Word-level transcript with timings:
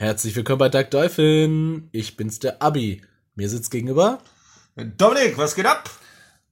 Herzlich 0.00 0.34
willkommen 0.34 0.60
bei 0.60 0.70
Duck 0.70 0.90
Dolphin. 0.90 1.90
Ich 1.92 2.16
bin's, 2.16 2.38
der 2.38 2.62
Abi. 2.62 3.02
Mir 3.34 3.50
sitzt 3.50 3.70
gegenüber. 3.70 4.22
Dominik, 4.96 5.36
was 5.36 5.54
geht 5.54 5.66
ab? 5.66 5.90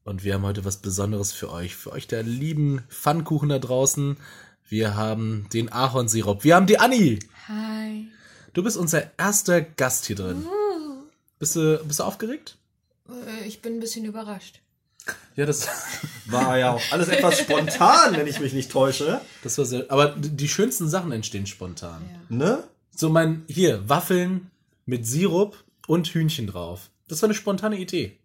Und 0.05 0.23
wir 0.23 0.35
haben 0.35 0.43
heute 0.43 0.67
was 0.67 0.77
Besonderes 0.77 1.33
für 1.33 1.51
euch. 1.51 1.75
Für 1.75 1.93
euch 1.93 2.07
der 2.07 2.23
lieben 2.25 2.83
Pfannkuchen 2.91 3.49
da 3.49 3.59
draußen. 3.59 4.19
Wir 4.69 4.97
haben 4.97 5.49
den 5.55 5.73
Ahornsirup. 5.73 6.45
Wir 6.45 6.57
haben 6.57 6.67
die 6.67 6.79
Anni. 6.79 7.21
Hi. 7.49 8.09
Du 8.53 8.63
bist 8.63 8.77
unser 8.77 9.19
erster 9.19 9.63
Gast 9.63 10.05
hier 10.05 10.17
drin. 10.17 10.45
Bist 11.39 11.57
du, 11.57 11.83
bist 11.85 12.01
du 12.01 12.05
aufgeregt? 12.05 12.59
Äh, 13.09 13.47
Ich 13.47 13.63
bin 13.63 13.79
ein 13.79 13.81
bisschen 13.81 14.05
überrascht. 14.05 14.61
Ja, 15.37 15.47
das, 15.47 15.69
War 16.27 16.59
ja 16.59 16.73
auch 16.73 16.83
alles 16.91 17.09
etwas 17.09 17.39
spontan, 17.39 18.15
wenn 18.15 18.27
ich 18.27 18.41
mich 18.41 18.53
nicht 18.53 18.71
täusche. 18.71 19.23
das 19.43 19.57
war 19.57 19.65
sehr. 19.65 19.87
Aber 19.91 20.09
die 20.19 20.49
schönsten 20.51 20.91
Sachen 20.91 21.13
entstehen 21.13 21.47
spontan. 21.47 22.03
Ja. 22.29 22.37
Ne? 22.37 22.65
So 22.99 23.09
mein, 23.09 23.45
hier, 23.47 23.89
Waffeln 23.89 24.51
mit 24.85 25.07
Sirup 25.07 25.63
und 25.87 26.09
Hühnchen 26.09 26.49
drauf. 26.49 26.91
Das 27.07 27.23
war 27.23 27.29
eine 27.29 27.35
spontane 27.35 27.79
Idee. 27.79 28.19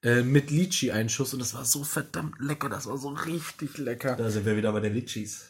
äh, 0.03 0.23
mit 0.23 0.51
Litchi-Einschuss 0.51 1.33
und 1.35 1.41
das 1.41 1.55
war 1.55 1.65
so 1.65 1.85
verdammt 1.85 2.41
lecker, 2.41 2.69
das 2.69 2.87
war 2.87 2.97
so 2.97 3.09
richtig 3.11 3.77
lecker. 3.79 4.17
Da 4.17 4.31
sind 4.31 4.47
wir 4.47 4.57
wieder 4.57 4.73
bei 4.73 4.81
den 4.81 4.95
Litchis. 4.95 5.50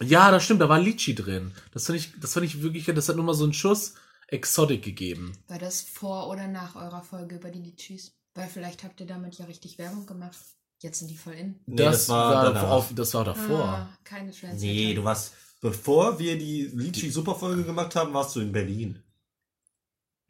Ja, 0.00 0.30
das 0.30 0.44
stimmt, 0.44 0.60
da 0.60 0.68
war 0.68 0.78
Litchi 0.80 1.14
drin. 1.14 1.52
Das 1.72 1.86
fand 1.86 1.98
ich, 1.98 2.12
das 2.20 2.32
fand 2.32 2.46
ich 2.46 2.62
wirklich, 2.62 2.84
das 2.86 3.08
hat 3.08 3.16
nur 3.16 3.24
mal 3.24 3.34
so 3.34 3.44
einen 3.44 3.52
Schuss 3.52 3.94
Exotic 4.28 4.82
gegeben. 4.82 5.32
War 5.48 5.58
das 5.58 5.82
vor 5.82 6.28
oder 6.28 6.48
nach 6.48 6.74
eurer 6.74 7.02
Folge 7.02 7.36
über 7.36 7.50
die 7.50 7.60
Litchis? 7.60 8.12
Weil 8.34 8.48
vielleicht 8.48 8.82
habt 8.82 8.98
ihr 9.00 9.06
damit 9.06 9.34
ja 9.38 9.44
richtig 9.44 9.76
Werbung 9.78 10.06
gemacht. 10.06 10.38
Jetzt 10.80 11.00
sind 11.00 11.10
die 11.10 11.18
voll 11.18 11.34
in. 11.34 11.60
Nee, 11.66 11.76
das 11.76 12.08
war 12.08 12.44
danach. 12.46 12.70
auf, 12.70 12.92
das 12.94 13.12
war 13.14 13.24
davor. 13.24 13.64
Ah, 13.64 13.98
keine 14.04 14.32
Trends. 14.32 14.62
Nee, 14.62 14.94
du 14.94 15.04
warst, 15.04 15.34
bevor 15.60 16.18
wir 16.18 16.38
die 16.38 16.62
Litchi-Superfolge 16.72 17.62
gemacht 17.62 17.94
haben, 17.94 18.14
warst 18.14 18.34
du 18.34 18.40
in 18.40 18.50
Berlin. 18.50 19.00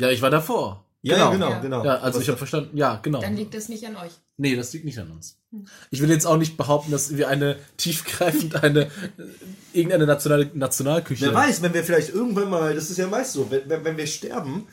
Ja, 0.01 0.11
ich 0.11 0.21
war 0.21 0.31
davor. 0.31 0.85
Ja, 1.03 1.17
ja, 1.17 1.31
genau. 1.31 1.47
genau, 1.47 1.51
Ja. 1.57 1.61
genau. 1.61 1.85
Ja, 1.85 1.95
also 1.99 2.17
Was- 2.19 2.23
ich 2.25 2.29
habe 2.29 2.39
verstanden. 2.39 2.77
Ja, 2.77 2.97
genau. 2.97 3.21
Dann 3.21 3.37
liegt 3.37 3.55
es 3.55 3.69
nicht 3.69 3.85
an 3.87 3.97
euch. 3.97 4.13
Nee, 4.43 4.57
das 4.57 4.73
liegt 4.73 4.85
nicht 4.85 4.99
an 4.99 5.11
uns. 5.11 5.39
Hm. 5.51 5.65
Ich 5.91 6.03
will 6.03 6.11
jetzt 6.11 6.27
auch 6.27 6.37
nicht 6.37 6.57
behaupten, 6.57 6.91
dass 6.91 7.17
wir 7.17 7.29
eine 7.29 7.57
tiefgreifend 7.79 8.63
eine 8.63 8.91
irgendeine 9.73 10.07
nationale 10.07 10.51
Nationalküche. 10.53 11.27
Wer 11.27 11.35
weiß, 11.35 11.63
wenn 11.63 11.73
wir 11.73 11.85
vielleicht 11.85 12.11
irgendwann 12.11 12.51
mal, 12.51 12.75
das 12.75 12.91
ist 12.91 12.99
ja 12.99 13.07
meist 13.07 13.33
so, 13.33 13.51
wenn, 13.51 13.85
wenn, 13.85 13.97
wir 13.97 14.07
sterben, 14.07 14.67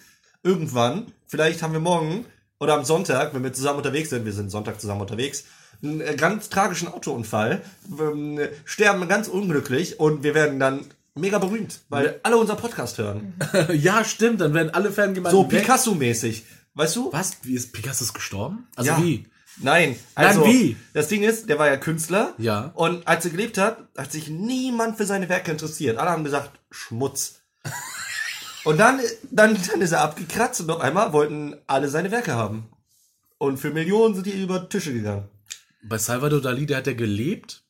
irgendwann, 0.43 1.13
vielleicht 1.27 1.61
haben 1.61 1.73
wir 1.73 1.79
morgen 1.79 2.25
oder 2.59 2.73
am 2.73 2.83
Sonntag, 2.83 3.33
wenn 3.33 3.43
wir 3.43 3.53
zusammen 3.53 3.77
unterwegs 3.77 4.09
sind, 4.09 4.25
wir 4.25 4.33
sind 4.33 4.49
Sonntag 4.49 4.81
zusammen 4.81 5.01
unterwegs, 5.01 5.45
einen 5.81 6.01
äh, 6.01 6.15
ganz 6.15 6.49
tragischen 6.49 6.89
Autounfall, 6.89 7.61
ähm, 7.97 8.39
sterben 8.65 9.07
ganz 9.07 9.27
unglücklich 9.29 9.99
und 9.99 10.23
wir 10.23 10.33
werden 10.35 10.59
dann 10.59 10.85
mega 11.15 11.37
berühmt, 11.37 11.79
weil 11.89 12.19
alle 12.23 12.37
unser 12.37 12.55
Podcast 12.55 12.97
hören. 12.97 13.33
ja, 13.73 14.03
stimmt. 14.03 14.41
Dann 14.41 14.53
werden 14.53 14.73
alle 14.73 14.91
Fangemeinden 14.91 15.41
So. 15.41 15.47
Picasso-mäßig. 15.47 16.45
Weißt 16.73 16.95
du? 16.95 17.11
Was? 17.11 17.37
Wie 17.43 17.53
ist 17.55 17.73
Picasso 17.73 18.05
gestorben? 18.13 18.67
Also 18.75 18.91
Ja. 18.91 19.01
wie? 19.03 19.25
Nein, 19.61 19.97
also 20.15 20.45
wie? 20.45 20.77
das 20.93 21.09
Ding 21.09 21.23
ist, 21.23 21.49
der 21.49 21.59
war 21.59 21.67
ja 21.67 21.77
Künstler. 21.77 22.33
Ja. 22.37 22.71
Und 22.75 23.07
als 23.07 23.25
er 23.25 23.31
gelebt 23.31 23.57
hat, 23.57 23.77
hat 23.97 24.11
sich 24.11 24.29
niemand 24.29 24.97
für 24.97 25.05
seine 25.05 25.27
Werke 25.27 25.51
interessiert. 25.51 25.97
Alle 25.97 26.11
haben 26.11 26.23
gesagt, 26.23 26.59
Schmutz. 26.71 27.41
und 28.63 28.77
dann, 28.77 28.99
dann, 29.31 29.57
dann 29.69 29.81
ist 29.81 29.91
er 29.91 30.01
abgekratzt 30.01 30.61
und 30.61 30.71
auf 30.71 30.79
einmal 30.79 31.11
wollten 31.11 31.55
alle 31.67 31.89
seine 31.89 32.11
Werke 32.11 32.33
haben. 32.33 32.69
Und 33.37 33.57
für 33.57 33.71
Millionen 33.71 34.15
sind 34.15 34.25
die 34.25 34.41
über 34.41 34.69
Tische 34.69 34.93
gegangen. 34.93 35.27
Bei 35.83 35.97
Salvador 35.97 36.41
Dali, 36.41 36.65
der 36.65 36.77
hat 36.77 36.87
ja 36.87 36.93
gelebt 36.93 37.63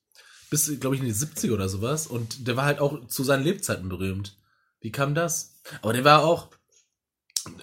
bis, 0.50 0.80
glaube 0.80 0.96
ich, 0.96 1.02
in 1.02 1.08
die 1.08 1.14
70er 1.14 1.54
oder 1.54 1.70
sowas. 1.70 2.08
Und 2.08 2.48
der 2.48 2.56
war 2.56 2.66
halt 2.66 2.80
auch 2.80 3.08
zu 3.08 3.24
seinen 3.24 3.44
Lebzeiten 3.44 3.90
berühmt. 3.90 4.38
Wie 4.80 4.92
kam 4.92 5.16
das? 5.16 5.56
Aber 5.82 5.94
der 5.94 6.04
war 6.04 6.24
auch, 6.24 6.50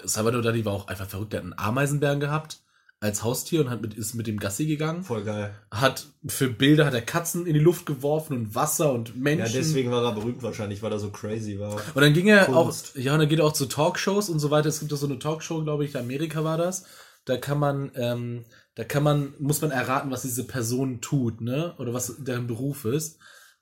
Salvador 0.04 0.42
Dali 0.42 0.64
war 0.64 0.72
auch 0.72 0.88
einfach 0.88 1.08
verrückt. 1.08 1.32
Der 1.32 1.40
hat 1.40 1.44
einen 1.44 1.58
Ameisenbären 1.58 2.20
gehabt 2.20 2.60
als 3.00 3.22
Haustier 3.22 3.60
und 3.60 3.68
hat 3.70 3.82
mit, 3.82 3.94
ist 3.94 4.14
mit 4.14 4.26
dem 4.26 4.38
Gassi 4.38 4.64
gegangen. 4.66 5.02
Voll 5.04 5.22
geil. 5.24 5.54
Hat 5.70 6.06
für 6.26 6.48
Bilder 6.48 6.86
hat 6.86 6.94
er 6.94 7.02
Katzen 7.02 7.46
in 7.46 7.52
die 7.54 7.60
Luft 7.60 7.84
geworfen 7.84 8.36
und 8.36 8.54
Wasser 8.54 8.92
und 8.92 9.10
Ja, 9.10 9.14
Menschen. 9.16 9.52
deswegen 9.54 9.90
war 9.90 10.02
er 10.02 10.12
berühmt 10.12 10.42
wahrscheinlich, 10.42 10.82
weil 10.82 10.92
er 10.92 10.98
so 10.98 11.10
crazy 11.10 11.58
war. 11.58 11.74
Und 11.94 12.00
dann 12.02 12.14
ging 12.14 12.28
er 12.28 12.46
Kunst. 12.46 12.92
auch, 12.96 13.00
ja, 13.00 13.12
und 13.12 13.18
dann 13.20 13.28
geht 13.28 13.38
er 13.40 13.44
auch 13.44 13.52
zu 13.52 13.66
Talkshows 13.66 14.30
und 14.30 14.38
so 14.38 14.50
weiter. 14.50 14.68
Es 14.70 14.80
gibt 14.80 14.90
ja 14.92 14.96
so 14.96 15.06
eine 15.06 15.18
Talkshow, 15.18 15.62
glaube 15.62 15.84
ich, 15.84 15.94
in 15.94 16.00
Amerika 16.00 16.42
war 16.42 16.56
das. 16.56 16.86
Da 17.26 17.36
kann 17.36 17.58
man, 17.58 17.90
ähm, 17.96 18.44
da 18.76 18.84
kann 18.84 19.02
man, 19.02 19.34
muss 19.38 19.60
man 19.60 19.72
erraten, 19.72 20.10
was 20.10 20.22
diese 20.22 20.44
Person 20.44 21.00
tut, 21.02 21.40
ne? 21.42 21.74
Oder 21.78 21.92
was 21.92 22.16
deren 22.18 22.46
Beruf 22.46 22.84
ist. 22.86 23.18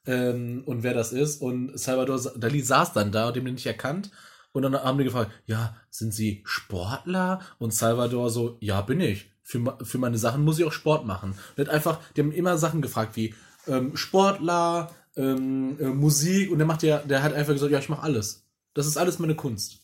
Ähm, 0.07 0.63
und 0.67 0.83
wer 0.85 0.95
das 0.95 1.13
ist. 1.13 1.41
Und 1.41 1.77
Salvador 1.79 2.21
Dali 2.37 2.61
saß 2.61 2.93
dann 2.93 3.11
da 3.11 3.29
und 3.29 3.37
dem 3.37 3.45
den 3.47 3.55
nicht 3.55 3.67
erkannt. 3.67 4.11
Und 4.55 4.63
dann 4.63 4.75
haben 4.77 4.99
die 4.99 5.05
gefragt, 5.05 5.33
ja, 5.47 5.77
sind 5.91 6.15
Sie 6.15 6.41
Sportler? 6.45 7.41
Und 7.59 7.75
Salvador 7.75 8.31
so, 8.31 8.57
ja, 8.61 8.81
bin 8.83 9.01
ich. 9.01 9.29
Für, 9.43 9.77
für 9.83 9.99
meine 9.99 10.17
Sachen 10.17 10.45
muss 10.45 10.61
ich 10.61 10.65
auch 10.65 10.73
Sport 10.73 11.05
machen. 11.05 11.33
Und 11.33 11.59
er 11.59 11.67
hat 11.67 11.75
einfach, 11.75 12.01
die 12.17 12.21
haben 12.21 12.31
immer 12.31 12.57
Sachen 12.57 12.81
gefragt 12.81 13.17
wie 13.17 13.35
ähm, 13.67 13.97
Sportler, 13.97 14.93
ähm, 15.17 15.77
äh, 15.81 15.87
Musik. 15.87 16.53
Und 16.53 16.59
der 16.59 16.69
macht 16.69 16.85
ja, 16.85 16.99
der 16.99 17.25
hat 17.25 17.35
einfach 17.35 17.53
gesagt, 17.53 17.73
ja, 17.73 17.81
ich 17.81 17.89
mache 17.89 18.05
alles. 18.05 18.47
Das 18.75 18.87
ist 18.87 18.97
alles 18.97 19.19
meine 19.19 19.35
Kunst. 19.35 19.81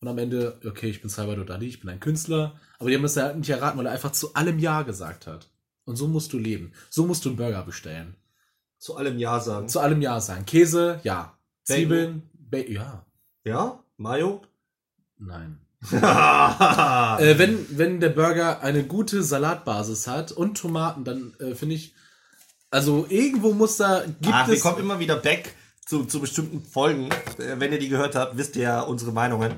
Und 0.00 0.08
am 0.08 0.18
Ende, 0.18 0.60
okay, 0.66 0.90
ich 0.90 1.00
bin 1.00 1.08
Salvador 1.08 1.46
Dali, 1.46 1.68
ich 1.68 1.80
bin 1.80 1.88
ein 1.88 1.98
Künstler. 1.98 2.60
Aber 2.78 2.90
die 2.90 2.96
haben 2.96 3.02
das 3.02 3.14
ja 3.14 3.32
nicht 3.32 3.48
erraten, 3.48 3.78
weil 3.78 3.86
er 3.86 3.92
einfach 3.92 4.12
zu 4.12 4.34
allem 4.34 4.58
Ja 4.58 4.82
gesagt 4.82 5.26
hat. 5.26 5.48
Und 5.86 5.96
so 5.96 6.06
musst 6.08 6.34
du 6.34 6.38
leben. 6.38 6.72
So 6.90 7.06
musst 7.06 7.24
du 7.24 7.30
einen 7.30 7.38
Burger 7.38 7.62
bestellen. 7.62 8.16
Zu 8.76 8.96
allem 8.96 9.18
Ja 9.18 9.40
sagen. 9.40 9.68
Zu 9.68 9.80
allem 9.80 10.02
Ja 10.02 10.20
sagen. 10.20 10.44
Käse, 10.44 11.00
ja. 11.04 11.38
Zwiebeln, 11.64 12.28
ba 12.34 12.58
ja. 12.58 13.06
ja? 13.44 13.82
Mayo? 14.00 14.42
Nein. 15.18 15.60
Äh, 15.92 17.38
wenn, 17.38 17.66
wenn 17.78 18.00
der 18.00 18.10
Burger 18.10 18.60
eine 18.62 18.84
gute 18.84 19.22
Salatbasis 19.22 20.06
hat 20.06 20.30
und 20.32 20.56
Tomaten, 20.58 21.04
dann 21.04 21.34
äh, 21.40 21.54
finde 21.54 21.74
ich, 21.74 21.94
also 22.70 23.06
irgendwo 23.08 23.52
muss 23.52 23.76
da, 23.78 24.04
gibt 24.04 24.34
Ach, 24.34 24.46
wir 24.46 24.54
es, 24.54 24.60
kommen 24.62 24.78
immer 24.78 24.98
wieder 25.00 25.16
back 25.16 25.54
zu, 25.86 26.04
zu 26.04 26.20
bestimmten 26.20 26.62
Folgen. 26.64 27.10
Äh, 27.38 27.58
Wenn 27.58 27.72
ihr 27.72 27.78
die 27.78 27.88
gehört 27.88 28.14
habt, 28.14 28.36
wisst 28.36 28.56
ihr 28.56 28.62
ja 28.62 28.80
unsere 28.82 29.12
Meinungen. 29.12 29.54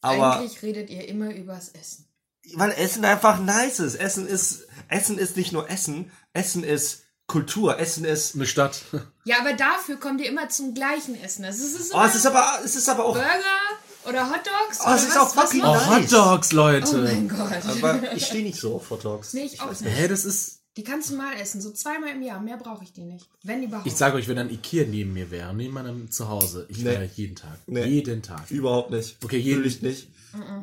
Aber 0.00 0.38
Eigentlich 0.38 0.62
redet 0.62 0.90
ihr 0.90 1.08
immer 1.08 1.34
übers 1.34 1.68
Essen. 1.70 2.06
weil 2.54 2.70
Essen 2.72 3.04
einfach 3.04 3.40
nice 3.40 3.80
ist. 3.80 3.96
Essen 3.96 4.26
ist, 4.26 4.66
Essen 4.88 5.18
ist 5.18 5.36
nicht 5.36 5.52
nur 5.52 5.68
Essen, 5.70 6.10
Essen 6.32 6.62
ist 6.64 7.05
Kultur, 7.26 7.78
Essen 7.78 8.04
ist. 8.04 8.34
eine 8.34 8.46
Stadt. 8.46 8.80
Ja, 9.24 9.40
aber 9.40 9.54
dafür 9.54 9.96
kommt 9.96 10.20
ihr 10.20 10.28
immer 10.28 10.48
zum 10.48 10.72
gleichen 10.72 11.20
Essen. 11.20 11.44
Also 11.44 11.64
es 11.64 11.72
ist 11.74 11.92
Oh, 11.92 12.00
es 12.04 12.14
ist 12.14 12.26
aber, 12.26 12.60
es 12.64 12.76
ist 12.76 12.88
aber 12.88 13.04
auch. 13.06 13.14
Burger 13.14 14.08
oder 14.08 14.26
Hotdogs. 14.30 14.78
Oh, 14.86 14.90
es 14.94 15.02
ist 15.02 15.10
was, 15.10 15.16
auch 15.16 15.36
was 15.36 15.44
fucking? 15.46 15.62
Oh, 15.64 15.74
nice. 15.74 15.88
Hot 15.88 16.12
Dogs, 16.12 16.52
Oh 16.52 16.56
Leute. 16.56 16.96
mein 16.98 17.28
Gott. 17.28 17.50
Aber 17.82 18.12
ich 18.14 18.24
stehe 18.26 18.44
nicht 18.44 18.60
so 18.60 18.76
auf 18.76 18.88
Hot 18.90 19.04
Dogs. 19.04 19.32
Nee, 19.34 19.46
ich 19.52 19.60
auch 19.60 19.68
weiß 19.68 19.80
nicht. 19.80 19.96
Hä, 19.98 20.06
das 20.06 20.24
ist, 20.24 20.60
Die 20.76 20.84
kannst 20.84 21.10
du 21.10 21.16
mal 21.16 21.34
essen, 21.40 21.60
so 21.60 21.72
zweimal 21.72 22.10
im 22.10 22.22
Jahr. 22.22 22.38
Mehr 22.40 22.56
brauche 22.56 22.84
ich 22.84 22.92
die 22.92 23.02
nicht. 23.02 23.28
Wenn 23.42 23.64
überhaupt. 23.64 23.88
Ich 23.88 23.96
sage 23.96 24.14
euch, 24.16 24.28
wenn 24.28 24.38
ein 24.38 24.48
Ikea 24.48 24.86
neben 24.88 25.12
mir 25.12 25.32
wäre, 25.32 25.52
neben 25.52 25.74
meinem 25.74 26.08
Zuhause, 26.12 26.66
ich 26.68 26.78
Nee. 26.78 26.84
wäre 26.84 27.10
jeden 27.16 27.34
Tag. 27.34 27.58
Nee. 27.66 27.84
Jeden 27.86 28.22
Tag. 28.22 28.48
Überhaupt 28.52 28.92
nicht. 28.92 29.16
Okay, 29.24 29.38
jeden- 29.38 29.62
Fühl 29.62 29.66
ich 29.66 29.82
nicht. 29.82 30.08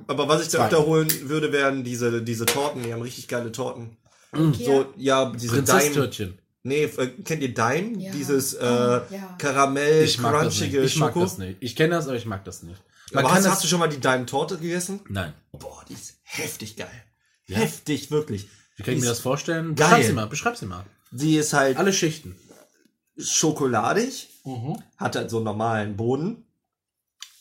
Aber 0.07 0.29
was 0.29 0.41
ich 0.43 0.47
da 0.47 0.59
Zwei. 0.59 0.63
öfter 0.67 0.85
holen 0.85 1.09
würde, 1.29 1.51
wären 1.51 1.83
diese, 1.83 2.21
diese 2.21 2.45
Torten. 2.45 2.81
Die 2.83 2.93
haben 2.93 3.01
richtig 3.01 3.27
geile 3.27 3.51
Torten. 3.51 3.97
Ikea? 4.33 4.65
So, 4.65 4.85
ja, 4.95 5.25
diese. 5.31 5.49
Prinzesstörtchen. 5.55 6.37
Nee, 6.63 6.83
äh, 6.85 7.07
kennt 7.23 7.41
ihr 7.41 7.53
Dime? 7.53 7.99
Ja. 8.01 8.11
Dieses 8.13 8.53
äh, 8.53 8.59
Oh, 8.61 9.13
ja. 9.13 9.35
Karamell, 9.37 10.03
Ich 10.05 10.17
mag 10.19 10.31
das 10.33 10.43
nicht. 10.45 10.59
crunchige 10.59 10.83
Ich 10.83 10.95
mag 10.97 11.09
Schoko. 11.13 11.19
das 11.25 11.37
nicht. 11.37 11.57
Ich 11.61 11.75
kenne 11.75 11.95
das, 11.95 12.07
aber 12.07 12.15
ich 12.15 12.25
mag 12.25 12.43
das 12.45 12.63
nicht. 12.63 12.81
Man 13.11 13.25
Aber 13.25 13.33
hast, 13.35 13.45
das, 13.45 13.51
hast 13.53 13.63
du 13.63 13.67
schon 13.67 13.79
mal 13.79 13.89
die 13.89 13.99
Dime-Torte 13.99 14.57
gegessen? 14.57 15.01
Nein. 15.09 15.33
Boah, 15.51 15.83
die 15.89 15.93
ist 15.93 16.15
heftig 16.23 16.77
geil. 16.77 16.89
Ja? 17.47 17.57
Heftig, 17.57 18.09
wirklich. 18.11 18.47
Wie 18.77 18.83
kann 18.83 18.93
ich 18.95 19.01
mir 19.01 19.07
das 19.07 19.19
vorstellen? 19.19 19.75
geil. 19.75 19.87
Beschreib 19.89 20.05
sie 20.05 20.13
mal. 20.13 20.25
Beschreib 20.27 20.57
sie 20.57 20.65
mal. 20.65 20.85
Die 21.11 21.35
ist 21.35 21.53
halt 21.53 21.77
Alle 21.77 21.93
Schichten. 21.93 22.35
schokoladig, 23.17 24.29
Mhm. 24.45 24.77
hat 24.97 25.15
halt 25.15 25.29
so 25.29 25.37
einen 25.37 25.45
normalen 25.45 25.95
Boden. 25.95 26.45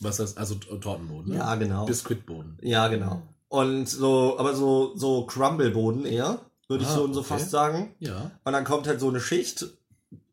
Was 0.00 0.18
ist 0.18 0.32
das? 0.32 0.36
Also 0.36 0.56
Tortenboden. 0.56 1.32
Ne? 1.32 1.38
Ja, 1.38 1.54
genau. 1.54 1.86
Biskuitboden. 1.86 2.58
Ja, 2.60 2.88
genau. 2.88 3.22
Und 3.48 3.86
so, 3.88 4.36
aber 4.38 4.54
so, 4.56 4.96
so 4.96 5.26
Crumble-Boden 5.26 6.04
eher, 6.06 6.40
würde 6.72 6.84
ich 6.84 6.90
Ah, 6.90 6.94
so, 6.94 7.12
so 7.12 7.20
okay. 7.20 7.28
fast 7.28 7.50
sagen. 7.50 7.94
Ja. 8.00 8.30
Und 8.44 8.52
dann 8.52 8.64
kommt 8.64 8.86
halt 8.86 8.98
so 9.00 9.08
eine 9.08 9.20
Schicht, 9.20 9.66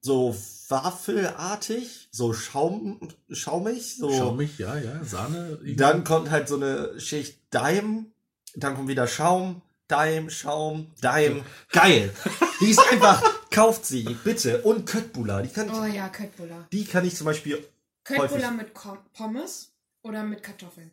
so 0.01 0.35
waffelartig, 0.69 2.09
so 2.11 2.33
Schaum, 2.33 2.99
schaumig, 3.29 3.95
so. 3.97 4.11
Schau 4.11 4.33
mich, 4.33 4.57
ja, 4.57 4.77
ja. 4.77 5.03
Sahne. 5.03 5.49
irgendwie. 5.51 5.75
Dann 5.75 6.03
kommt 6.03 6.29
halt 6.31 6.47
so 6.47 6.55
eine 6.55 6.99
Schicht 6.99 7.37
Daim, 7.51 8.11
dann 8.55 8.75
kommt 8.75 8.87
wieder 8.87 9.07
Schaum, 9.07 9.61
Daim, 9.87 10.29
Schaum, 10.29 10.87
Daim. 11.01 11.43
Geil! 11.71 12.13
Die 12.61 12.69
ist 12.71 12.79
einfach, 12.91 13.23
kauft 13.51 13.85
sie, 13.85 14.03
bitte. 14.23 14.61
Und 14.61 14.85
Köttbullar, 14.85 15.41
die 15.41 15.49
kann 15.49 15.67
ich, 15.67 15.73
Oh 15.73 15.85
ja, 15.85 16.09
Köttbullar. 16.09 16.67
die 16.71 16.85
kann 16.85 17.05
ich 17.05 17.15
zum 17.15 17.25
Beispiel, 17.25 17.65
Köttbullar 18.03 18.51
mit 18.51 18.73
Pommes 19.13 19.71
oder 20.03 20.23
mit 20.23 20.43
Kartoffeln? 20.43 20.91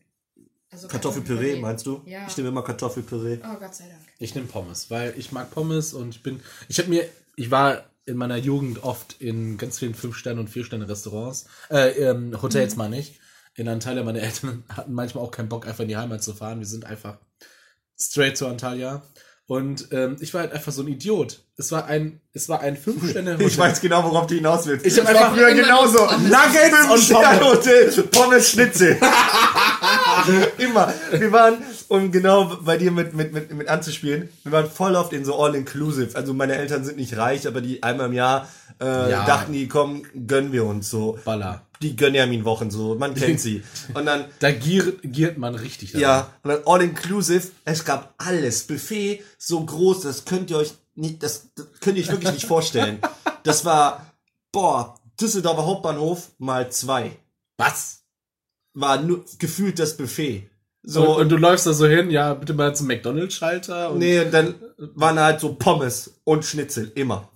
Also 0.72 0.88
Kartoffelpüree, 0.88 1.60
meinst 1.60 1.86
du? 1.86 2.02
Ja. 2.06 2.26
Ich 2.28 2.36
nehme 2.36 2.48
immer 2.50 2.62
Kartoffelpüree. 2.62 3.38
Oh 3.44 3.58
Gott 3.58 3.74
sei 3.74 3.84
Dank. 3.84 4.00
Ich 4.18 4.34
nehme 4.34 4.46
Pommes, 4.48 4.90
weil 4.90 5.14
ich 5.16 5.30
mag 5.32 5.50
Pommes 5.50 5.94
und 5.94 6.10
ich 6.10 6.22
bin. 6.22 6.40
Ich 6.68 6.78
habe 6.78 6.88
mir. 6.88 7.08
Ich 7.36 7.50
war 7.50 7.84
in 8.06 8.16
meiner 8.16 8.36
Jugend 8.36 8.82
oft 8.84 9.16
in 9.20 9.58
ganz 9.58 9.78
vielen 9.78 9.94
5-Sterne- 9.94 10.40
und 10.40 10.48
4-Sterne-Restaurants. 10.50 11.46
Äh, 11.70 11.90
ähm, 12.02 12.40
Hotels 12.40 12.74
Mhm. 12.74 12.78
meine 12.78 12.98
ich. 12.98 13.20
In 13.54 13.68
Antalya. 13.68 14.02
Meine 14.04 14.20
Eltern 14.20 14.64
hatten 14.76 14.92
manchmal 14.92 15.24
auch 15.24 15.30
keinen 15.30 15.48
Bock, 15.48 15.66
einfach 15.66 15.80
in 15.82 15.88
die 15.88 15.96
Heimat 15.96 16.22
zu 16.22 16.34
fahren. 16.34 16.58
Wir 16.60 16.66
sind 16.66 16.84
einfach 16.84 17.18
straight 17.98 18.36
zu 18.36 18.46
Antalya. 18.46 19.02
Und 19.48 19.92
ähm, 19.92 20.16
ich 20.20 20.34
war 20.34 20.40
halt 20.40 20.52
einfach 20.52 20.72
so 20.72 20.82
ein 20.82 20.88
Idiot. 20.88 21.40
Es 21.56 21.70
war 21.70 21.86
ein, 21.86 22.20
es 22.32 22.48
war 22.48 22.60
ein 22.60 22.76
5-Sterne-Hotel. 22.76 23.46
Ich 23.46 23.56
weiß 23.56 23.80
genau, 23.80 24.02
worauf 24.02 24.26
du 24.26 24.34
hinaus 24.34 24.66
willst. 24.66 24.84
Ich 24.84 24.98
hab 24.98 25.04
war 25.06 25.14
einfach 25.14 25.34
früher 25.34 25.54
genauso. 25.54 25.98
Pommes. 25.98 26.22
Nuggets 26.30 26.84
und 26.84 26.90
und 26.90 26.98
Sternhotel. 27.00 28.02
Pommes 28.10 28.50
Schnitzel. 28.50 28.98
immer. 30.58 30.92
Wir 31.12 31.32
waren, 31.32 31.56
um 31.88 32.10
genau 32.12 32.56
bei 32.62 32.76
dir 32.76 32.90
mit, 32.90 33.14
mit, 33.14 33.32
mit, 33.32 33.52
mit 33.52 33.68
anzuspielen, 33.68 34.28
wir 34.44 34.52
waren 34.52 34.70
voll 34.70 34.94
oft 34.96 35.12
in 35.12 35.24
so 35.24 35.38
All-Inclusive. 35.42 36.16
Also 36.16 36.34
meine 36.34 36.54
Eltern 36.56 36.84
sind 36.84 36.96
nicht 36.96 37.16
reich, 37.16 37.46
aber 37.46 37.60
die 37.60 37.82
einmal 37.82 38.06
im 38.06 38.12
Jahr 38.12 38.48
äh, 38.80 38.84
Ja. 39.10 39.26
dachten 39.26 39.52
die, 39.52 39.68
komm, 39.68 40.02
gönnen 40.26 40.52
wir 40.52 40.64
uns 40.64 40.90
so. 40.90 41.18
Baller. 41.24 41.62
Die 41.82 41.94
Gönjamin-Wochen 41.94 42.70
so, 42.70 42.94
man 42.94 43.14
kennt 43.14 43.38
sie. 43.40 43.62
Und 43.94 44.06
dann 44.06 44.24
Da 44.38 44.50
giert, 44.50 45.00
giert 45.02 45.36
man 45.36 45.54
richtig 45.54 45.92
daran. 45.92 46.00
ja, 46.02 46.28
und 46.42 46.48
dann 46.50 46.60
all 46.64 46.80
inclusive, 46.80 47.48
es 47.66 47.84
gab 47.84 48.14
alles. 48.16 48.66
Buffet 48.66 49.22
so 49.36 49.62
groß, 49.62 50.00
das 50.00 50.24
könnt 50.24 50.50
ihr 50.50 50.56
euch 50.56 50.72
nicht, 50.94 51.22
das, 51.22 51.48
das 51.54 51.66
könnt 51.80 51.98
ihr 51.98 52.04
euch 52.04 52.10
wirklich 52.10 52.32
nicht 52.32 52.46
vorstellen. 52.46 52.98
Das 53.42 53.64
war, 53.64 54.06
boah, 54.50 54.96
Düsseldorfer 55.20 55.64
Hauptbahnhof 55.66 56.30
mal 56.38 56.68
zwei. 56.72 57.12
Was? 57.58 58.00
War 58.78 59.00
nur 59.00 59.24
gefühlt 59.38 59.78
das 59.78 59.96
Buffet. 59.96 60.50
So, 60.82 61.14
und, 61.16 61.22
und 61.22 61.28
du 61.30 61.36
läufst 61.38 61.66
da 61.66 61.72
so 61.72 61.86
hin, 61.86 62.10
ja, 62.10 62.34
bitte 62.34 62.52
mal 62.54 62.76
zum 62.76 62.86
McDonalds-Schalter. 62.88 63.90
und- 63.90 63.98
nee, 63.98 64.20
und 64.20 64.32
dann 64.32 64.54
waren 64.94 65.18
halt 65.18 65.40
so 65.40 65.54
Pommes 65.54 66.20
und 66.24 66.44
Schnitzel, 66.44 66.92
immer. 66.94 67.28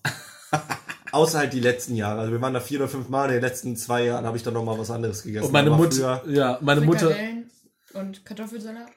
Außer 1.12 1.38
halt 1.38 1.52
die 1.54 1.60
letzten 1.60 1.96
Jahre. 1.96 2.20
Also 2.20 2.32
wir 2.32 2.40
waren 2.40 2.54
da 2.54 2.60
vier 2.60 2.78
oder 2.78 2.88
fünf 2.88 3.08
Mal, 3.08 3.26
in 3.26 3.32
den 3.32 3.40
letzten 3.40 3.74
zwei 3.74 4.04
Jahren 4.04 4.26
habe 4.26 4.36
ich 4.36 4.42
dann 4.44 4.54
noch 4.54 4.64
mal 4.64 4.78
was 4.78 4.90
anderes 4.90 5.22
gegessen. 5.22 5.46
Und 5.46 5.52
meine 5.52 5.70
Mutter, 5.70 6.22
ja, 6.28 6.58
meine 6.60 6.82
Mutter, 6.82 7.12
und 7.94 8.24
Kartoffelsalat. 8.24 8.90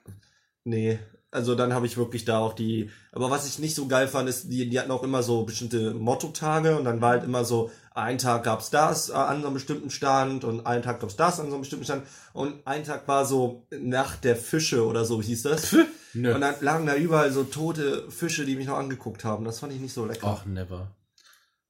Nee, 0.65 0.99
also 1.33 1.55
dann 1.55 1.73
habe 1.73 1.85
ich 1.85 1.97
wirklich 1.97 2.25
da 2.25 2.39
auch 2.39 2.53
die. 2.53 2.89
Aber 3.11 3.29
was 3.31 3.47
ich 3.47 3.59
nicht 3.59 3.75
so 3.75 3.87
geil 3.87 4.07
fand, 4.07 4.29
ist, 4.29 4.51
die, 4.51 4.69
die 4.69 4.79
hatten 4.79 4.91
auch 4.91 5.03
immer 5.03 5.23
so 5.23 5.43
bestimmte 5.43 5.93
Mottotage 5.93 6.77
und 6.77 6.85
dann 6.85 7.01
war 7.01 7.11
halt 7.11 7.23
immer 7.23 7.43
so, 7.43 7.71
ein 7.95 8.17
Tag 8.17 8.43
gab's 8.43 8.69
das 8.69 9.09
äh, 9.09 9.13
an 9.13 9.41
so 9.41 9.47
einem 9.47 9.53
bestimmten 9.53 9.89
Stand 9.89 10.43
und 10.43 10.65
einen 10.65 10.83
Tag 10.83 10.99
gab's 10.99 11.15
das 11.15 11.39
an 11.39 11.47
so 11.47 11.53
einem 11.53 11.61
bestimmten 11.61 11.85
Stand 11.85 12.03
und 12.33 12.65
ein 12.65 12.83
Tag 12.83 13.07
war 13.07 13.25
so 13.25 13.65
Nacht 13.71 14.23
der 14.23 14.35
Fische 14.35 14.85
oder 14.85 15.05
so 15.05 15.21
hieß 15.21 15.43
das. 15.43 15.75
Nö. 16.13 16.33
Und 16.33 16.41
dann 16.41 16.55
lagen 16.61 16.85
da 16.85 16.95
überall 16.95 17.31
so 17.31 17.43
tote 17.43 18.09
Fische, 18.11 18.45
die 18.45 18.55
mich 18.55 18.67
noch 18.67 18.77
angeguckt 18.77 19.23
haben. 19.23 19.45
Das 19.45 19.59
fand 19.59 19.73
ich 19.73 19.79
nicht 19.79 19.93
so 19.93 20.05
lecker. 20.05 20.39
ach, 20.39 20.45
never. 20.45 20.91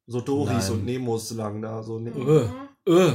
So 0.06 0.20
Doris 0.20 0.70
nein. 0.70 0.72
und 0.72 0.86
Nemos 0.86 1.32
lagen 1.32 1.62
da. 1.62 1.82
So 1.84 1.98
Äh, 2.00 2.92
äh. 2.92 3.14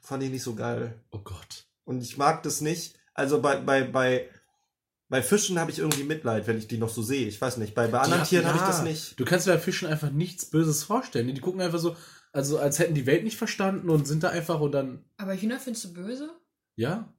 fand 0.00 0.22
ich 0.24 0.30
nicht 0.30 0.42
so 0.42 0.54
geil. 0.54 0.94
Oh 1.12 1.20
Gott. 1.22 1.66
Und 1.84 2.02
ich 2.02 2.18
mag 2.18 2.42
das 2.42 2.60
nicht. 2.60 2.96
Also 3.14 3.40
bei, 3.40 3.56
bei, 3.56 3.82
bei, 3.82 4.28
bei 5.08 5.22
Fischen 5.22 5.58
habe 5.58 5.70
ich 5.70 5.78
irgendwie 5.78 6.04
Mitleid, 6.04 6.46
wenn 6.46 6.58
ich 6.58 6.68
die 6.68 6.78
noch 6.78 6.90
so 6.90 7.02
sehe. 7.02 7.26
Ich 7.26 7.40
weiß 7.40 7.56
nicht. 7.56 7.74
Bei, 7.74 7.86
bei 7.88 7.98
anderen 8.00 8.22
Ja, 8.22 8.26
Tieren 8.26 8.46
habe 8.46 8.56
ich 8.56 8.62
ja. 8.62 8.68
das 8.68 8.82
nicht. 8.82 9.18
Du 9.18 9.24
kannst 9.24 9.46
dir 9.46 9.52
bei 9.52 9.58
Fischen 9.58 9.88
einfach 9.88 10.10
nichts 10.10 10.46
Böses 10.46 10.84
vorstellen. 10.84 11.26
Die 11.34 11.40
gucken 11.40 11.60
einfach 11.60 11.78
so, 11.78 11.96
also 12.32 12.58
als 12.58 12.78
hätten 12.78 12.94
die 12.94 13.06
Welt 13.06 13.24
nicht 13.24 13.38
verstanden 13.38 13.88
und 13.90 14.06
sind 14.06 14.22
da 14.22 14.28
einfach 14.30 14.60
und 14.60 14.72
dann, 14.72 15.04
Aber 15.16 15.34
Hühner 15.34 15.58
findest 15.58 15.84
du 15.86 15.92
böse? 15.94 16.30
ja, 16.76 17.12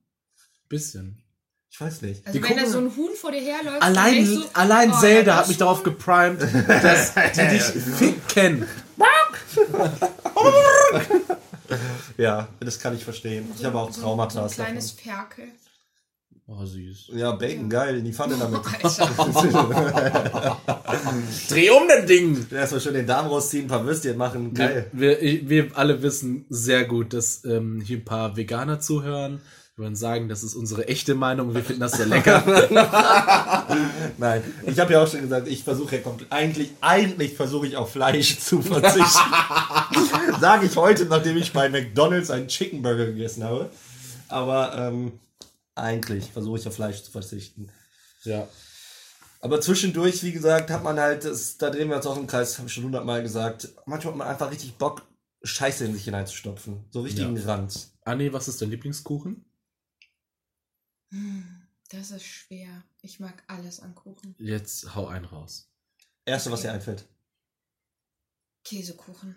bisschen. 0.70 1.24
Ich 1.72 1.80
weiß 1.80 2.02
nicht. 2.02 2.26
Also 2.26 2.40
Die 2.40 2.48
wenn 2.48 2.58
da 2.58 2.66
so 2.66 2.80
ein 2.80 2.96
Huhn 2.96 3.12
vor 3.16 3.32
dir 3.32 3.42
herläuft, 3.42 3.82
Allein, 3.84 4.16
dann 4.16 4.26
denkst 4.26 4.48
du, 4.54 4.60
allein 4.60 4.92
oh, 4.92 5.00
Zelda 5.00 5.32
ja, 5.32 5.38
hat 5.38 5.48
mich 5.48 5.58
darauf 5.58 5.84
geprimed, 5.84 6.42
dass 6.68 7.14
die 7.36 7.48
dich 7.48 7.62
ficken. 7.64 8.66
Ja, 12.18 12.48
das 12.60 12.80
kann 12.80 12.96
ich 12.96 13.04
verstehen. 13.04 13.48
Ich 13.58 13.64
habe 13.66 13.78
auch 13.80 13.92
so, 13.92 14.02
Traumata. 14.02 14.32
So 14.34 14.40
ein 14.40 14.44
davon. 14.48 14.66
kleines 14.66 14.92
Ferkel. 14.92 15.46
Oh, 16.52 16.66
süß. 16.66 17.12
Ja, 17.14 17.34
Bacon, 17.34 17.70
geil, 17.70 17.98
in 17.98 18.06
die 18.06 18.14
Pfanne 18.14 18.36
damit. 18.40 18.62
Dreh 21.50 21.70
um 21.70 21.88
den 21.88 22.08
Ding! 22.08 22.48
Erstmal 22.52 22.82
schön 22.82 22.96
den 22.96 23.06
Darm 23.06 23.28
rausziehen, 23.28 23.66
ein 23.66 23.68
paar 23.68 23.86
Würstchen 23.86 24.18
machen. 24.18 24.58
Wir, 24.58 24.68
Geil. 24.68 24.88
wir, 24.92 25.48
wir 25.48 25.68
alle 25.76 26.02
wissen 26.02 26.46
sehr 26.50 26.86
gut, 26.86 27.14
dass 27.14 27.46
ähm, 27.46 27.82
hier 27.86 27.98
ein 27.98 28.06
paar 28.06 28.36
Veganer 28.36 28.80
zuhören. 28.80 29.42
Wir 29.76 29.86
wollen 29.86 29.96
sagen, 29.96 30.28
das 30.28 30.44
ist 30.44 30.56
unsere 30.56 30.88
echte 30.88 31.14
Meinung. 31.14 31.54
Wir 31.54 31.64
finden 31.64 31.82
das 31.82 31.92
sehr 31.94 32.08
lecker. 32.08 32.44
Nein, 34.18 34.42
ich 34.66 34.80
habe 34.80 34.92
ja 34.92 35.04
auch 35.04 35.08
schon 35.08 35.22
gesagt, 35.22 35.48
ich 35.48 35.64
versuche 35.64 35.98
ja 35.98 36.02
komplett, 36.02 36.32
eigentlich, 36.32 36.72
eigentlich 36.82 37.36
versuche 37.36 37.68
ich 37.68 37.78
auf 37.78 37.92
Fleisch 37.92 38.40
zu 38.40 38.62
verzichten. 38.62 39.32
Sage 40.42 40.66
ich 40.66 40.76
heute, 40.76 41.06
nachdem 41.06 41.38
ich 41.38 41.54
bei 41.54 41.70
McDonalds 41.70 42.32
einen 42.32 42.48
Chicken 42.48 42.82
Burger 42.82 43.06
gegessen 43.06 43.44
habe. 43.44 43.70
Aber 44.28 44.74
ähm, 44.76 45.12
eigentlich 45.82 46.32
versuche 46.32 46.60
ich 46.60 46.68
auf 46.68 46.76
Fleisch 46.76 47.02
zu 47.04 47.12
verzichten. 47.12 47.72
ja. 48.24 48.48
Aber 49.42 49.62
zwischendurch, 49.62 50.22
wie 50.24 50.34
gesagt, 50.34 50.70
hat 50.70 50.84
man 50.84 51.00
halt, 51.00 51.24
das, 51.24 51.58
da 51.58 51.70
drehen 51.70 51.88
wir 51.88 51.96
uns 51.96 52.06
auch 52.06 52.18
im 52.18 52.28
Kreis, 52.28 52.58
habe 52.58 52.68
ich 52.68 52.74
schon 52.74 52.84
hundertmal 52.84 53.24
gesagt, 53.24 53.70
manchmal 53.86 54.12
hat 54.14 54.18
man 54.18 54.28
einfach 54.28 54.52
richtig 54.52 54.76
Bock, 54.78 55.08
Scheiße 55.44 55.86
in 55.86 55.94
sich 55.94 56.04
hineinzustopfen. 56.04 56.84
So 56.92 57.00
richtigen 57.02 57.38
Ranz. 57.38 57.94
Anni, 58.04 58.34
was 58.34 58.50
ist 58.50 58.62
dein 58.62 58.70
Lieblingskuchen? 58.70 59.46
Hm, 61.12 61.62
Das 61.90 62.12
ist 62.12 62.26
schwer. 62.26 62.84
Ich 63.02 63.22
mag 63.22 63.42
alles 63.48 63.80
an 63.80 63.96
Kuchen. 63.96 64.36
Jetzt 64.38 64.94
hau 64.94 65.08
einen 65.08 65.24
raus. 65.26 65.72
Erste, 66.26 66.52
was 66.52 66.62
dir 66.62 66.74
einfällt. 66.74 67.06
Käsekuchen. 68.66 69.36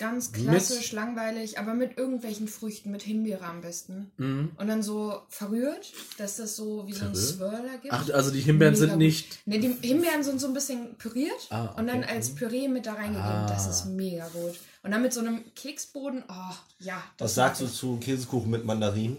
Ganz 0.00 0.32
Mit- 0.32 0.40
klassisch, 0.48 0.92
langweilig, 0.92 1.58
aber 1.58 1.74
mit 1.74 1.98
irgendwelchen 1.98 2.48
Früchten, 2.48 2.90
mit 2.90 3.02
Himbeere 3.02 3.44
am 3.44 3.60
besten. 3.60 4.10
Mhm. 4.16 4.52
Und 4.56 4.66
dann 4.66 4.82
so 4.82 5.20
verrührt, 5.28 5.92
dass 6.16 6.36
das 6.36 6.56
so 6.56 6.86
wie 6.86 6.94
so 6.94 7.04
ein? 7.04 7.14
Swirler 7.14 7.76
gibt. 7.82 7.92
Ach, 7.92 8.08
also 8.10 8.30
die 8.30 8.40
Himbeeren 8.40 8.72
Mega 8.72 8.86
sind 8.86 8.96
nicht. 8.98 9.46
Ne, 9.46 9.58
die 9.60 9.76
Himbeeren 9.86 10.22
sind 10.24 10.40
so 10.40 10.46
ein 10.46 10.54
bisschen 10.54 10.96
püriert 10.96 11.46
Ah, 11.50 11.66
und 11.76 11.86
dann 11.86 11.98
okay. 12.02 12.14
als 12.14 12.34
Püree 12.34 12.66
mit 12.68 12.86
da 12.86 12.94
reingegeben. 12.94 13.46
Das 13.46 13.66
Ah. 13.66 13.70
ist 13.70 13.84
mega 13.86 14.26
gut. 14.28 14.58
Und 14.82 14.90
dann 14.92 15.02
mit 15.02 15.12
so 15.12 15.20
einem 15.20 15.44
Keksboden, 15.54 16.24
oh, 16.30 16.54
ja. 16.78 16.96
Was 17.18 17.18
das 17.18 17.34
sagst 17.34 17.60
du 17.60 17.66
zu 17.66 17.98
Käsekuchen 17.98 18.50
mit 18.50 18.64
Mandarinen? 18.64 19.18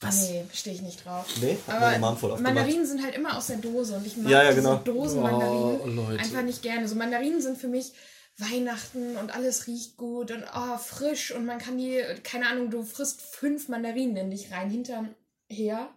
Was? 0.00 0.28
Nee, 0.28 0.44
stehe 0.52 0.76
ich 0.76 0.82
nicht 0.82 1.06
drauf. 1.06 1.24
Nee, 1.40 1.56
hat 1.66 1.80
meine 1.80 1.98
Mom 2.00 2.18
voll 2.18 2.32
Aber 2.32 2.36
gemacht. 2.38 2.54
Mandarinen 2.54 2.84
sind 2.86 3.02
halt 3.02 3.14
immer 3.14 3.34
aus 3.38 3.46
der 3.46 3.56
Dose 3.56 3.94
und 3.96 4.06
ich 4.06 4.14
mag 4.18 4.30
Ja, 4.30 4.42
ja, 4.42 4.50
diese 4.50 4.60
genau. 4.60 4.76
Dosenmandarinen 4.76 5.98
Oh, 5.98 6.06
einfach 6.18 6.42
nicht 6.42 6.60
gerne. 6.60 6.86
So 6.86 6.96
Mandarinen 6.96 7.40
sind 7.40 7.56
für 7.56 7.68
mich 7.68 7.92
Weihnachten 8.38 9.16
und 9.16 9.34
alles 9.34 9.66
riecht 9.66 9.96
gut 9.96 10.30
und 10.30 10.44
oh, 10.54 10.76
frisch 10.78 11.32
und 11.32 11.46
man 11.46 11.58
kann 11.58 11.78
die, 11.78 12.02
keine 12.22 12.48
Ahnung, 12.48 12.70
du 12.70 12.82
frisst 12.82 13.22
fünf 13.22 13.68
Mandarinen 13.68 14.16
in 14.16 14.30
dich 14.30 14.52
rein 14.52 14.70
hinterher 14.70 15.90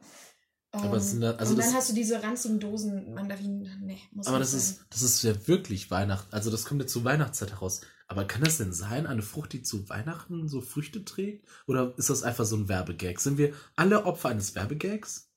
sind 0.98 1.22
da- 1.22 1.32
also 1.32 1.54
und 1.54 1.60
dann 1.60 1.74
hast 1.74 1.90
du 1.90 1.94
diese 1.94 2.22
ranzigen 2.22 2.60
Dosen 2.60 3.14
Mandarinen. 3.14 3.82
Nee, 3.82 4.00
muss 4.12 4.28
Aber 4.28 4.40
das 4.40 4.52
sein. 4.52 4.60
ist, 4.60 4.82
das 4.92 5.02
ist 5.02 5.24
ja 5.24 5.48
wirklich 5.48 5.90
Weihnachten. 5.90 6.32
Also 6.32 6.52
das 6.52 6.66
kommt 6.66 6.82
ja 6.82 6.88
zur 6.88 7.04
Weihnachtszeit 7.04 7.52
heraus. 7.52 7.82
Aber 8.08 8.26
kann 8.26 8.44
das 8.44 8.58
denn 8.58 8.74
sein, 8.74 9.08
eine 9.08 9.22
Frucht, 9.22 9.54
die 9.54 9.62
zu 9.64 9.88
Weihnachten 9.90 10.48
so 10.48 10.62
Früchte 10.62 11.06
trägt? 11.06 11.48
Oder 11.68 11.94
ist 11.98 12.10
das 12.10 12.24
einfach 12.24 12.46
so 12.46 12.56
ein 12.56 12.70
Werbegag? 12.70 13.20
Sind 13.20 13.38
wir 13.38 13.54
alle 13.76 14.06
Opfer 14.06 14.30
eines 14.30 14.56
Werbegags? 14.56 15.30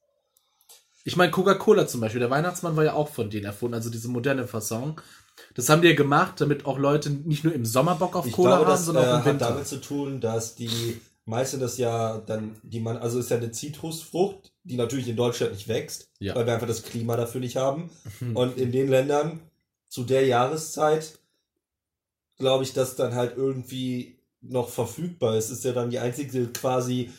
Ich 1.04 1.16
meine, 1.16 1.32
Coca-Cola 1.32 1.87
zum 1.87 2.00
Beispiel, 2.00 2.21
der 2.21 2.30
Weihnachtsmann 2.30 2.76
war 2.76 2.85
ja 2.85 2.92
auch 2.92 3.09
von 3.09 3.28
denen 3.28 3.44
erfunden, 3.44 3.75
also 3.75 3.90
diese 3.90 4.09
moderne 4.09 4.47
Fasson. 4.47 5.00
Das 5.55 5.69
haben 5.69 5.83
die 5.83 5.89
ja 5.89 5.95
gemacht, 5.95 6.41
damit 6.41 6.67
auch 6.67 6.79
Leute 6.79 7.11
nicht 7.11 7.45
nur 7.45 7.53
im 7.55 7.65
Sommer 7.65 7.95
Bock 7.97 8.17
auf 8.17 8.27
Ich 8.27 8.33
Cola 8.33 8.57
glaube, 8.57 8.65
haben, 8.67 8.71
das 8.73 8.83
äh, 8.83 8.85
sondern 8.85 9.05
auch 9.05 9.11
im 9.12 9.19
hat 9.19 9.27
Winter. 9.27 9.49
damit 9.49 9.67
zu 9.67 9.81
tun, 9.81 10.21
dass 10.21 10.55
die 10.55 11.01
meiste 11.25 11.59
das 11.59 11.79
ja 11.79 12.19
dann, 12.27 12.57
die 12.62 12.81
man, 12.81 12.97
also 12.97 13.19
ist 13.19 13.31
ja 13.31 13.37
eine 13.37 13.51
Zitrusfrucht, 13.51 14.53
die 14.65 14.77
natürlich 14.77 15.09
in 15.09 15.17
Deutschland 15.17 15.53
nicht 15.53 15.69
wächst, 15.69 16.09
Ja. 16.19 16.35
weil 16.35 16.47
wir 16.47 16.55
einfach 16.55 16.67
das 16.67 16.83
Klima 16.83 17.17
dafür 17.17 17.41
nicht 17.41 17.57
haben. 17.57 17.91
Mhm. 18.21 18.37
Und 18.37 18.57
in 18.59 18.73
den 18.73 18.89
Ländern 18.89 19.41
zu 19.89 20.05
der 20.05 20.27
Jahreszeit 20.27 21.19
glaube 22.39 22.65
ich, 22.65 22.73
dass 22.73 22.97
dann 22.97 23.15
halt 23.15 23.37
irgendwie 23.37 24.19
noch 24.41 24.69
verfügbar 24.69 25.37
ist. 25.37 25.51
Ist 25.51 25.65
ja 25.65 25.73
dann 25.73 25.91
die 25.91 25.99
einzige 26.01 26.47
quasi 26.49 27.11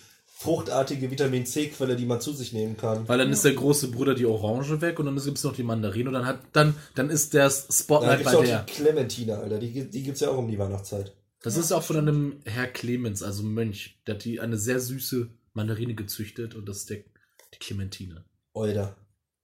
fruchtartige 0.44 1.10
Vitamin 1.10 1.46
C-Quelle, 1.46 1.96
die 1.96 2.06
man 2.06 2.20
zu 2.22 2.34
sich 2.34 2.54
nehmen 2.54 2.76
kann. 2.78 3.08
Weil 3.08 3.18
dann 3.18 3.32
ist 3.32 3.46
der 3.46 3.54
große 3.54 3.90
Bruder 3.92 4.14
die 4.14 4.26
Orange 4.26 4.82
weg 4.82 5.00
und 5.00 5.06
dann 5.06 5.16
gibt 5.16 5.38
es 5.38 5.44
noch 5.44 5.56
die 5.56 5.64
Mandarine 5.64 6.10
und 6.10 6.14
dann 6.14 6.26
hat 6.26 6.40
dann 6.52 6.76
dann 6.96 7.10
ist 7.10 7.34
der 7.34 7.50
Dann 7.50 7.72
Spotlight 7.72 8.20
es 8.20 8.26
bei 8.26 8.36
auch 8.38 8.44
der. 8.44 8.64
die 8.64 8.74
Clementine, 8.74 9.38
Alter. 9.38 9.58
Die, 9.60 9.90
die 9.90 10.04
gibt 10.04 10.16
es 10.16 10.22
ja 10.22 10.30
auch 10.30 10.38
um 10.38 10.48
die 10.50 10.60
Weihnachtszeit. 10.60 11.14
Das 11.42 11.56
Ja, 11.56 11.62
ist 11.62 11.72
auch 11.72 11.84
von 11.84 11.98
einem 11.98 12.40
Herr 12.46 12.68
Clemens, 12.68 13.24
also 13.24 13.44
Mönch. 13.44 14.00
Der 14.08 14.16
hat 14.16 14.24
die 14.26 14.40
eine 14.40 14.58
sehr 14.58 14.80
süße 14.80 15.30
Mandarine 15.54 15.94
gezüchtet 15.96 16.56
und 16.56 16.68
das 16.68 16.78
ist 16.80 16.90
der, 16.90 16.98
die 17.54 17.60
Clementine. 17.60 18.24
Alter. 18.54 18.96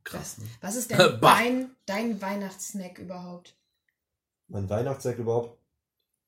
Krass, 0.04 0.38
ne? 0.38 0.46
Was 0.62 0.76
ist 0.76 0.90
denn 0.92 0.98
dein, 1.22 1.72
dein 1.86 2.22
Weihnachtssnack 2.22 3.00
überhaupt? 3.00 3.56
Mein 4.48 4.70
Weihnachtssack 4.70 5.18
überhaupt. 5.18 5.58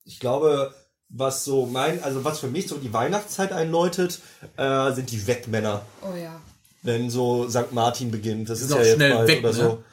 Ich 0.04 0.20
glaube, 0.20 0.74
was 1.14 1.44
so 1.44 1.66
mein, 1.66 2.02
also 2.04 2.24
was 2.24 2.40
für 2.40 2.48
mich 2.48 2.68
so 2.68 2.78
die 2.78 2.94
Weihnachtszeit 2.94 3.52
einläutet, 3.52 4.20
äh, 4.58 4.92
sind 4.94 5.12
die 5.12 5.28
Wegmänner. 5.28 5.82
Oh 6.02 6.16
ja. 6.16 6.40
Wenn 6.84 7.10
so 7.10 7.50
St. 7.50 7.72
Martin 7.72 8.12
beginnt. 8.12 8.50
Das 8.50 8.62
ist 8.62 8.70
sind 8.70 8.78
ja 8.80 8.84
jetzt 8.84 8.96
schnell 8.96 9.14
bald 9.14 9.28
weg, 9.28 9.40
oder 9.40 9.50
ne? 9.50 9.54
so. 9.56 9.84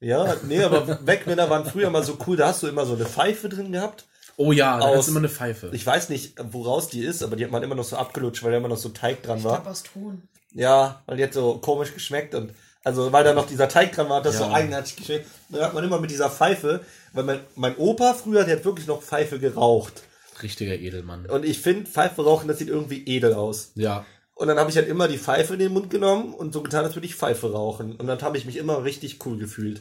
Ja, 0.00 0.34
nee, 0.48 0.62
aber 0.62 1.06
Wegmänner 1.06 1.48
waren 1.50 1.64
früher 1.64 1.90
mal 1.90 2.02
so 2.02 2.18
cool. 2.26 2.36
Da 2.36 2.48
hast 2.48 2.62
du 2.62 2.66
immer 2.66 2.84
so 2.86 2.94
eine 2.94 3.04
Pfeife 3.06 3.48
drin 3.48 3.70
gehabt. 3.70 4.06
Oh 4.36 4.50
ja, 4.50 4.78
da 4.78 4.86
Aus- 4.86 5.04
ist 5.04 5.08
immer 5.08 5.18
eine 5.20 5.28
Pfeife. 5.28 5.70
Ich 5.72 5.86
weiß 5.86 6.08
nicht, 6.08 6.34
woraus 6.50 6.88
die 6.88 7.04
ist, 7.04 7.22
aber 7.22 7.36
die 7.36 7.44
hat 7.44 7.52
man 7.52 7.62
immer 7.62 7.74
noch 7.76 7.84
so 7.84 7.96
abgelutscht, 7.96 8.42
weil 8.42 8.50
da 8.52 8.56
immer 8.58 8.68
noch 8.68 8.78
so 8.78 8.88
Teig 8.88 9.22
dran 9.22 9.38
Ich 9.38 9.44
war. 9.44 9.56
glaube 9.56 9.70
aus 9.70 9.82
Ton. 9.84 10.22
Ja, 10.54 11.02
weil 11.06 11.18
die 11.18 11.22
hat 11.24 11.32
so 11.34 11.58
komisch 11.58 11.94
geschmeckt 11.94 12.34
und 12.34 12.52
also 12.82 13.12
weil 13.12 13.22
da 13.22 13.32
noch 13.34 13.46
dieser 13.46 13.68
Teig 13.68 13.92
dran 13.92 14.08
war, 14.08 14.16
hat 14.16 14.26
das 14.26 14.34
Ja. 14.40 14.46
so 14.46 14.50
eigenartig 14.52 14.96
geschmeckt. 14.96 15.26
Da 15.50 15.66
hat 15.66 15.74
man 15.74 15.84
immer 15.84 16.00
mit 16.00 16.10
dieser 16.10 16.30
Pfeife, 16.30 16.80
weil 17.12 17.22
mein, 17.24 17.40
mein 17.54 17.76
Opa 17.76 18.14
früher, 18.14 18.42
der 18.44 18.56
hat 18.56 18.64
wirklich 18.64 18.86
noch 18.88 19.02
Pfeife 19.02 19.38
geraucht. 19.38 20.02
Richtiger 20.42 20.74
Edelmann. 20.74 21.26
Und 21.26 21.44
ich 21.44 21.60
finde, 21.60 21.90
Pfeife 21.90 22.22
rauchen, 22.22 22.48
das 22.48 22.58
sieht 22.58 22.68
irgendwie 22.68 23.04
edel 23.06 23.34
aus. 23.34 23.72
Ja. 23.74 24.04
Und 24.34 24.48
dann 24.48 24.58
habe 24.58 24.70
ich 24.70 24.76
halt 24.76 24.88
immer 24.88 25.08
die 25.08 25.18
Pfeife 25.18 25.52
in 25.54 25.58
den 25.60 25.72
Mund 25.72 25.90
genommen 25.90 26.34
und 26.34 26.52
so 26.52 26.62
getan, 26.62 26.84
als 26.84 26.94
würde 26.96 27.06
ich 27.06 27.14
Pfeife 27.14 27.52
rauchen. 27.52 27.96
Und 27.96 28.06
dann 28.06 28.20
habe 28.22 28.36
ich 28.36 28.44
mich 28.44 28.56
immer 28.56 28.84
richtig 28.84 29.24
cool 29.24 29.38
gefühlt. 29.38 29.80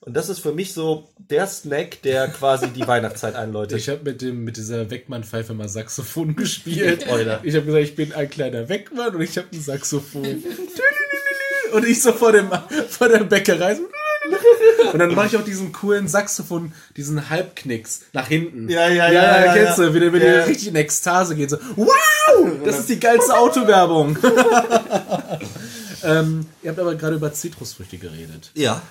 Und 0.00 0.16
das 0.16 0.28
ist 0.28 0.38
für 0.38 0.52
mich 0.52 0.72
so 0.72 1.08
der 1.18 1.46
Snack, 1.46 2.02
der 2.02 2.28
quasi 2.28 2.68
die 2.68 2.86
Weihnachtszeit 2.86 3.34
einläutet. 3.34 3.78
Ich 3.78 3.88
habe 3.88 4.00
mit 4.04 4.22
dem 4.22 4.44
mit 4.44 4.56
dieser 4.56 4.90
Weckmann-Pfeife 4.90 5.54
mal 5.54 5.68
Saxophon 5.68 6.36
gespielt. 6.36 7.04
Ich 7.04 7.54
habe 7.54 7.66
gesagt, 7.66 7.84
ich 7.84 7.96
bin 7.96 8.12
ein 8.12 8.30
kleiner 8.30 8.68
Weckmann 8.68 9.14
und 9.14 9.20
ich 9.20 9.36
habe 9.36 9.48
ein 9.52 9.60
Saxophon. 9.60 10.24
und 11.72 11.84
ich 11.84 12.00
so 12.00 12.12
vor 12.12 12.32
dem 12.32 12.50
vor 12.88 13.08
der 13.08 13.24
Bäckerei. 13.24 13.74
so 13.74 13.82
Und 14.92 14.98
dann 14.98 15.14
mache 15.14 15.26
ich 15.28 15.36
auch 15.36 15.44
diesen 15.44 15.72
coolen 15.72 16.08
Saxophon, 16.08 16.72
diesen 16.96 17.30
Halbknicks 17.30 18.02
nach 18.12 18.28
hinten. 18.28 18.68
Ja, 18.68 18.88
ja, 18.88 19.10
ja, 19.10 19.12
ja, 19.12 19.44
ja, 19.46 19.52
kennst 19.54 19.78
ja. 19.78 19.86
du, 19.86 19.94
wie 19.94 20.00
der, 20.00 20.12
Ja. 20.12 20.18
der 20.18 20.46
richtig 20.46 20.68
in 20.68 20.76
Ekstase 20.76 21.34
geht. 21.36 21.50
So, 21.50 21.58
wow, 21.76 22.64
das 22.64 22.80
ist 22.80 22.88
die 22.88 23.00
geilste 23.00 23.36
Autowerbung. 23.36 24.18
ähm, 26.02 26.46
ihr 26.62 26.70
habt 26.70 26.78
aber 26.78 26.94
gerade 26.94 27.16
über 27.16 27.32
Zitrusfrüchte 27.32 27.98
geredet. 27.98 28.50
Ja. 28.54 28.82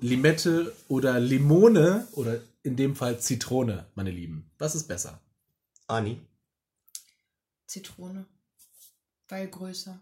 Limette 0.00 0.74
oder 0.88 1.20
Limone 1.20 2.06
oder 2.12 2.38
in 2.62 2.76
dem 2.76 2.96
Fall 2.96 3.18
Zitrone, 3.18 3.86
meine 3.94 4.10
Lieben. 4.10 4.50
Was 4.58 4.74
ist 4.74 4.88
besser? 4.88 5.20
Ani. 5.86 6.20
Zitrone. 7.66 8.26
Weil 9.28 9.46
größer. 9.48 9.98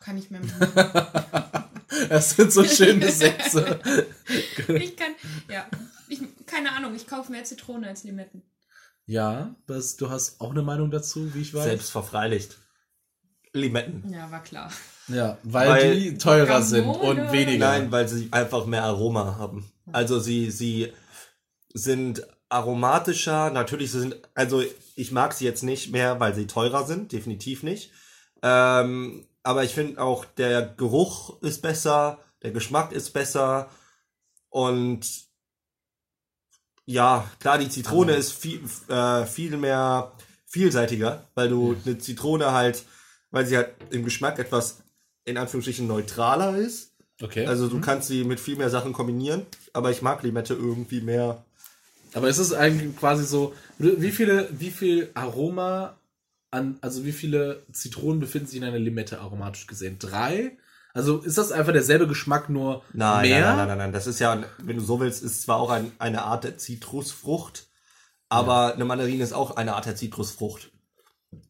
Kann 0.00 0.16
ich 0.18 0.30
mehr 0.30 0.40
machen. 0.40 1.64
Das 2.10 2.30
sind 2.30 2.52
so 2.52 2.64
schöne 2.64 3.10
Sätze. 3.12 3.80
ich 4.68 4.94
kann, 4.96 5.12
ja. 5.50 5.66
Ich, 6.08 6.20
keine 6.46 6.72
Ahnung, 6.72 6.94
ich 6.94 7.06
kaufe 7.06 7.32
mehr 7.32 7.44
Zitrone 7.44 7.88
als 7.88 8.04
Limetten. 8.04 8.42
Ja, 9.06 9.56
was, 9.66 9.96
du 9.96 10.08
hast 10.10 10.40
auch 10.40 10.50
eine 10.50 10.62
Meinung 10.62 10.90
dazu, 10.90 11.34
wie 11.34 11.40
ich 11.40 11.54
weiß. 11.54 11.64
Selbst 11.64 11.90
verfreiligt. 11.90 12.56
Limetten. 13.52 14.08
Ja, 14.12 14.30
war 14.30 14.42
klar. 14.42 14.70
Ja, 15.08 15.38
weil, 15.42 15.68
Weil- 15.68 15.98
die 15.98 16.18
teurer 16.18 16.46
Guacamole. 16.60 16.64
sind 16.66 16.86
und 16.86 17.32
weniger. 17.32 17.66
Nein, 17.70 17.90
weil 17.90 18.06
sie 18.06 18.28
einfach 18.32 18.66
mehr 18.66 18.84
Aroma 18.84 19.36
haben. 19.38 19.70
Also 19.90 20.20
sie, 20.20 20.50
sie 20.50 20.92
sind 21.72 22.26
aromatischer. 22.50 23.50
Natürlich 23.50 23.90
sie 23.92 24.00
sind, 24.00 24.16
also 24.34 24.62
ich 24.94 25.10
mag 25.10 25.32
sie 25.32 25.46
jetzt 25.46 25.62
nicht 25.62 25.90
mehr, 25.90 26.20
weil 26.20 26.34
sie 26.34 26.46
teurer 26.46 26.84
sind, 26.86 27.12
definitiv 27.12 27.62
nicht. 27.62 27.90
Ähm, 28.42 29.26
aber 29.48 29.64
ich 29.64 29.72
finde 29.72 29.98
auch, 30.02 30.26
der 30.26 30.74
Geruch 30.76 31.40
ist 31.40 31.62
besser, 31.62 32.18
der 32.42 32.50
Geschmack 32.50 32.92
ist 32.92 33.14
besser 33.14 33.70
und 34.50 35.00
ja, 36.84 37.26
klar, 37.40 37.56
die 37.56 37.70
Zitrone 37.70 38.12
ist 38.12 38.32
viel, 38.32 38.60
äh, 38.88 39.24
viel 39.24 39.56
mehr 39.56 40.12
vielseitiger, 40.44 41.26
weil 41.34 41.48
du 41.48 41.74
eine 41.82 41.96
Zitrone 41.96 42.52
halt, 42.52 42.84
weil 43.30 43.46
sie 43.46 43.56
halt 43.56 43.70
im 43.88 44.04
Geschmack 44.04 44.38
etwas 44.38 44.82
in 45.24 45.38
Anführungsstrichen 45.38 45.86
neutraler 45.86 46.54
ist. 46.58 46.92
Okay. 47.22 47.46
Also 47.46 47.68
du 47.68 47.80
kannst 47.80 48.08
sie 48.08 48.24
mit 48.24 48.40
viel 48.40 48.56
mehr 48.56 48.68
Sachen 48.68 48.92
kombinieren, 48.92 49.46
aber 49.72 49.90
ich 49.90 50.02
mag 50.02 50.22
Limette 50.22 50.52
irgendwie 50.52 51.00
mehr. 51.00 51.42
Aber 52.12 52.28
ist 52.28 52.36
es 52.36 52.52
eigentlich 52.52 52.94
quasi 52.98 53.24
so, 53.24 53.54
wie 53.78 54.10
viele, 54.10 54.50
wie 54.52 54.70
viel 54.70 55.10
Aroma 55.14 55.96
an, 56.50 56.78
also 56.80 57.04
wie 57.04 57.12
viele 57.12 57.62
Zitronen 57.72 58.20
befinden 58.20 58.46
sich 58.46 58.58
in 58.58 58.64
einer 58.64 58.78
Limette 58.78 59.20
aromatisch 59.20 59.66
gesehen? 59.66 59.98
Drei? 59.98 60.56
Also 60.94 61.18
ist 61.18 61.38
das 61.38 61.52
einfach 61.52 61.72
derselbe 61.72 62.08
Geschmack, 62.08 62.48
nur 62.48 62.82
Nein, 62.92 63.28
mehr? 63.28 63.40
nein, 63.40 63.56
nein, 63.56 63.56
nein, 63.56 63.68
nein, 63.68 63.78
nein. 63.78 63.92
Das 63.92 64.06
ist 64.06 64.18
ja, 64.18 64.42
wenn 64.58 64.76
du 64.76 64.82
so 64.82 65.00
willst, 65.00 65.22
ist 65.22 65.42
zwar 65.42 65.58
auch 65.58 65.70
ein, 65.70 65.92
eine 65.98 66.22
Art 66.22 66.44
der 66.44 66.58
Zitrusfrucht, 66.58 67.66
aber 68.28 68.74
eine 68.74 68.84
Mandarine 68.84 69.22
ist 69.22 69.32
auch 69.32 69.56
eine 69.56 69.74
Art 69.76 69.86
der 69.86 69.96
Zitrusfrucht. 69.96 70.70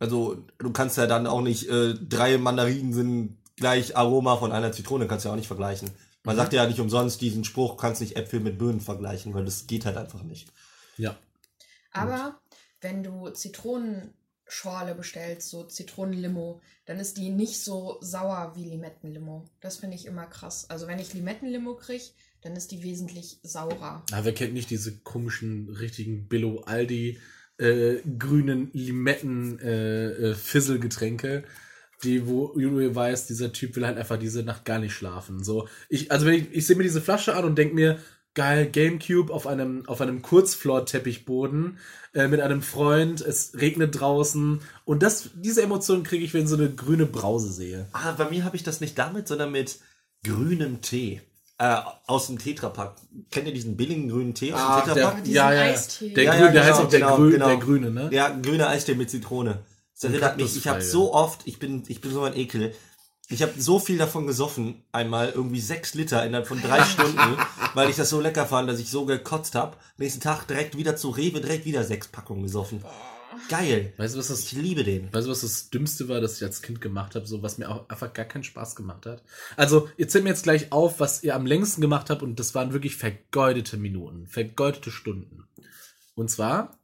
Also 0.00 0.45
du 0.59 0.73
kannst 0.73 0.97
ja 0.97 1.07
dann 1.07 1.26
auch 1.26 1.40
nicht, 1.40 1.69
äh, 1.69 1.95
drei 1.95 2.37
Mandarinen 2.37 2.93
sind 2.93 3.38
gleich 3.57 3.97
Aroma 3.97 4.37
von 4.37 4.52
einer 4.52 4.73
Zitrone, 4.73 5.07
kannst 5.07 5.25
du 5.25 5.28
ja 5.28 5.33
auch 5.33 5.37
nicht 5.37 5.47
vergleichen. 5.47 5.90
Man 6.25 6.37
sagt 6.37 6.52
ja 6.52 6.67
nicht 6.67 6.81
umsonst 6.81 7.21
diesen 7.21 7.45
Spruch, 7.45 7.76
kannst 7.76 8.00
nicht 8.00 8.17
Äpfel 8.17 8.40
mit 8.40 8.59
Birnen 8.59 8.81
vergleichen, 8.81 9.35
weil 9.35 9.45
das 9.45 9.67
geht 9.67 9.87
halt 9.87 9.97
einfach 9.97 10.23
nicht. 10.23 10.52
Ja. 10.97 11.17
Aber 11.93 12.38
wenn 12.81 13.02
du 13.02 13.31
Zitronenschorle 14.49 14.95
bestellst, 14.95 15.50
so 15.50 15.64
Zitronenlimo, 15.64 16.61
dann 16.87 16.99
ist 16.99 17.17
die 17.17 17.31
nicht 17.31 17.62
so 17.62 17.99
sauer 18.00 18.52
wie 18.57 18.64
Limettenlimo. 18.64 19.45
Das 19.61 19.78
finde 19.78 19.97
ich 19.97 20.07
immer 20.07 20.26
krass. 20.26 20.69
Also 20.69 20.87
wenn 20.87 20.99
ich 20.99 21.14
Limettenlimo 21.14 21.76
kriege, 21.76 22.05
dann 22.43 22.57
ist 22.57 22.71
die 22.71 22.83
wesentlich 22.83 23.38
saurer. 23.43 24.02
Aber 24.12 24.25
wer 24.25 24.35
kennt 24.35 24.55
nicht 24.55 24.71
diese 24.71 24.97
komischen, 24.99 25.69
richtigen 25.69 26.28
Billo 26.28 26.62
Aldi 26.67 27.19
äh, 27.59 27.97
grünen 28.19 28.71
Limetten 28.73 29.59
äh, 29.61 30.31
äh, 30.31 30.35
die 32.05 32.28
wo 32.28 32.52
du 32.55 32.95
weißt, 32.95 33.28
dieser 33.28 33.52
Typ 33.52 33.75
will 33.75 33.85
halt 33.85 33.99
einfach 33.99 34.19
diese 34.19 34.45
Nacht 34.45 34.64
gar 34.64 34.78
nicht 34.78 34.95
schlafen. 34.95 35.43
So, 35.43 35.69
ich 35.88 36.12
also 36.12 36.26
wenn 36.26 36.37
ich 36.37 36.52
ich 36.52 36.67
sehe 36.67 36.76
mir 36.76 36.85
diese 36.85 37.00
Flasche 37.00 37.35
an 37.35 37.45
und 37.45 37.59
denke 37.59 37.75
mir 37.75 37.99
geil 38.38 38.66
Gamecube 38.71 39.33
auf 39.35 39.47
einem 39.49 39.83
auf 39.88 40.00
einem 40.00 40.23
Kurzfloor-Teppichboden 40.23 41.78
äh, 42.14 42.28
mit 42.28 42.40
einem 42.40 42.62
Freund, 42.62 43.21
es 43.21 43.52
regnet 43.54 43.99
draußen 44.00 44.61
und 44.85 45.02
das 45.02 45.30
diese 45.35 45.62
Emotion 45.62 46.04
kriege 46.04 46.25
ich, 46.25 46.33
wenn 46.35 46.45
ich 46.45 46.49
so 46.49 46.57
eine 46.57 46.71
grüne 46.71 47.04
Brause 47.07 47.50
sehe. 47.52 47.87
Ah, 47.92 48.12
bei 48.12 48.30
mir 48.30 48.45
habe 48.45 48.57
ich 48.57 48.62
das 48.62 48.80
nicht 48.80 48.97
damit, 48.99 49.26
sondern 49.28 49.50
mit 49.52 49.78
grünem 50.25 50.80
Tee. 50.83 51.21
Äh, 51.61 51.80
aus 52.07 52.28
dem 52.28 52.38
Tetrapack. 52.38 52.95
Kennt 53.33 53.49
ihr 53.49 53.52
diesen 53.54 53.76
billigen 53.76 54.09
grünen 54.09 54.33
Tee 54.35 54.52
aus 54.52 54.61
Ah, 54.61 54.80
dem 54.80 54.87
der, 54.87 54.95
Tetrapack? 54.95 55.25
diesen 55.25 55.35
ja, 55.37 55.52
ja, 55.52 55.62
Eistee. 55.62 56.14
der, 56.14 56.25
Ja, 56.25 56.30
grün, 56.35 56.45
ja, 56.45 56.50
der 56.52 56.64
heißt 56.64 56.73
genau, 56.75 56.87
auch 56.87 56.90
der, 56.90 57.00
genau, 57.00 57.16
Grün, 57.16 57.30
genau. 57.33 57.47
der 57.49 57.57
Grüne, 57.57 57.90
ne? 57.90 58.09
Ja, 58.12 58.28
grüner 58.28 58.68
Eistee 58.68 58.95
mit 58.95 59.11
Zitrone. 59.11 59.59
Das 59.95 60.04
erinnert 60.04 60.37
mich, 60.37 60.57
ich 60.57 60.68
habe 60.68 60.80
so 60.83 61.12
oft, 61.12 61.40
ich 61.47 61.59
bin, 61.59 61.83
ich 61.88 62.00
bin 62.00 62.12
so 62.12 62.23
ein 62.23 62.37
Ekel. 62.37 62.73
Ich 63.30 63.42
habe 63.42 63.61
so 63.61 63.78
viel 63.78 63.99
davon 63.99 64.26
gesoffen, 64.26 64.82
einmal 64.90 65.30
irgendwie 65.30 65.61
sechs 65.61 65.92
Liter 65.92 66.25
innerhalb 66.25 66.47
von 66.47 66.62
drei 66.62 66.82
Stunden, 66.82 67.37
weil 67.75 67.90
ich 67.90 67.97
das 67.97 68.08
so 68.08 68.20
lecker 68.23 68.47
fand, 68.47 68.70
dass 68.70 68.80
ich 68.80 68.90
so 68.90 69.04
gekotzt 69.04 69.54
habe. 69.54 69.76
Nächsten 69.99 70.20
Tag 70.20 70.47
direkt 70.47 70.78
wieder 70.78 70.97
zu 70.97 71.11
Rewe, 71.11 71.42
direkt 71.42 71.66
wieder 71.66 71.85
sechs 71.85 72.08
Packungen 72.08 72.42
gesoffen. 72.42 72.82
Geil. 73.50 73.92
Weißt 73.99 74.14
du, 74.14 74.18
was 74.18 74.28
das 74.28 74.44
Ich 74.44 74.52
liebe 74.52 74.82
den. 74.82 75.12
Weißt 75.12 75.26
du, 75.26 75.30
was 75.30 75.42
das 75.42 75.68
Dümmste 75.68 76.08
war, 76.08 76.23
das 76.23 76.37
ich 76.37 76.42
als 76.42 76.62
Kind 76.62 76.80
gemacht 76.80 77.14
habe, 77.14 77.26
so 77.26 77.42
was 77.42 77.58
mir 77.58 77.68
auch 77.68 77.88
einfach 77.90 78.12
gar 78.14 78.25
keinen 78.25 78.44
Spaß 78.44 78.75
gemacht 78.76 79.04
hat? 79.04 79.23
Also, 79.56 79.90
ihr 79.99 80.08
zählt 80.08 80.25
mir 80.25 80.30
jetzt 80.30 80.44
gleich 80.44 80.73
auf, 80.73 80.99
was 80.99 81.23
ihr 81.23 81.35
am 81.35 81.44
längsten 81.44 81.82
gemacht 81.82 82.08
habt, 82.08 82.23
und 82.23 82.40
das 82.40 82.54
waren 82.54 82.73
wirklich 82.73 82.97
vergeudete 82.97 83.76
Minuten, 83.76 84.26
vergeudete 84.26 84.90
Stunden. 84.90 85.44
Und 86.14 86.30
zwar, 86.30 86.78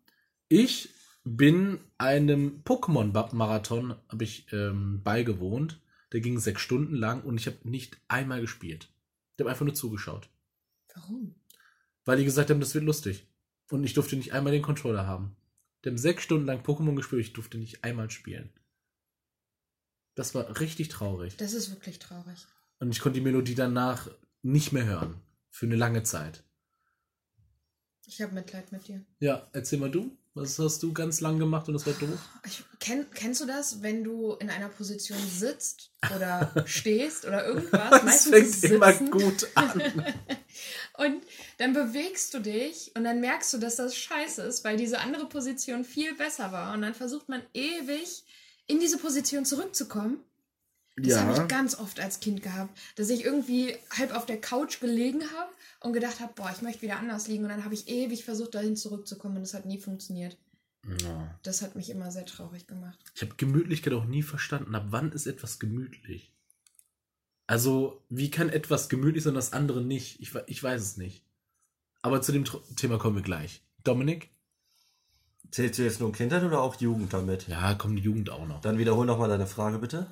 ich 0.49 0.91
bin 1.25 1.81
einem 1.97 2.63
Pokémon-Marathon, 2.65 3.95
habe 4.09 4.25
ich 4.25 4.47
ähm, 4.53 5.01
beigewohnt. 5.03 5.81
Der 6.15 6.21
ging 6.21 6.39
sechs 6.39 6.63
Stunden 6.63 6.95
lang 6.95 7.23
und 7.25 7.39
ich 7.39 7.47
habe 7.49 7.59
nicht 7.65 7.99
einmal 8.07 8.41
gespielt. 8.41 8.89
Ich 9.35 9.41
habe 9.41 9.51
einfach 9.51 9.65
nur 9.65 9.75
zugeschaut. 9.75 10.31
Warum? 10.95 11.35
Weil 12.05 12.19
die 12.19 12.25
gesagt 12.25 12.51
haben, 12.51 12.61
das 12.61 12.73
wird 12.75 12.85
lustig. 12.85 13.27
Und 13.69 13.83
ich 13.83 13.95
durfte 13.95 14.15
nicht 14.15 14.33
einmal 14.33 14.53
den 14.53 14.63
Controller 14.63 15.09
haben. 15.09 15.35
Die 15.85 15.89
haben 15.89 15.99
sechs 15.99 16.23
Stunden 16.23 16.47
lang 16.47 16.61
Pokémon 16.61 16.95
gespielt, 16.95 17.21
ich 17.21 17.33
durfte 17.33 17.59
nicht 17.59 17.83
einmal 17.83 18.11
spielen. 18.11 18.53
Das 20.15 20.37
war 20.37 20.61
richtig 20.61 20.89
traurig. 20.89 21.37
Das 21.37 21.53
ist 21.53 21.71
wirklich 21.71 21.99
traurig. 21.99 22.47
Und 22.79 22.93
ich 22.93 23.01
konnte 23.01 23.19
die 23.19 23.25
Melodie 23.25 23.57
danach 23.57 24.09
nicht 24.43 24.73
mehr 24.73 24.85
hören. 24.85 25.21
Für 25.51 25.67
eine 25.67 25.75
lange 25.75 26.05
Zeit. 26.05 26.45
Ich 28.07 28.23
habe 28.23 28.35
Mitleid 28.35 28.71
mit 28.71 28.87
dir. 28.87 29.05
Ja, 29.19 29.49
erzähl 29.53 29.81
mal 29.81 29.91
du. 29.91 30.17
Was 30.37 30.59
hast 30.59 30.83
du 30.83 30.93
ganz 30.93 31.21
lang 31.21 31.39
gemacht 31.39 31.69
und 31.69 31.75
das 31.75 31.87
war 31.87 31.93
doof? 31.93 32.19
Ich, 32.45 32.65
kenn, 32.81 33.07
kennst 33.15 33.41
du 33.41 33.47
das, 33.47 33.83
wenn 33.83 34.03
du 34.03 34.33
in 34.35 34.51
einer 34.51 34.69
Position 34.69 35.19
sitzt 35.29 35.93
oder 36.15 36.65
stehst 36.67 37.25
oder 37.25 37.47
irgendwas? 37.47 38.03
Das 38.05 38.27
ist 38.27 38.61
fängt 38.61 38.73
immer 38.75 38.91
Sitzen. 38.93 39.11
gut 39.13 39.47
an. 39.55 39.81
Und 40.99 41.23
dann 41.59 41.73
bewegst 41.73 42.35
du 42.35 42.41
dich 42.41 42.91
und 42.97 43.05
dann 43.05 43.21
merkst 43.21 43.53
du, 43.55 43.59
dass 43.59 43.77
das 43.77 43.95
scheiße 43.95 44.43
ist, 44.43 44.65
weil 44.65 44.77
diese 44.77 44.99
andere 44.99 45.29
Position 45.29 45.85
viel 45.85 46.15
besser 46.17 46.51
war. 46.51 46.75
Und 46.75 46.83
dann 46.83 46.95
versucht 46.95 47.29
man 47.29 47.43
ewig 47.53 48.25
in 48.67 48.81
diese 48.81 48.99
Position 48.99 49.45
zurückzukommen. 49.45 50.19
Das 50.97 51.19
habe 51.19 51.33
ich 51.33 51.49
ganz 51.49 51.77
oft 51.77 51.99
als 52.01 52.21
Kind 52.21 52.43
gehabt, 52.43 52.77
dass 52.97 53.09
ich 53.11 53.25
irgendwie 53.25 53.77
halb 53.91 54.15
auf 54.15 54.27
der 54.27 54.41
Couch 54.41 54.81
gelegen 54.81 55.23
habe 55.37 55.53
und 55.85 55.93
gedacht 55.93 56.21
habe, 56.21 56.33
boah, 56.35 56.51
ich 56.51 56.63
möchte 56.63 56.83
wieder 56.83 56.99
anders 56.99 57.29
liegen. 57.29 57.45
Und 57.45 57.51
dann 57.51 57.65
habe 57.65 57.75
ich 57.75 57.89
ewig 57.89 58.25
versucht, 58.25 58.55
dahin 58.55 58.75
zurückzukommen 58.75 59.37
und 59.37 59.43
es 59.43 59.53
hat 59.53 59.67
nie 59.67 59.79
funktioniert. 59.79 60.39
Ja. 61.03 61.39
Das 61.43 61.61
hat 61.61 61.77
mich 61.77 61.91
immer 61.91 62.11
sehr 62.11 62.25
traurig 62.25 62.67
gemacht. 62.67 62.99
Ich 63.15 63.21
habe 63.21 63.35
Gemütlichkeit 63.37 63.93
auch 63.93 64.07
nie 64.07 64.23
verstanden. 64.23 64.75
Ab 64.75 64.87
wann 64.89 65.13
ist 65.13 65.27
etwas 65.27 65.59
gemütlich? 65.59 66.33
Also, 67.47 68.03
wie 68.09 68.31
kann 68.31 68.49
etwas 68.49 68.89
gemütlich 68.89 69.25
sein, 69.25 69.35
das 69.35 69.53
andere 69.53 69.83
nicht? 69.83 70.21
Ich, 70.21 70.33
ich 70.47 70.63
weiß 70.63 70.81
es 70.81 70.97
nicht. 70.97 71.23
Aber 72.01 72.23
zu 72.23 72.33
dem 72.33 72.45
Thema 72.77 72.99
kommen 72.99 73.17
wir 73.17 73.23
gleich. 73.23 73.63
Dominik? 73.83 74.31
Zählst 75.51 75.79
du 75.79 75.83
jetzt 75.83 76.01
nur 76.01 76.13
Kindheit 76.13 76.43
oder 76.43 76.63
auch 76.63 76.81
Jugend 76.81 77.13
damit? 77.13 77.47
Ja, 77.47 77.75
kommt 77.75 77.99
die 77.99 78.03
Jugend 78.03 78.31
auch 78.31 78.47
noch. 78.47 78.63
Dann 78.63 78.79
wiederhol 78.79 79.05
nochmal 79.05 79.29
deine 79.29 79.47
Frage, 79.47 79.79
bitte. 79.79 80.07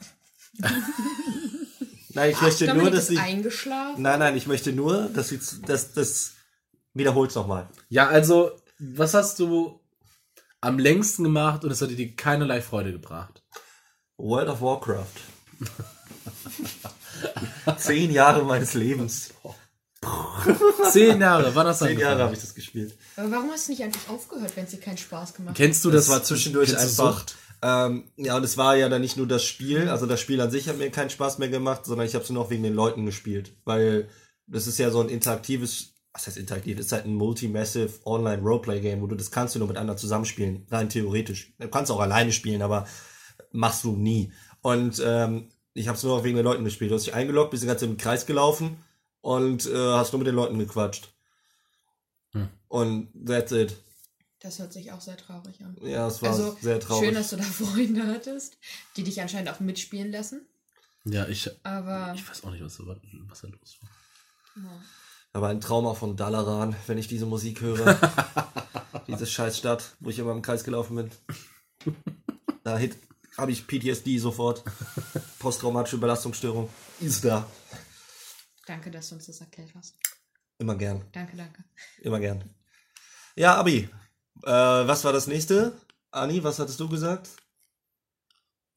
nein, 2.14 2.31
ich 2.31 2.40
möchte 2.40 2.66
Dominik 2.66 2.85
nur, 2.85 2.90
dass 2.97 3.07
sie. 3.09 3.19
eingeschlafen. 3.19 4.02
Nein, 4.02 4.19
nein, 4.19 4.37
ich 4.37 4.47
möchte 4.47 4.73
nur, 4.73 5.09
dass 5.09 5.28
sie. 5.28 5.40
Das, 5.66 5.92
das 5.92 6.33
wiederhol's 6.95 7.35
nochmal. 7.35 7.69
Ja, 7.88 8.09
also, 8.09 8.52
was 8.78 9.14
hast 9.14 9.38
du 9.38 9.81
am 10.61 10.78
längsten 10.78 11.25
gemacht 11.25 11.64
und 11.64 11.71
es 11.71 11.81
hat 11.83 11.90
dir 11.90 12.16
keinerlei 12.16 12.62
Freude 12.62 12.92
gebracht? 12.92 13.42
World 14.16 14.49
of 14.49 14.61
Warcraft. 14.61 15.07
Zehn 17.78 18.11
Jahre 18.11 18.45
meines 18.45 18.75
Lebens. 18.75 19.31
Zehn 20.90 21.21
Jahre, 21.21 21.54
wann 21.54 21.66
hast 21.69 21.83
du 21.83 21.87
Zehn 21.87 21.99
Jahre 21.99 22.25
habe 22.25 22.35
ich 22.35 22.40
das 22.40 22.54
gespielt. 22.54 22.97
Aber 23.16 23.31
warum 23.31 23.50
hast 23.50 23.69
du 23.69 23.73
nicht 23.73 23.83
einfach 23.83 24.09
aufgehört, 24.12 24.52
wenn 24.57 24.64
es 24.64 24.71
dir 24.73 24.81
keinen 24.81 24.99
Spaß 24.99 25.35
gemacht 25.35 25.50
hat? 25.50 25.57
Kennst 25.57 25.85
du 25.85 25.90
Das, 25.90 26.07
das? 26.07 26.14
war 26.14 26.23
zwischendurch 26.25 26.76
einfach. 26.76 27.19
Sucht? 27.19 27.37
Ähm, 27.62 28.11
ja, 28.16 28.37
und 28.37 28.45
es 28.45 28.59
war 28.59 28.76
ja 28.76 28.88
dann 28.88 29.00
nicht 29.00 29.16
nur 29.16 29.28
das 29.28 29.45
Spiel, 29.45 29.88
also 29.88 30.07
das 30.07 30.21
Spiel 30.21 30.40
an 30.40 30.50
sich 30.50 30.69
hat 30.69 30.78
mir 30.78 30.90
keinen 30.90 31.11
Spaß 31.11 31.38
mehr 31.38 31.49
gemacht, 31.49 31.87
sondern 31.87 32.07
ich 32.07 32.14
habe 32.14 32.25
es 32.25 32.31
nur 32.31 32.42
noch 32.42 32.50
wegen 32.50 32.64
den 32.64 32.75
Leuten 32.75 33.07
gespielt. 33.07 33.52
Weil 33.64 34.09
das 34.49 34.66
ist 34.66 34.78
ja 34.78 34.90
so 34.90 35.00
ein 35.00 35.09
interaktives, 35.09 35.95
was 36.12 36.26
heißt 36.26 36.37
interaktiv? 36.37 36.76
Das 36.76 36.87
ist 36.87 36.92
halt 36.92 37.07
ein 37.07 37.14
multi-massive 37.14 38.00
online 38.04 38.42
Roleplay-Game, 38.42 39.00
wo 39.00 39.07
du 39.07 39.14
das 39.14 39.31
kannst 39.31 39.54
du 39.54 39.61
nur 39.61 39.69
mit 39.69 39.76
anderen 39.76 39.99
zusammenspielen, 39.99 40.66
rein 40.71 40.88
theoretisch. 40.88 41.54
Du 41.59 41.69
kannst 41.69 41.92
auch 41.92 42.00
alleine 42.00 42.33
spielen, 42.33 42.62
aber 42.62 42.87
machst 43.52 43.85
du 43.85 43.97
nie. 43.97 44.33
Und 44.61 45.00
ähm, 45.04 45.49
ich 45.73 45.87
habe 45.87 45.97
es 45.97 46.02
nur 46.02 46.16
noch 46.16 46.25
wegen 46.25 46.37
den 46.37 46.45
Leuten 46.45 46.64
gespielt. 46.64 46.90
Du 46.90 46.97
hast 46.97 47.07
dich 47.07 47.14
eingeloggt, 47.14 47.52
bist 47.52 47.62
die 47.62 47.69
ganze 47.69 47.85
Zeit 47.85 47.90
im 47.90 47.97
Kreis 47.97 48.26
gelaufen 48.26 48.76
und 49.21 49.66
äh, 49.66 49.75
hast 49.75 50.12
nur 50.12 50.19
mit 50.19 50.26
den 50.26 50.35
Leuten 50.35 50.59
gequatscht. 50.59 51.09
Hm. 52.33 52.49
Und 52.69 53.08
that's 53.26 53.52
it. 53.52 53.76
Das 54.43 54.59
hört 54.59 54.73
sich 54.73 54.91
auch 54.91 55.00
sehr 55.00 55.17
traurig 55.17 55.61
an. 55.63 55.76
Ja, 55.83 56.09
es 56.09 56.21
war 56.21 56.31
Also 56.31 56.57
sehr 56.61 56.81
traurig. 56.81 57.07
schön, 57.07 57.15
dass 57.15 57.31
du 57.31 57.37
da 57.37 57.43
Freunde 57.45 58.07
hattest, 58.09 58.59
die 58.97 59.05
dich 59.05 59.21
anscheinend 59.21 59.49
auch 59.50 59.61
mitspielen 59.61 60.11
lassen. 60.11 60.47
Ja, 61.05 61.26
ich, 61.28 61.49
Aber 61.65 62.13
ich 62.15 62.28
weiß 62.28 62.45
auch 62.45 62.50
nicht, 62.50 62.63
was, 62.65 62.76
da- 62.76 62.85
was 63.28 63.41
da 63.41 63.49
los 63.49 63.78
war. 63.81 63.91
ja. 64.65 64.83
Aber 65.35 65.49
ein 65.49 65.61
Trauma 65.61 65.95
von 65.95 66.17
Dalaran, 66.17 66.76
wenn 66.87 66.99
ich 66.99 67.09
diese 67.09 67.25
Musik 67.25 67.61
höre. 67.63 67.99
diese 69.09 69.26
scheiß 69.26 69.57
Stadt, 69.57 69.97
wo 70.00 70.11
ich 70.11 70.19
immer 70.19 70.33
im 70.33 70.43
Kreis 70.43 70.63
gelaufen 70.65 70.97
bin. 70.97 71.11
Da 72.65 72.78
habe 73.39 73.50
ich 73.52 73.67
PTSD 73.67 74.19
sofort. 74.19 74.63
Posttraumatische 75.39 75.99
Belastungsstörung. 75.99 76.69
Ist 77.00 77.25
da. 77.25 77.47
danke, 78.67 78.91
dass 78.91 79.09
du 79.09 79.15
uns 79.15 79.26
das 79.26 79.41
erklärt 79.41 79.71
hast. 79.75 79.97
Immer 80.59 80.75
gern. 80.76 81.02
Danke, 81.13 81.37
danke. 81.37 81.65
Immer 82.02 82.21
gern. 82.21 82.45
Ja, 83.35 83.57
Abi. 83.57 83.89
Äh, 84.45 84.50
was 84.50 85.05
war 85.05 85.13
das 85.13 85.26
nächste? 85.26 85.73
Anni, 86.11 86.43
was 86.45 86.59
hattest 86.59 86.81
du 86.81 86.89
gesagt? 86.89 87.28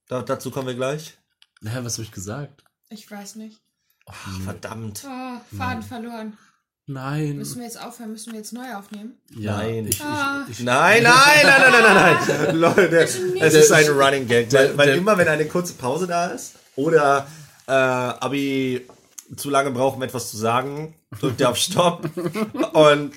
Da, 0.07 0.21
dazu 0.21 0.51
kommen 0.51 0.67
wir 0.67 0.75
gleich. 0.75 1.17
Naja, 1.61 1.83
was 1.83 1.93
habe 1.93 2.03
ich 2.03 2.11
gesagt? 2.11 2.63
Ich 2.89 3.09
weiß 3.09 3.35
nicht. 3.35 3.59
Ach, 4.05 4.41
verdammt. 4.43 5.03
Ah, 5.05 5.41
Faden 5.57 5.81
verloren. 5.83 6.37
Nein. 6.87 7.37
Müssen 7.37 7.57
wir 7.57 7.65
jetzt 7.65 7.81
aufhören? 7.81 8.11
Müssen 8.11 8.31
wir 8.33 8.39
jetzt 8.39 8.53
neu 8.53 8.75
aufnehmen? 8.75 9.17
Ja, 9.35 9.57
Nein. 9.57 9.87
Ich, 9.87 9.99
Ah. 10.03 10.45
ich, 10.47 10.59
ich, 10.59 10.65
Nein, 10.65 11.01
nein, 11.01 11.13
nein, 11.43 11.71
nein, 11.71 11.71
nein, 11.83 11.95
nein, 11.95 12.17
nein. 12.45 12.55
Leute, 12.59 12.97
es 12.99 13.15
ist 13.55 13.71
ein 13.71 13.87
Running 13.89 14.27
Gag. 14.27 14.53
Weil, 14.53 14.77
weil 14.77 14.89
immer, 14.95 15.17
wenn 15.17 15.27
eine 15.27 15.47
kurze 15.47 15.73
Pause 15.73 16.05
da 16.05 16.27
ist 16.27 16.53
oder 16.75 17.25
äh, 17.65 17.71
Abi 17.71 18.85
zu 19.35 19.49
lange 19.49 19.71
braucht, 19.71 19.95
um 19.97 20.03
etwas 20.03 20.29
zu 20.29 20.37
sagen, 20.37 20.93
drückt 21.19 21.41
er 21.41 21.49
auf 21.49 21.57
Stopp 21.57 22.07
und 22.73 23.13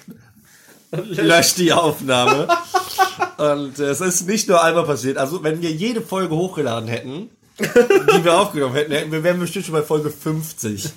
löscht 0.90 1.59
die 1.59 1.72
Aufnahme. 1.72 2.48
Und 3.37 3.79
es 3.79 4.01
ist 4.01 4.27
nicht 4.27 4.48
nur 4.48 4.62
einmal 4.62 4.85
passiert. 4.85 5.18
Also, 5.18 5.42
wenn 5.42 5.62
wir 5.62 5.70
jede 5.70 6.01
Folge 6.01 6.35
hochgeladen 6.35 6.88
hätten, 6.88 7.31
die 7.59 8.24
wir 8.24 8.38
aufgenommen 8.38 8.74
hätten, 8.74 8.92
hätten 8.92 9.12
wir 9.12 9.22
wären 9.22 9.40
bestimmt 9.40 9.66
schon 9.66 9.74
bei 9.74 9.83
Folge 9.83 10.11
50. 10.11 10.90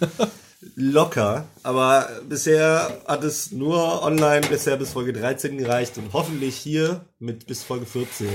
Locker. 0.76 1.48
Aber 1.64 2.08
bisher 2.30 3.02
hat 3.08 3.24
es 3.24 3.52
nur 3.52 4.04
online 4.04 4.46
bisher 4.48 4.78
bis 4.78 4.92
Folge 4.92 5.14
13 5.14 5.58
gereicht 5.58 5.98
und 5.98 6.14
hoffentlich 6.14 6.56
hier 6.56 7.06
mit 7.20 7.48
bis 7.48 7.64
Folge 7.64 7.86
14, 7.86 8.28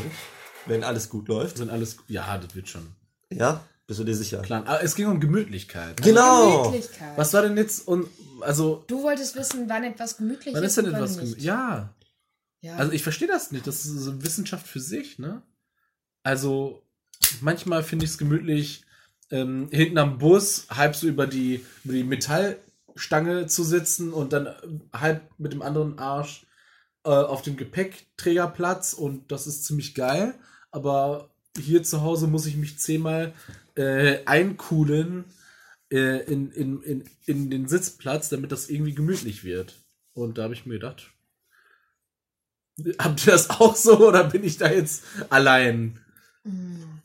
wenn 0.67 0.83
alles 0.83 1.09
gut 1.09 1.29
läuft. 1.29 1.59
sind 1.59 1.71
alles. 1.71 1.99
Ja, 2.09 2.37
das 2.39 2.55
wird 2.55 2.69
schon. 2.69 2.95
Ja? 3.31 3.61
Bist 3.87 4.01
du 4.01 4.05
dir 4.05 4.17
sicher? 4.17 4.43
Klar. 4.43 4.67
Aber 4.67 4.83
es 4.83 4.97
ging 4.97 5.07
um 5.07 5.21
Gemütlichkeit. 5.21 6.03
Genau. 6.03 6.65
Gemütlichkeit. 6.65 7.17
Was 7.17 7.33
war 7.33 7.43
denn 7.43 7.57
jetzt 7.57 7.87
und 7.87 8.09
also 8.41 8.85
Du 8.89 9.03
wolltest 9.03 9.37
wissen, 9.37 9.69
wann 9.69 9.85
etwas 9.85 10.17
gemütlich 10.17 10.55
wann 10.55 10.65
ist. 10.65 10.71
ist 10.71 10.79
denn 10.79 10.93
wann 10.93 10.95
etwas 10.95 11.19
gemütlich? 11.19 11.45
Ja. 11.45 11.95
Ja. 12.61 12.77
Also 12.77 12.93
ich 12.93 13.03
verstehe 13.03 13.29
das 13.29 13.53
nicht. 13.53 13.67
Das 13.67 13.85
ist 13.85 13.93
so 13.93 14.23
Wissenschaft 14.25 14.67
für 14.67 14.81
sich, 14.81 15.19
ne? 15.19 15.43
Also 16.25 16.83
manchmal 17.41 17.85
finde 17.85 18.05
ich 18.05 18.11
es 18.11 18.19
gemütlich, 18.19 18.85
ähm, 19.31 19.69
hinten 19.71 19.99
am 19.99 20.19
Bus 20.19 20.67
halb 20.71 20.97
so 20.97 21.07
über 21.07 21.29
die, 21.29 21.65
über 21.85 21.95
die 21.95 22.03
Metallstange 22.03 23.47
zu 23.47 23.63
sitzen 23.63 24.13
und 24.13 24.33
dann 24.33 24.47
äh, 24.47 24.53
halb 24.93 25.31
mit 25.39 25.53
dem 25.53 25.63
anderen 25.63 26.01
Arsch 26.01 26.47
äh, 27.05 27.11
auf 27.11 27.43
dem 27.43 27.57
Gepäckträgerplatz 27.57 28.95
und 28.95 29.31
das 29.31 29.47
ist 29.47 29.65
ziemlich 29.65 29.95
geil. 29.95 30.35
Aber 30.73 31.31
hier 31.57 31.85
zu 31.85 32.03
Hause 32.03 32.27
muss 32.27 32.47
ich 32.47 32.57
mich 32.57 32.81
zehnmal 32.81 33.33
äh, 33.77 34.25
einkuhlen 34.25 35.25
äh, 35.91 36.25
in, 36.25 36.51
in, 36.53 36.83
in, 36.83 37.05
in 37.27 37.51
den 37.51 37.69
Sitzplatz, 37.69 38.29
damit 38.29 38.53
das 38.53 38.69
irgendwie 38.69 38.95
gemütlich 38.95 39.45
wird. 39.45 39.75
Und 40.15 40.39
da 40.39 40.45
habe 40.45 40.55
ich 40.55 40.67
mir 40.67 40.75
gedacht, 40.75 41.13
Habt 42.99 43.27
ihr 43.27 43.33
das 43.33 43.49
auch 43.49 43.75
so 43.75 44.07
oder 44.09 44.25
bin 44.25 44.45
ich 44.45 44.59
da 44.59 44.71
jetzt 44.71 45.03
allein? 45.31 45.99
Hm. 46.43 47.01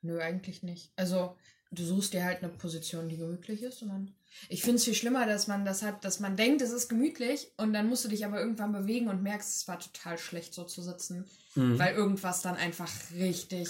Nö, 0.00 0.18
eigentlich 0.20 0.62
nicht. 0.62 0.92
Also, 0.96 1.36
du 1.70 1.84
suchst 1.84 2.12
dir 2.12 2.24
halt 2.24 2.42
eine 2.42 2.52
Position, 2.52 3.08
die 3.08 3.16
gemütlich 3.16 3.62
ist 3.62 3.82
und 3.82 3.88
dann. 3.88 4.14
Ich 4.48 4.62
finde 4.62 4.76
es 4.76 4.84
viel 4.84 4.94
schlimmer, 4.94 5.26
dass 5.26 5.46
man 5.46 5.64
das 5.64 5.82
hat, 5.82 6.04
dass 6.04 6.20
man 6.20 6.36
denkt, 6.36 6.60
es 6.60 6.72
ist 6.72 6.88
gemütlich 6.88 7.52
und 7.56 7.72
dann 7.72 7.88
musst 7.88 8.04
du 8.04 8.08
dich 8.08 8.24
aber 8.24 8.40
irgendwann 8.40 8.72
bewegen 8.72 9.08
und 9.08 9.22
merkst, 9.22 9.56
es 9.56 9.68
war 9.68 9.78
total 9.78 10.18
schlecht 10.18 10.54
so 10.54 10.64
zu 10.64 10.82
sitzen, 10.82 11.24
Mhm. 11.54 11.78
weil 11.78 11.94
irgendwas 11.94 12.42
dann 12.42 12.56
einfach 12.56 12.90
richtig 13.14 13.68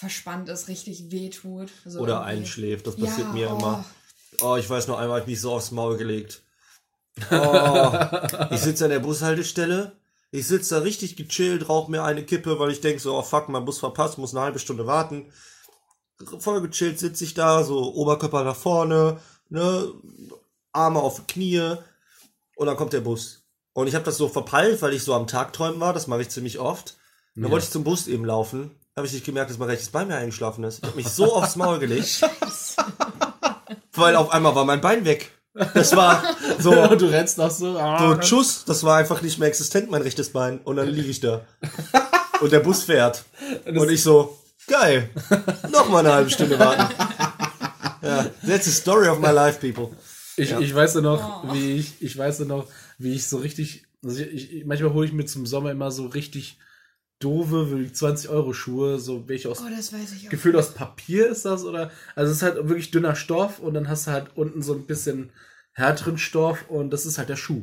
verspannt 0.00 0.48
ist, 0.48 0.68
richtig 0.68 1.10
wehtut. 1.12 1.68
Also 1.84 2.00
Oder 2.00 2.14
irgendwie- 2.26 2.30
einschläft. 2.42 2.86
Das 2.86 2.96
passiert 2.96 3.28
Ja, 3.28 3.32
mir 3.32 3.50
oh. 3.50 3.56
immer. 3.58 3.84
Oh, 4.42 4.56
ich 4.56 4.68
weiß 4.68 4.88
noch 4.88 4.98
einmal, 4.98 5.20
hab 5.20 5.26
ich 5.28 5.32
mich 5.32 5.40
so 5.40 5.52
aufs 5.52 5.70
Maul 5.70 5.96
gelegt. 5.96 6.42
Oh, 7.30 7.92
ich 8.50 8.60
sitze 8.60 8.84
an 8.84 8.90
der 8.90 9.00
Bushaltestelle, 9.00 9.92
Ich 10.32 10.46
sitze 10.46 10.76
da 10.76 10.80
richtig 10.82 11.16
gechillt, 11.16 11.68
rauche 11.68 11.90
mir 11.90 12.04
eine 12.04 12.24
Kippe, 12.24 12.58
weil 12.58 12.70
ich 12.70 12.80
denke 12.80 13.00
so, 13.00 13.16
oh 13.16 13.22
fuck, 13.22 13.48
mein 13.48 13.64
Bus 13.64 13.78
verpasst, 13.80 14.16
muss 14.18 14.34
eine 14.34 14.42
halbe 14.44 14.58
Stunde 14.60 14.86
warten. 14.86 15.32
Voll 16.38 16.60
gechillt 16.62 16.98
sitze 16.98 17.24
ich 17.24 17.34
da, 17.34 17.64
so 17.64 17.94
Oberkörper 17.94 18.44
nach 18.44 18.56
vorne, 18.56 19.20
ne, 19.48 19.92
Arme 20.72 21.00
auf 21.00 21.26
Knie 21.26 21.74
und 22.56 22.66
dann 22.66 22.76
kommt 22.76 22.92
der 22.92 23.00
Bus. 23.00 23.42
Und 23.72 23.86
ich 23.88 23.94
habe 23.94 24.04
das 24.04 24.16
so 24.18 24.28
verpeilt, 24.28 24.80
weil 24.82 24.92
ich 24.94 25.02
so 25.02 25.14
am 25.14 25.26
Tagträumen 25.26 25.80
war, 25.80 25.92
das 25.92 26.06
mache 26.06 26.22
ich 26.22 26.28
ziemlich 26.30 26.58
oft. 26.58 26.96
Dann 27.34 27.44
Ja. 27.44 27.50
wollte 27.50 27.64
ich 27.64 27.70
zum 27.72 27.84
Bus 27.84 28.06
eben 28.06 28.24
laufen, 28.24 28.70
habe 28.96 29.06
ich 29.06 29.12
nicht 29.12 29.24
gemerkt, 29.24 29.50
dass 29.50 29.58
mein 29.58 29.68
rechtes 29.68 29.88
Bein 29.90 30.08
mir 30.08 30.16
eingeschlafen 30.16 30.64
ist. 30.64 30.78
Ich 30.78 30.84
habe 30.84 30.96
mich 30.96 31.08
so 31.08 31.34
aufs 31.34 31.56
Maul 31.56 31.78
gelegt, 31.78 32.20
weil 33.94 34.16
auf 34.16 34.30
einmal 34.30 34.54
war 34.54 34.64
mein 34.64 34.80
Bein 34.80 35.04
weg. 35.04 35.30
Das 35.74 35.96
war 35.96 36.22
so, 36.58 36.70
Und 36.70 37.00
du 37.00 37.06
rennst 37.06 37.38
noch 37.38 37.50
so. 37.50 37.72
so 37.72 37.78
Ah, 37.78 38.12
ein 38.14 38.22
Schuss, 38.22 38.64
das 38.64 38.84
war 38.84 38.96
einfach 38.98 39.20
nicht 39.20 39.38
mehr 39.38 39.48
existent, 39.48 39.90
mein 39.90 40.02
rechtes 40.02 40.30
Bein. 40.32 40.58
Und 40.60 40.76
dann 40.76 40.88
liege 40.88 41.08
ich 41.08 41.20
da. 41.20 41.44
Und 42.40 42.52
der 42.52 42.60
Bus 42.60 42.84
fährt. 42.84 43.24
Und 43.66 43.90
ich 43.90 44.02
so, 44.02 44.38
geil. 44.66 45.10
Noch 45.72 45.88
mal 45.88 45.98
eine 46.00 46.12
halbe 46.14 46.30
Stunde 46.30 46.58
warten. 46.58 46.94
Ja, 48.02 48.26
that's 48.46 48.64
the 48.64 48.70
story 48.70 49.08
of 49.08 49.18
my 49.18 49.30
life, 49.30 49.58
people. 49.60 49.94
Ich, 50.36 50.50
Ja. 50.50 50.60
ich 50.60 50.74
weiß 50.74 50.94
ja 50.94 51.00
noch, 51.02 51.52
wie 51.52 51.72
ich, 51.76 52.00
ich 52.00 52.16
weiß 52.16 52.38
ja 52.38 52.44
noch, 52.46 52.66
wie 52.98 53.12
ich 53.14 53.26
so 53.28 53.38
richtig, 53.38 53.84
also 54.02 54.20
ich, 54.22 54.52
ich, 54.54 54.64
manchmal 54.64 54.92
hole 54.94 55.06
ich 55.06 55.12
mir 55.12 55.26
zum 55.26 55.44
Sommer 55.46 55.70
immer 55.72 55.90
so 55.90 56.06
richtig 56.06 56.58
doofe, 57.20 57.70
wirklich 57.70 57.94
20 57.94 58.30
Euro 58.30 58.52
Schuhe, 58.52 58.98
so 58.98 59.28
welche 59.28 59.48
aus, 59.50 59.60
Oh, 59.60 59.68
das 59.74 59.92
weiß 59.92 60.12
ich 60.14 60.26
auch. 60.26 60.30
gefühlt 60.30 60.56
aus 60.56 60.74
Papier 60.74 61.28
ist 61.28 61.44
das 61.44 61.64
oder, 61.64 61.90
also 62.16 62.30
es 62.30 62.38
ist 62.38 62.42
halt 62.42 62.56
wirklich 62.68 62.90
dünner 62.90 63.14
Stoff 63.14 63.58
und 63.60 63.74
dann 63.74 63.88
hast 63.88 64.06
du 64.06 64.10
halt 64.10 64.28
unten 64.36 64.62
so 64.62 64.72
ein 64.74 64.86
bisschen 64.86 65.30
härteren 65.72 66.18
Stoff 66.18 66.64
und 66.68 66.90
das 66.90 67.06
ist 67.06 67.18
halt 67.18 67.28
der 67.28 67.36
Schuh. 67.36 67.62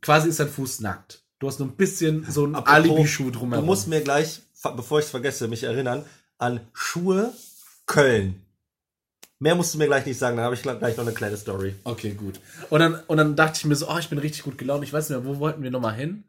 Quasi 0.00 0.28
ist 0.28 0.40
dein 0.40 0.48
Fuß 0.48 0.80
nackt. 0.80 1.22
Du 1.40 1.46
hast 1.48 1.58
nur 1.58 1.68
ein 1.68 1.76
bisschen 1.76 2.24
so 2.28 2.46
ein 2.46 2.54
Apropos, 2.54 2.74
Alibi-Schuh 2.74 3.24
Du 3.30 3.38
drumherum. 3.40 3.66
musst 3.66 3.88
mir 3.88 4.00
gleich, 4.00 4.40
bevor 4.76 4.98
ich 5.00 5.04
es 5.06 5.10
vergesse, 5.10 5.48
mich 5.48 5.64
erinnern 5.64 6.04
an 6.38 6.60
Schuhe 6.72 7.32
Köln. 7.86 8.42
Mehr 9.40 9.54
musst 9.54 9.72
du 9.74 9.78
mir 9.78 9.86
gleich 9.86 10.04
nicht 10.04 10.18
sagen, 10.18 10.36
dann 10.36 10.44
habe 10.44 10.54
ich 10.56 10.62
gleich 10.62 10.96
noch 10.96 11.04
eine 11.04 11.14
kleine 11.14 11.36
Story. 11.36 11.74
Okay, 11.84 12.10
gut. 12.14 12.40
Und 12.70 12.80
dann, 12.80 13.00
und 13.06 13.16
dann 13.18 13.36
dachte 13.36 13.56
ich 13.58 13.64
mir 13.66 13.76
so, 13.76 13.88
oh, 13.88 13.98
ich 13.98 14.08
bin 14.08 14.18
richtig 14.18 14.42
gut 14.42 14.58
gelaunt. 14.58 14.82
Ich 14.82 14.92
weiß 14.92 15.08
nicht 15.10 15.18
mehr, 15.18 15.26
wo 15.26 15.38
wollten 15.38 15.62
wir 15.62 15.70
nochmal 15.70 15.94
hin? 15.94 16.24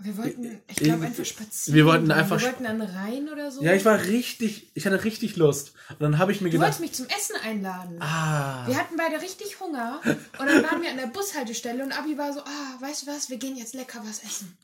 Wir 0.00 0.16
wollten, 0.16 0.44
ich 0.68 0.78
Ich- 0.78 0.84
glaube, 0.84 1.04
einfach 1.04 1.24
spazieren. 1.24 1.76
wir 1.76 1.84
wollten 1.86 2.10
einfach 2.10 2.40
Wir 2.40 2.46
wollten 2.48 2.66
an 2.66 2.80
den 2.80 2.88
Rhein 2.88 3.28
oder 3.28 3.50
so. 3.52 3.62
Ja, 3.62 3.74
ich 3.74 3.84
war 3.84 4.00
richtig, 4.02 4.70
ich 4.74 4.86
hatte 4.86 5.04
richtig 5.04 5.36
Lust. 5.36 5.74
Und 5.90 6.00
dann 6.00 6.18
habe 6.18 6.32
ich 6.32 6.40
mir 6.40 6.48
Du 6.48 6.52
gedacht, 6.56 6.80
wolltest 6.80 6.80
mich 6.80 6.92
zum 6.94 7.06
Essen 7.06 7.36
einladen. 7.44 8.00
ah, 8.00 8.66
Wir 8.66 8.76
hatten 8.78 8.96
beide 8.96 9.20
richtig 9.22 9.60
Hunger 9.60 10.00
und 10.04 10.46
dann 10.46 10.62
waren 10.64 10.82
wir 10.82 10.90
an 10.90 10.96
der 10.96 11.06
Bushaltestelle 11.08 11.84
und 11.84 11.96
Abi 11.96 12.16
war 12.18 12.32
so, 12.32 12.40
ah, 12.40 12.80
weißt 12.80 13.02
du 13.02 13.06
was, 13.08 13.28
wir 13.30 13.36
gehen 13.36 13.56
jetzt 13.56 13.74
lecker 13.74 14.00
was 14.04 14.22
essen. 14.24 14.56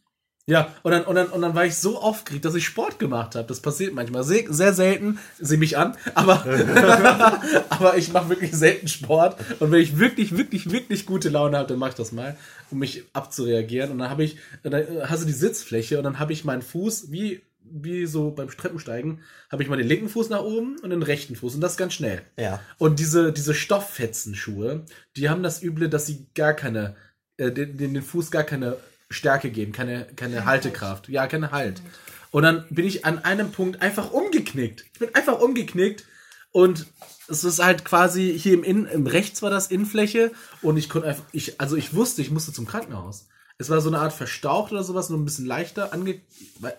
Ja, 0.49 0.75
und 0.83 0.93
dann, 0.93 1.05
und, 1.05 1.15
dann, 1.15 1.27
und 1.27 1.43
dann 1.43 1.55
war 1.55 1.67
ich 1.67 1.77
so 1.77 2.01
aufgeregt, 2.01 2.47
dass 2.47 2.55
ich 2.55 2.65
Sport 2.65 2.99
gemacht 2.99 3.35
habe. 3.35 3.47
Das 3.47 3.61
passiert 3.61 3.93
manchmal. 3.93 4.25
Sehr, 4.25 4.51
sehr 4.51 4.73
selten. 4.73 5.19
Sieh 5.39 5.59
mich 5.59 5.77
an. 5.77 5.95
Aber, 6.15 6.43
aber 7.69 7.99
ich 7.99 8.15
mache 8.15 8.31
wirklich 8.31 8.53
selten 8.53 8.89
Sport. 8.89 9.37
Und 9.61 9.71
wenn 9.71 9.83
ich 9.83 9.99
wirklich, 9.99 10.39
wirklich, 10.39 10.73
wirklich 10.73 11.05
gute 11.05 11.29
Laune 11.29 11.59
habe, 11.59 11.69
dann 11.69 11.79
mache 11.79 11.91
ich 11.91 11.97
das 11.97 12.13
mal, 12.13 12.35
um 12.71 12.79
mich 12.79 13.05
abzureagieren. 13.13 13.91
Und 13.91 13.99
dann 13.99 14.09
habe 14.09 14.25
ich, 14.25 14.39
dann 14.63 14.73
äh, 14.73 14.87
hast 15.05 15.23
du 15.23 15.27
die 15.27 15.35
Sitzfläche 15.35 15.99
und 15.99 16.05
dann 16.05 16.19
habe 16.19 16.33
ich 16.33 16.47
meinen 16.47 16.63
Fuß, 16.63 17.13
wie, 17.13 17.43
wie 17.61 18.07
so 18.07 18.31
beim 18.31 18.49
Treppensteigen, 18.49 19.21
habe 19.51 19.63
ich 19.63 19.69
mal 19.69 19.77
den 19.77 19.87
linken 19.87 20.09
Fuß 20.09 20.31
nach 20.31 20.43
oben 20.43 20.79
und 20.79 20.89
den 20.89 21.03
rechten 21.03 21.37
Fuß. 21.37 21.57
Und 21.57 21.61
das 21.61 21.77
ganz 21.77 21.93
schnell. 21.93 22.23
Ja. 22.39 22.63
Und 22.79 23.01
diese, 23.01 23.35
diese 23.35 23.53
Stofffetzenschuhe, 23.53 24.87
die 25.15 25.29
haben 25.29 25.43
das 25.43 25.63
Üble, 25.63 25.91
dass 25.91 26.07
sie 26.07 26.27
gar 26.35 26.55
keine, 26.55 26.97
äh, 27.37 27.53
den, 27.53 27.77
den, 27.77 27.93
den 27.93 28.03
Fuß 28.03 28.31
gar 28.31 28.45
keine 28.45 28.79
Stärke 29.11 29.51
geben, 29.51 29.73
keine, 29.73 30.07
keine 30.16 30.37
Kein 30.37 30.44
Haltekraft. 30.44 31.09
Ja, 31.09 31.27
keine 31.27 31.51
Halt. 31.51 31.83
Und 32.31 32.42
dann 32.42 32.66
bin 32.71 32.87
ich 32.87 33.05
an 33.05 33.25
einem 33.25 33.53
Punkt 33.53 33.81
einfach 33.81 34.11
umgeknickt. 34.11 34.85
Ich 34.92 34.99
bin 34.99 35.14
einfach 35.14 35.40
umgeknickt 35.40 36.05
und 36.53 36.87
es 37.29 37.44
ist 37.44 37.62
halt 37.62 37.85
quasi 37.85 38.38
hier 38.38 38.55
im, 38.55 38.64
Innen, 38.64 38.87
im 38.87 39.07
rechts 39.07 39.42
war 39.42 39.51
das 39.51 39.68
Innenfläche 39.68 40.33
und 40.62 40.77
ich 40.77 40.88
konnte 40.88 41.09
einfach, 41.09 41.25
ich, 41.33 41.61
also 41.61 41.77
ich 41.77 41.94
wusste, 41.94 42.23
ich 42.23 42.31
musste 42.31 42.53
zum 42.53 42.66
Krankenhaus. 42.66 43.29
Es 43.59 43.71
war 43.71 43.81
so 43.81 43.88
eine 43.88 43.99
Art 43.99 44.12
verstaucht 44.12 44.73
oder 44.73 44.85
sowas, 44.85 45.11
nur 45.11 45.18
ein 45.18 45.25
bisschen 45.25 45.47
leichter, 45.47 45.92
ange, 45.92 46.21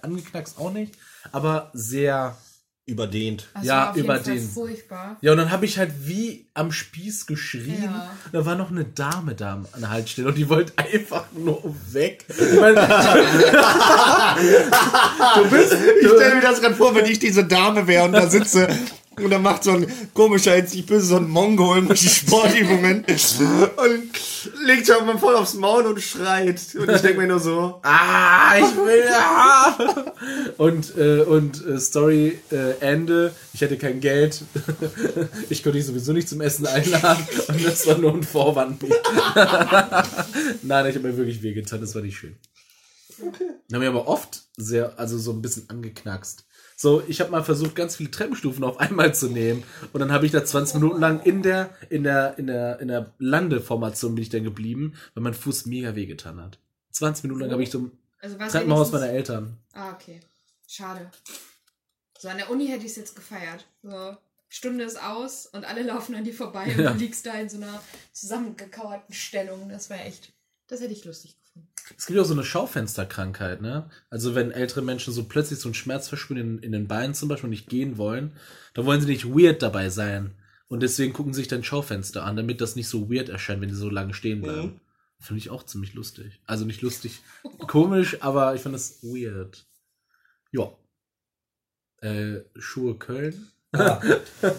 angeknackst 0.01 0.57
auch 0.57 0.71
nicht, 0.71 0.95
aber 1.31 1.71
sehr, 1.73 2.37
Überdehnt. 2.89 3.47
Das 3.53 3.65
Ja, 3.65 3.75
war 3.77 3.89
auf 3.91 3.95
jeden 3.95 4.05
über 4.07 4.19
Fall 4.19 4.33
den. 4.35 4.49
furchtbar. 4.49 5.17
ja, 5.21 5.31
und 5.31 5.37
dann 5.37 5.51
habe 5.51 5.65
ich 5.65 5.77
halt 5.77 5.91
wie 6.05 6.47
am 6.53 6.71
Spieß 6.71 7.25
geschrien. 7.25 7.83
Ja. 7.85 8.09
Da 8.31 8.45
war 8.45 8.55
noch 8.55 8.71
eine 8.71 8.85
Dame 8.85 9.35
da 9.35 9.53
an 9.53 9.65
der 9.79 9.89
Haltestelle 9.91 10.29
und 10.29 10.37
die 10.37 10.49
wollte 10.49 10.73
einfach 10.77 11.25
nur 11.33 11.63
weg. 11.91 12.25
Ich 12.29 12.59
meine, 12.59 12.75
du 15.35 15.49
bist. 15.49 15.73
Ich 16.01 16.07
stelle 16.07 16.35
mir 16.35 16.41
das 16.41 16.61
gerade 16.61 16.75
vor, 16.75 16.95
wenn 16.95 17.05
ich 17.05 17.19
diese 17.19 17.45
Dame 17.45 17.87
wäre 17.87 18.05
und 18.05 18.13
da 18.13 18.27
sitze 18.29 18.67
und 19.23 19.29
dann 19.29 19.41
macht 19.41 19.63
so 19.63 19.71
ein 19.71 19.87
komischer, 20.13 20.55
jetzt 20.55 20.75
ich 20.75 20.85
böse, 20.85 21.05
so 21.07 21.17
ein 21.17 21.27
Mongo 21.27 21.75
irgendwelche 21.75 22.09
Sportübungen 22.09 23.05
und 23.05 24.65
legt 24.65 24.85
sich 24.85 25.01
mal 25.05 25.17
voll 25.17 25.35
aufs 25.35 25.53
Maul 25.53 25.85
und 25.85 26.01
schreit. 26.01 26.61
Und 26.75 26.89
ich 26.89 27.01
denke 27.01 27.19
mir 27.21 27.27
nur 27.27 27.39
so, 27.39 27.79
Ah, 27.83 28.57
ich 28.57 28.75
will. 28.75 29.03
Ah. 29.11 29.77
Und, 30.57 30.97
äh, 30.97 31.21
und 31.21 31.65
äh, 31.65 31.79
Story 31.79 32.39
äh, 32.51 32.77
Ende. 32.79 33.33
Ich 33.53 33.61
hatte 33.63 33.77
kein 33.77 33.99
Geld. 33.99 34.41
Ich 35.49 35.63
konnte 35.63 35.77
dich 35.77 35.87
sowieso 35.87 36.13
nicht 36.13 36.29
zum 36.29 36.41
Essen 36.41 36.67
einladen. 36.67 37.27
Und 37.47 37.65
das 37.65 37.87
war 37.87 37.97
nur 37.97 38.13
ein 38.13 38.23
Vorwand. 38.23 38.81
Nein, 40.61 40.85
ich 40.87 40.95
habe 40.95 41.07
mir 41.07 41.17
wirklich 41.17 41.41
wehgetan. 41.41 41.81
Das 41.81 41.95
war 41.95 42.01
nicht 42.01 42.17
schön. 42.17 42.35
Okay. 43.21 43.49
Haben 43.73 43.81
wir 43.81 43.89
aber 43.89 44.07
oft 44.07 44.43
sehr, 44.57 44.97
also 44.97 45.17
so 45.17 45.31
ein 45.31 45.41
bisschen 45.41 45.69
angeknackst. 45.69 46.45
So, 46.81 47.03
ich 47.09 47.19
habe 47.19 47.29
mal 47.29 47.43
versucht, 47.43 47.75
ganz 47.75 47.97
viele 47.97 48.09
Treppenstufen 48.09 48.63
auf 48.63 48.79
einmal 48.79 49.13
zu 49.13 49.27
nehmen. 49.27 49.65
Und 49.91 49.99
dann 49.99 50.13
habe 50.13 50.25
ich 50.25 50.31
da 50.31 50.45
20 50.45 50.75
Minuten 50.75 51.01
lang 51.01 51.19
in 51.23 51.43
der, 51.43 51.71
in 51.89 52.05
der, 52.05 52.37
in 52.39 52.47
der, 52.47 52.79
in 52.79 52.87
der 52.87 53.11
Landeformation 53.19 54.15
bin 54.15 54.21
ich 54.21 54.29
dann 54.29 54.45
geblieben, 54.45 54.93
weil 55.13 55.23
mein 55.23 55.33
Fuß 55.33 55.65
mega 55.65 55.93
wehgetan 55.95 56.39
hat. 56.41 56.57
20 56.91 57.23
Minuten 57.23 57.41
lang 57.41 57.51
habe 57.51 57.63
ich 57.63 57.69
so 57.69 57.91
Also 58.21 58.37
Treppenhaus 58.37 58.93
meiner 58.93 59.09
Eltern. 59.09 59.57
Ah, 59.73 59.91
okay. 59.91 60.21
Schade. 60.69 61.11
So 62.17 62.29
an 62.29 62.37
der 62.37 62.49
Uni 62.49 62.67
hätte 62.67 62.85
ich 62.85 62.91
es 62.91 62.95
jetzt 62.97 63.15
gefeiert. 63.17 63.65
So, 63.83 64.15
Stunde 64.47 64.85
ist 64.85 65.03
aus 65.03 65.47
und 65.47 65.65
alle 65.65 65.83
laufen 65.91 66.15
an 66.15 66.23
dir 66.23 66.33
vorbei 66.33 66.63
und 66.77 66.79
Ja. 66.81 66.93
du 66.93 66.97
liegst 66.97 67.25
da 67.25 67.33
in 67.33 67.49
so 67.49 67.57
einer 67.57 67.83
zusammengekauerten 68.13 69.13
Stellung. 69.13 69.67
Das 69.67 69.89
wäre 69.89 70.03
echt. 70.03 70.31
Das 70.69 70.81
hätte 70.81 70.93
ich 70.93 71.03
lustig 71.03 71.35
gefunden. 71.39 71.67
Es 71.97 72.05
gibt 72.05 72.15
ja 72.15 72.21
auch 72.21 72.27
so 72.27 72.33
eine 72.33 72.43
Schaufensterkrankheit, 72.43 73.59
ne? 73.59 73.89
Also 74.11 74.35
wenn 74.35 74.51
ältere 74.51 74.83
Menschen 74.83 75.11
so 75.11 75.23
plötzlich 75.23 75.59
so 75.59 75.67
einen 75.67 75.73
Schmerz 75.73 76.07
verspüren 76.07 76.57
in, 76.57 76.59
in 76.59 76.71
den 76.71 76.87
Beinen 76.87 77.15
zum 77.15 77.27
Beispiel 77.27 77.47
und 77.47 77.51
nicht 77.51 77.69
gehen 77.69 77.97
wollen, 77.97 78.33
dann 78.75 78.85
wollen 78.85 79.01
sie 79.01 79.07
nicht 79.07 79.25
weird 79.25 79.63
dabei 79.63 79.89
sein. 79.89 80.35
Und 80.67 80.83
deswegen 80.83 81.11
gucken 81.13 81.33
sie 81.33 81.41
sich 81.41 81.47
dann 81.47 81.63
Schaufenster 81.63 82.23
an, 82.23 82.35
damit 82.35 82.61
das 82.61 82.75
nicht 82.75 82.87
so 82.87 83.09
weird 83.09 83.29
erscheint, 83.29 83.61
wenn 83.61 83.71
sie 83.71 83.75
so 83.75 83.89
lange 83.89 84.13
stehen 84.13 84.41
bleiben. 84.41 84.61
Mhm. 84.61 84.79
Finde 85.19 85.39
ich 85.39 85.49
auch 85.49 85.63
ziemlich 85.63 85.95
lustig. 85.95 86.39
Also 86.45 86.65
nicht 86.65 86.83
lustig, 86.83 87.19
komisch, 87.67 88.17
aber 88.21 88.53
ich 88.53 88.61
finde 88.61 88.77
das 88.77 89.01
weird. 89.01 89.65
Ja. 90.51 90.71
Äh, 92.01 92.41
Schuhe 92.57 92.95
Köln. 92.95 93.51
Ja. 93.73 94.01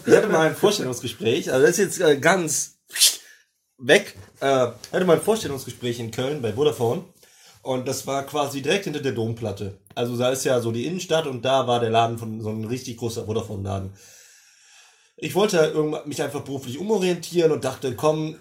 Ich 0.05 0.13
hatte 0.13 0.27
mal 0.27 0.49
ein 0.49 0.55
Vorstellungsgespräch, 0.55 1.51
also 1.51 1.65
das 1.65 1.77
ist 1.79 1.99
jetzt 1.99 2.01
äh, 2.01 2.17
ganz 2.17 2.77
weg. 3.81 4.15
Äh, 4.39 4.45
hatte 4.91 5.05
mal 5.05 5.17
ein 5.17 5.21
Vorstellungsgespräch 5.21 5.99
in 5.99 6.11
Köln 6.11 6.41
bei 6.41 6.53
Vodafone 6.53 7.03
und 7.63 7.87
das 7.87 8.07
war 8.07 8.25
quasi 8.25 8.61
direkt 8.61 8.85
hinter 8.85 9.01
der 9.01 9.11
Domplatte. 9.11 9.77
Also 9.95 10.17
da 10.17 10.29
ist 10.31 10.45
ja 10.45 10.59
so 10.61 10.71
die 10.71 10.85
Innenstadt 10.85 11.27
und 11.27 11.43
da 11.43 11.67
war 11.67 11.79
der 11.79 11.89
Laden 11.89 12.17
von 12.17 12.41
so 12.41 12.49
ein 12.49 12.65
richtig 12.65 12.97
großer 12.97 13.25
Vodafone-Laden. 13.25 13.93
Ich 15.17 15.35
wollte 15.35 16.01
mich 16.05 16.21
einfach 16.23 16.41
beruflich 16.41 16.79
umorientieren 16.79 17.51
und 17.51 17.63
dachte, 17.63 17.95
komm, 17.95 18.37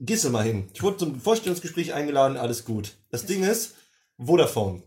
gehst 0.00 0.24
du 0.24 0.30
mal 0.30 0.44
hin. 0.44 0.68
Ich 0.74 0.82
wurde 0.82 0.96
zum 0.96 1.20
Vorstellungsgespräch 1.20 1.92
eingeladen, 1.92 2.36
alles 2.36 2.64
gut. 2.64 2.94
Das 3.10 3.26
Ding 3.26 3.44
ist, 3.44 3.74
Vodafone. 4.18 4.82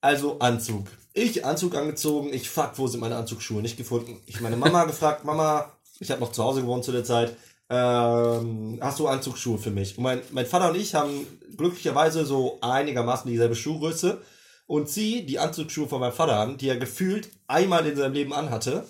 Also 0.00 0.38
Anzug. 0.40 0.88
Ich 1.12 1.44
Anzug 1.44 1.74
angezogen, 1.74 2.32
ich 2.32 2.50
fuck, 2.50 2.72
wo 2.76 2.86
sind 2.86 3.00
meine 3.00 3.16
Anzugsschuhe? 3.16 3.62
Nicht 3.62 3.76
gefunden. 3.76 4.20
Ich 4.26 4.40
meine 4.40 4.56
Mama 4.56 4.84
gefragt, 4.86 5.24
Mama, 5.24 5.72
ich 6.00 6.10
habe 6.10 6.20
noch 6.20 6.32
zu 6.32 6.42
Hause 6.42 6.60
gewohnt 6.62 6.84
zu 6.84 6.92
der 6.92 7.04
Zeit, 7.04 7.36
ähm, 7.68 8.78
hast 8.80 8.98
du 8.98 9.08
Anzugsschuhe 9.08 9.58
für 9.58 9.70
mich? 9.70 9.96
Und 9.98 10.04
mein, 10.04 10.20
mein 10.30 10.46
Vater 10.46 10.70
und 10.70 10.76
ich 10.76 10.94
haben 10.94 11.26
glücklicherweise 11.56 12.24
so 12.24 12.58
einigermaßen 12.60 13.30
dieselbe 13.30 13.56
Schuhgröße 13.56 14.20
und 14.66 14.88
sie 14.88 15.24
die 15.26 15.38
Anzugsschuhe 15.38 15.88
von 15.88 16.00
meinem 16.00 16.12
Vater 16.12 16.38
an, 16.38 16.58
die 16.58 16.68
er 16.68 16.76
gefühlt 16.76 17.28
einmal 17.46 17.86
in 17.86 17.96
seinem 17.96 18.14
Leben 18.14 18.32
anhatte 18.32 18.86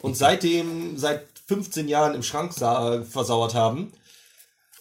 und 0.00 0.16
seitdem 0.16 0.96
seit 0.98 1.22
15 1.46 1.88
Jahren 1.88 2.14
im 2.14 2.22
Schrank 2.22 2.52
sa- 2.52 3.02
versauert 3.02 3.54
haben. 3.54 3.92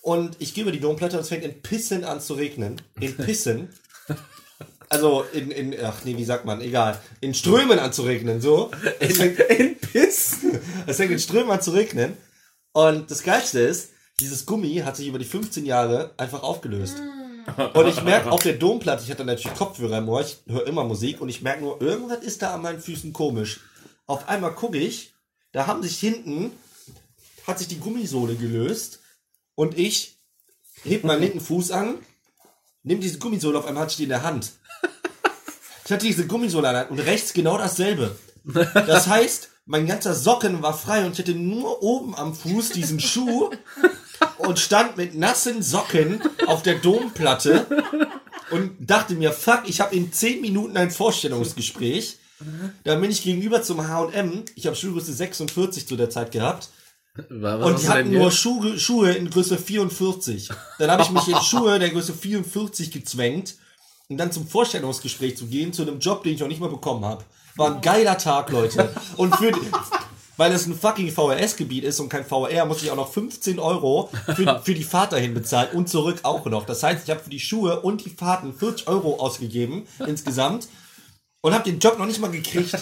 Und 0.01 0.37
ich 0.39 0.53
gebe 0.53 0.71
die 0.71 0.79
Domplatte 0.79 1.17
und 1.17 1.23
es 1.23 1.29
fängt 1.29 1.43
in 1.43 1.61
Pissen 1.61 2.03
an 2.03 2.21
zu 2.21 2.35
regnen. 2.35 2.81
In 2.99 3.17
Pissen. 3.17 3.69
Also 4.87 5.23
in, 5.33 5.51
in, 5.51 5.75
ach 5.83 5.97
nee, 6.05 6.17
wie 6.17 6.23
sagt 6.23 6.45
man, 6.45 6.61
egal. 6.61 6.99
In 7.21 7.33
Strömen 7.33 7.77
an 7.79 7.93
zu 7.93 8.03
regnen, 8.03 8.41
so. 8.41 8.71
Es 8.99 9.17
fängt, 9.17 9.39
In 9.39 9.77
Piss. 9.77 10.37
es 10.87 10.97
fängt 10.97 11.11
in 11.11 11.19
Strömen 11.19 11.51
an 11.51 11.61
zu 11.61 11.71
regnen. 11.71 12.17
Und 12.71 13.09
das 13.11 13.23
Geilste 13.23 13.59
ist, 13.59 13.91
dieses 14.19 14.45
Gummi 14.45 14.75
hat 14.85 14.97
sich 14.97 15.07
über 15.07 15.19
die 15.19 15.25
15 15.25 15.65
Jahre 15.65 16.13
einfach 16.17 16.43
aufgelöst. 16.43 16.97
Und 17.73 17.87
ich 17.87 18.03
merke 18.03 18.31
auf 18.31 18.43
der 18.43 18.53
Domplatte, 18.53 19.03
ich 19.03 19.11
hatte 19.11 19.25
natürlich 19.25 19.57
Kopfhörer 19.57 19.97
im 19.97 20.09
Ohr, 20.09 20.21
ich 20.21 20.37
höre 20.47 20.67
immer 20.67 20.83
Musik 20.83 21.21
und 21.21 21.29
ich 21.29 21.41
merke 21.41 21.61
nur, 21.61 21.81
irgendwas 21.81 22.19
ist 22.19 22.41
da 22.41 22.53
an 22.53 22.61
meinen 22.61 22.79
Füßen 22.79 23.13
komisch. 23.13 23.61
Auf 24.05 24.27
einmal 24.27 24.53
gucke 24.53 24.77
ich, 24.77 25.13
da 25.51 25.65
haben 25.65 25.81
sich 25.81 25.97
hinten, 25.99 26.51
hat 27.47 27.57
sich 27.57 27.67
die 27.67 27.79
Gummisohle 27.79 28.35
gelöst 28.35 28.99
und 29.55 29.77
ich 29.77 30.19
heb 30.83 31.03
meinen 31.03 31.21
linken 31.21 31.41
Fuß 31.41 31.71
an, 31.71 31.95
nehme 32.83 33.01
diese 33.01 33.19
Gummisohle, 33.19 33.57
auf 33.57 33.65
einmal 33.65 33.83
hatte 33.83 33.91
ich 33.91 33.97
die 33.97 34.03
in 34.03 34.09
der 34.09 34.23
Hand. 34.23 34.51
Ich 35.85 35.91
hatte 35.91 36.05
diese 36.05 36.27
Gummisohle 36.27 36.69
an 36.69 36.87
und 36.89 36.99
rechts 36.99 37.33
genau 37.33 37.57
dasselbe. 37.57 38.15
Das 38.43 39.07
heißt, 39.07 39.49
mein 39.69 39.85
ganzer 39.85 40.15
Socken 40.15 40.63
war 40.63 40.75
frei 40.75 41.05
und 41.05 41.11
ich 41.13 41.19
hatte 41.19 41.35
nur 41.35 41.83
oben 41.83 42.15
am 42.15 42.33
Fuß 42.33 42.71
diesen 42.71 42.99
Schuh 42.99 43.51
und 44.39 44.57
stand 44.57 44.97
mit 44.97 45.13
nassen 45.13 45.61
Socken 45.61 46.23
auf 46.47 46.63
der 46.63 46.79
Domplatte 46.79 47.67
und 48.49 48.71
dachte 48.79 49.13
mir, 49.13 49.31
fuck, 49.31 49.61
ich 49.67 49.79
habe 49.79 49.95
in 49.95 50.11
10 50.11 50.41
Minuten 50.41 50.75
ein 50.75 50.89
Vorstellungsgespräch. 50.89 52.17
Dann 52.83 52.99
bin 52.99 53.11
ich 53.11 53.21
gegenüber 53.21 53.61
zum 53.61 53.87
H&M. 53.87 54.43
Ich 54.55 54.65
habe 54.65 54.75
Schuhgröße 54.75 55.13
46 55.13 55.87
zu 55.87 55.95
der 55.95 56.09
Zeit 56.09 56.31
gehabt. 56.31 56.69
Was 57.29 57.63
Und 57.63 57.83
die 57.83 57.89
hatten 57.89 58.11
nur? 58.11 58.31
Schuhe, 58.31 58.79
Schuhe 58.79 59.11
in 59.11 59.29
Größe 59.29 59.59
44. 59.59 60.49
Dann 60.79 60.89
habe 60.89 61.03
ich 61.03 61.11
mich 61.11 61.27
in 61.27 61.39
Schuhe 61.41 61.77
der 61.77 61.91
Größe 61.91 62.13
44 62.13 62.89
gezwängt, 62.89 63.55
um 64.07 64.17
dann 64.17 64.31
zum 64.31 64.47
Vorstellungsgespräch 64.47 65.37
zu 65.37 65.45
gehen, 65.45 65.73
zu 65.73 65.83
einem 65.83 65.99
Job, 65.99 66.23
den 66.23 66.33
ich 66.33 66.39
noch 66.39 66.47
nicht 66.47 66.59
mal 66.59 66.69
bekommen 66.69 67.05
habe. 67.05 67.23
War 67.55 67.75
ein 67.75 67.81
geiler 67.81 68.17
Tag, 68.17 68.49
Leute. 68.51 68.93
Und 69.17 69.35
für 69.35 69.51
die, 69.51 69.59
weil 70.37 70.53
es 70.53 70.65
ein 70.65 70.73
fucking 70.73 71.11
VRS-Gebiet 71.11 71.83
ist 71.83 71.99
und 71.99 72.07
kein 72.09 72.23
VR, 72.23 72.65
muss 72.65 72.81
ich 72.81 72.91
auch 72.91 72.95
noch 72.95 73.11
15 73.11 73.59
Euro 73.59 74.09
für, 74.35 74.61
für 74.63 74.73
die 74.73 74.83
Fahrt 74.83 75.11
dahin 75.11 75.33
bezahlen 75.33 75.69
und 75.73 75.89
zurück 75.89 76.19
auch 76.23 76.45
noch. 76.45 76.65
Das 76.65 76.81
heißt, 76.81 77.03
ich 77.03 77.09
habe 77.09 77.19
für 77.19 77.29
die 77.29 77.39
Schuhe 77.41 77.81
und 77.81 78.05
die 78.05 78.09
Fahrten 78.09 78.53
40 78.53 78.87
Euro 78.87 79.19
ausgegeben 79.19 79.85
insgesamt 80.05 80.69
und 81.41 81.53
habe 81.53 81.69
den 81.69 81.79
Job 81.79 81.99
noch 81.99 82.05
nicht 82.05 82.19
mal 82.19 82.31
gekriegt. 82.31 82.73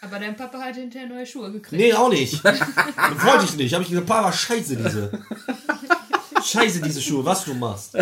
Aber 0.00 0.18
dein 0.20 0.36
Papa 0.36 0.58
hat 0.58 0.76
hinterher 0.76 1.08
neue 1.08 1.26
Schuhe 1.26 1.50
gekriegt. 1.50 1.82
Nee, 1.82 1.92
auch 1.92 2.08
nicht. 2.08 2.44
Das 2.44 3.24
wollte 3.24 3.44
ich 3.44 3.56
nicht. 3.56 3.74
Habe 3.74 3.82
ich 3.82 3.90
gesagt, 3.90 4.06
Papa, 4.06 4.32
scheiße 4.32 4.76
diese. 4.76 5.10
Scheiße 6.42 6.80
diese 6.80 7.02
Schuhe, 7.02 7.24
was 7.24 7.44
du 7.44 7.54
machst. 7.54 7.96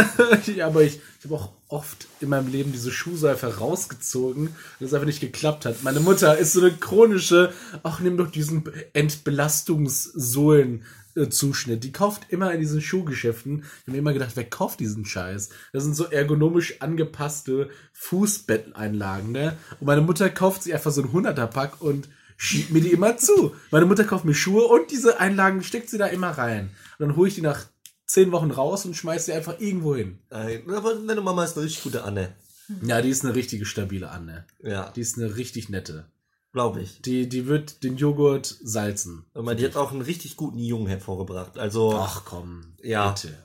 ja, 0.56 0.66
aber 0.66 0.82
ich, 0.82 1.00
ich 1.18 1.24
habe 1.24 1.36
auch 1.36 1.52
oft 1.68 2.08
in 2.20 2.28
meinem 2.28 2.50
Leben 2.50 2.72
diese 2.72 2.90
Schuhseife 2.90 3.58
rausgezogen 3.58 4.48
und 4.48 4.86
es 4.86 4.94
einfach 4.94 5.06
nicht 5.06 5.20
geklappt 5.20 5.64
hat. 5.64 5.82
Meine 5.82 6.00
Mutter 6.00 6.36
ist 6.36 6.52
so 6.52 6.60
eine 6.60 6.72
chronische, 6.72 7.52
ach, 7.82 8.00
nimm 8.00 8.16
doch 8.16 8.30
diesen 8.30 8.64
Entbelastungssohlen-Zuschnitt. 8.92 11.84
Die 11.84 11.92
kauft 11.92 12.26
immer 12.28 12.52
in 12.52 12.60
diesen 12.60 12.80
Schuhgeschäften. 12.80 13.60
Ich 13.60 13.82
habe 13.82 13.92
mir 13.92 13.98
immer 13.98 14.12
gedacht, 14.12 14.32
wer 14.34 14.48
kauft 14.48 14.80
diesen 14.80 15.04
Scheiß? 15.04 15.50
Das 15.72 15.84
sind 15.84 15.94
so 15.94 16.04
ergonomisch 16.04 16.80
angepasste 16.80 17.70
Fußbetteinlagen, 17.92 19.30
ne? 19.32 19.56
Und 19.80 19.86
meine 19.86 20.02
Mutter 20.02 20.28
kauft 20.30 20.64
sich 20.64 20.74
einfach 20.74 20.90
so 20.90 21.02
ein 21.02 21.08
100er-Pack 21.08 21.80
und 21.80 22.08
schiebt 22.36 22.72
mir 22.72 22.80
die 22.80 22.90
immer 22.90 23.16
zu. 23.16 23.54
Meine 23.70 23.86
Mutter 23.86 24.04
kauft 24.04 24.24
mir 24.24 24.34
Schuhe 24.34 24.64
und 24.64 24.90
diese 24.90 25.20
Einlagen 25.20 25.62
steckt 25.62 25.88
sie 25.88 25.98
da 25.98 26.06
immer 26.06 26.30
rein. 26.30 26.70
Und 26.98 27.08
dann 27.08 27.16
hole 27.16 27.28
ich 27.28 27.36
die 27.36 27.40
nach 27.40 27.66
zehn 28.12 28.30
Wochen 28.32 28.50
raus 28.50 28.84
und 28.84 28.94
schmeiß 28.94 29.26
sie 29.26 29.32
einfach 29.32 29.58
irgendwo 29.58 29.96
hin. 29.96 30.18
Nein, 30.30 30.62
aber 30.70 30.94
deine 30.94 31.20
Mama 31.22 31.44
ist 31.44 31.56
eine 31.56 31.64
richtig 31.66 31.82
gute 31.84 32.04
Anne. 32.04 32.34
Ja, 32.82 33.00
die 33.02 33.08
ist 33.08 33.24
eine 33.24 33.34
richtige 33.34 33.64
stabile 33.66 34.10
Anne. 34.10 34.46
Ja, 34.62 34.90
Die 34.90 35.00
ist 35.00 35.18
eine 35.18 35.36
richtig 35.36 35.68
nette. 35.68 36.06
glaube 36.52 36.82
ich. 36.82 37.00
Die, 37.02 37.28
die 37.28 37.46
wird 37.46 37.82
den 37.82 37.96
Joghurt 37.96 38.54
salzen. 38.62 39.24
Aber 39.34 39.54
die 39.54 39.64
hat 39.64 39.76
auch 39.76 39.92
einen 39.92 40.02
richtig 40.02 40.36
guten 40.36 40.58
Jungen 40.58 40.86
hervorgebracht. 40.86 41.58
Also, 41.58 41.94
Ach 41.96 42.24
komm, 42.26 42.74
Ja. 42.82 43.10
bitte. 43.10 43.36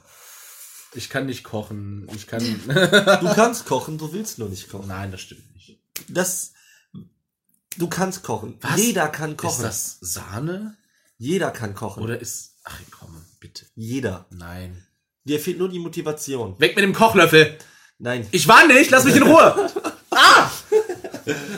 Ich 0.94 1.10
kann 1.10 1.26
nicht 1.28 1.44
kochen. 1.44 2.08
Ich 2.16 2.28
kann. 2.28 2.44
du 2.44 3.34
kannst 3.36 3.66
kochen, 3.66 3.98
du 3.98 4.12
willst 4.14 4.38
nur 4.40 4.50
nicht 4.50 4.70
kochen. 4.70 4.88
Nein, 4.88 5.12
das 5.12 5.22
stimmt 5.22 5.54
nicht. 5.54 5.80
Das, 6.10 6.52
du 7.78 7.88
kannst 7.88 8.24
kochen. 8.24 8.56
Was? 8.62 8.78
Jeder 8.78 9.08
kann 9.10 9.32
Ist 9.32 9.38
kochen. 9.38 9.64
das 9.64 9.98
Sahne? 10.02 10.76
Jeder 11.18 11.52
kann 11.52 11.74
kochen. 11.76 12.04
Oder 12.04 12.20
ist. 12.20 12.56
Ach 12.64 12.80
komm, 12.92 13.16
Jeder. 13.76 14.26
Nein. 14.32 14.86
Dir 15.24 15.40
fehlt 15.40 15.58
nur 15.60 15.70
die 15.70 15.80
Motivation. 15.80 16.56
Weg 16.60 16.76
mit 16.76 16.84
dem 16.84 16.94
Kochlöffel! 16.94 17.58
Nein. 18.00 18.28
Ich 18.32 18.48
war 18.48 18.66
nicht, 18.68 18.92
lass 18.92 19.04
mich 19.04 19.16
in 19.16 19.24
Ruhe! 19.24 19.70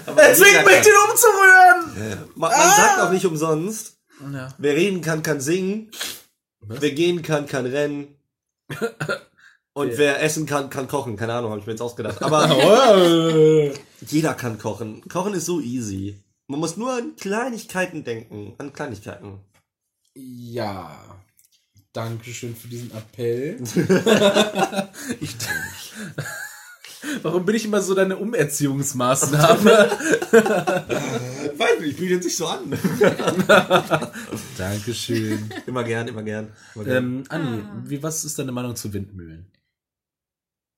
Aber 0.06 0.22
Er 0.22 0.34
zwingt 0.34 0.66
mich, 0.66 0.82
den 0.82 0.94
umzurühren! 1.10 2.30
Man, 2.36 2.52
man 2.52 2.70
sagt 2.76 3.00
auch 3.02 3.12
nicht 3.12 3.26
umsonst, 3.26 3.98
Ja. 4.34 4.50
wer 4.58 4.76
reden 4.76 5.02
kann, 5.02 5.22
kann 5.24 5.40
singen. 5.42 5.92
Wer 6.62 6.92
gehen 6.92 7.22
kann, 7.22 7.46
kann 7.46 7.66
rennen. 7.66 8.16
Und 9.74 9.98
wer 9.98 10.22
essen 10.24 10.46
kann, 10.46 10.70
kann 10.70 10.88
kochen. 10.88 11.16
Keine 11.16 11.34
Ahnung, 11.34 11.52
habe 11.52 11.62
ich 11.62 11.66
mir 11.68 11.74
jetzt 11.74 11.82
ausgedacht. 11.82 12.22
Aber 12.24 12.48
jeder 14.08 14.34
kann 14.34 14.58
kochen. 14.60 15.08
Kochen 15.08 15.34
ist 15.34 15.46
so 15.46 15.62
easy. 15.62 16.22
Man 16.48 16.60
muss 16.60 16.76
nur 16.76 16.92
an 16.92 17.16
Kleinigkeiten 17.16 18.04
denken. 18.04 18.56
An 18.58 18.74
Kleinigkeiten. 18.74 19.40
Ja. 20.16 21.22
Dankeschön 21.94 22.56
für 22.56 22.68
diesen 22.68 22.92
Appell. 22.92 23.58
ich, 25.20 25.36
warum 27.24 27.46
bin 27.46 27.56
ich 27.56 27.66
immer 27.66 27.82
so 27.82 27.96
deine 27.96 28.18
Umerziehungsmaßnahme? 28.18 29.72
Weiß 31.58 31.80
nicht, 31.80 31.90
ich 31.92 31.98
biete 31.98 32.14
jetzt 32.14 32.26
nicht 32.26 32.38
so 32.38 32.48
an. 32.48 32.72
Dankeschön. 34.58 35.50
immer 35.66 35.84
gern, 35.84 36.08
immer 36.08 36.22
gern. 36.24 36.54
Immer 36.76 36.84
gern. 36.86 37.04
Ähm, 37.04 37.24
Anni, 37.30 37.62
Ah. 37.64 37.84
wie, 37.86 38.04
was 38.04 38.24
ist 38.24 38.38
deine 38.38 38.52
Meinung 38.52 38.76
zu 38.76 38.94
Windmühlen? 38.94 39.52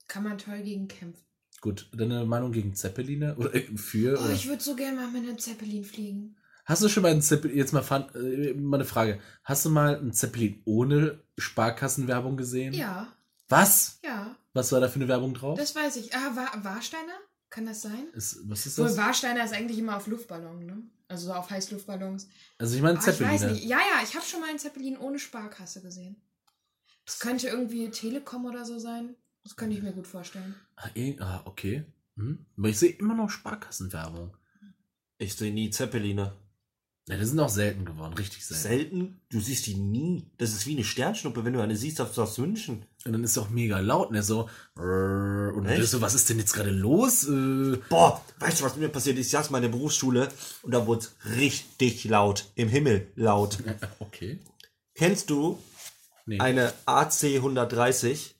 Kann 0.07 0.23
man 0.23 0.37
toll 0.37 0.61
gegen 0.61 0.87
kämpfen. 0.87 1.23
Gut, 1.59 1.89
deine 1.93 2.25
Meinung 2.25 2.51
gegen 2.53 2.73
Zeppeline? 2.73 3.35
Oder 3.35 3.53
äh, 3.53 3.61
für? 3.75 4.17
Oh, 4.17 4.23
oder? 4.23 4.33
ich 4.33 4.47
würde 4.47 4.63
so 4.63 4.75
gerne 4.75 4.95
mal 4.95 5.11
mit 5.11 5.23
einem 5.27 5.37
Zeppelin 5.37 5.83
fliegen. 5.83 6.37
Hast 6.65 6.81
du 6.83 6.89
schon 6.89 7.03
mal 7.03 7.11
einen 7.11 7.21
Zeppelin, 7.21 7.57
jetzt 7.57 7.73
mal, 7.73 7.81
fun, 7.83 8.05
äh, 8.15 8.53
mal 8.53 8.77
eine 8.77 8.85
Frage. 8.85 9.19
Hast 9.43 9.65
du 9.65 9.69
mal 9.69 9.97
einen 9.97 10.13
Zeppelin 10.13 10.61
ohne 10.65 11.19
Sparkassenwerbung 11.37 12.37
gesehen? 12.37 12.73
Ja, 12.73 13.11
Was? 13.49 13.99
ja, 14.03 14.35
Was 14.53 14.71
war 14.71 14.79
da 14.79 14.87
für 14.87 14.95
eine 14.95 15.07
Werbung 15.07 15.33
drauf? 15.33 15.57
das 15.57 15.75
weiß 15.75 15.95
ich. 15.97 16.15
Ah, 16.15 16.35
War 16.35 16.63
Warsteiner? 16.63 17.13
Kann 17.49 17.65
das 17.65 17.81
sein? 17.81 18.07
ist, 18.13 18.39
was 18.49 18.65
ist 18.65 18.77
Wohl, 18.77 18.85
das? 18.85 18.97
Warsteiner 18.97 19.43
ist 19.43 19.53
eigentlich 19.53 19.77
immer 19.79 19.97
auf 19.97 20.07
Luftballon, 20.07 20.65
ne? 20.65 20.83
Also 21.09 21.27
so 21.27 21.33
auf 21.33 21.49
Heißluftballons. 21.49 22.29
Also 22.57 22.75
ich 22.77 22.81
meine 22.81 22.97
Ah, 22.97 23.09
ich 23.09 23.19
weiß 23.19 23.51
nicht. 23.51 23.65
Ja, 23.65 23.79
ja, 23.79 24.01
ich 24.03 24.15
habe 24.15 24.25
schon 24.25 24.39
mal 24.39 24.49
einen 24.49 24.59
Zeppelin 24.59 24.97
ohne 24.97 25.19
Sparkasse 25.19 25.81
gesehen. 25.81 26.15
Das 27.05 27.19
könnte 27.19 27.49
irgendwie 27.49 27.89
Telekom 27.89 28.45
oder 28.45 28.63
so 28.63 28.79
sein. 28.79 29.15
Das 29.43 29.57
könnte 29.57 29.75
ich 29.75 29.83
mir 29.83 29.91
gut 29.91 30.07
vorstellen. 30.07 30.55
Ah, 30.77 30.87
ah, 31.19 31.41
okay. 31.43 31.83
Hm. 32.15 32.45
Aber 32.57 32.69
ich 32.69 32.79
sehe 32.79 32.91
immer 32.91 33.15
noch 33.15 33.29
Sparkassenwerbung. 33.29 34.37
Ich 35.17 35.35
sehe 35.35 35.53
nie 35.53 35.69
Zeppeline. 35.71 36.31
Ja, 37.07 37.17
die 37.17 37.25
sind 37.25 37.39
auch 37.39 37.49
selten 37.49 37.83
geworden, 37.83 38.13
richtig 38.13 38.45
selten. 38.45 38.61
Selten? 38.63 39.21
Du 39.29 39.39
siehst 39.41 39.65
die 39.65 39.73
nie. 39.75 40.29
Das 40.37 40.51
ist 40.51 40.67
wie 40.67 40.75
eine 40.75 40.83
Sternschnuppe. 40.83 41.43
Wenn 41.43 41.53
du 41.53 41.59
eine 41.59 41.75
siehst, 41.75 41.99
darfst 41.99 42.15
du 42.15 42.21
das 42.21 42.37
wünschen. 42.37 42.85
Und 43.05 43.13
dann 43.13 43.23
ist 43.23 43.31
es 43.31 43.37
auch 43.39 43.49
mega 43.49 43.79
laut, 43.79 44.11
ne? 44.11 44.21
So. 44.21 44.47
Und 44.75 45.63
du 45.65 45.85
so, 45.87 45.99
was 45.99 46.13
ist 46.13 46.29
denn 46.29 46.37
jetzt 46.37 46.53
gerade 46.53 46.69
los? 46.69 47.23
Äh, 47.27 47.77
Boah, 47.89 48.23
weißt 48.39 48.61
du, 48.61 48.65
was 48.65 48.75
mir 48.77 48.87
passiert 48.89 49.17
ist? 49.17 49.25
Ich 49.27 49.31
saß 49.31 49.49
mal 49.49 49.57
in 49.57 49.63
der 49.63 49.69
Berufsschule 49.77 50.29
und 50.61 50.71
da 50.73 50.85
wurde 50.85 51.01
es 51.01 51.35
richtig 51.37 52.03
laut. 52.05 52.45
Im 52.55 52.69
Himmel 52.69 53.07
laut. 53.15 53.57
okay. 53.99 54.39
Kennst 54.95 55.29
du 55.29 55.57
Nee. 56.27 56.39
eine 56.39 56.71
AC 56.85 57.23
130? 57.23 58.35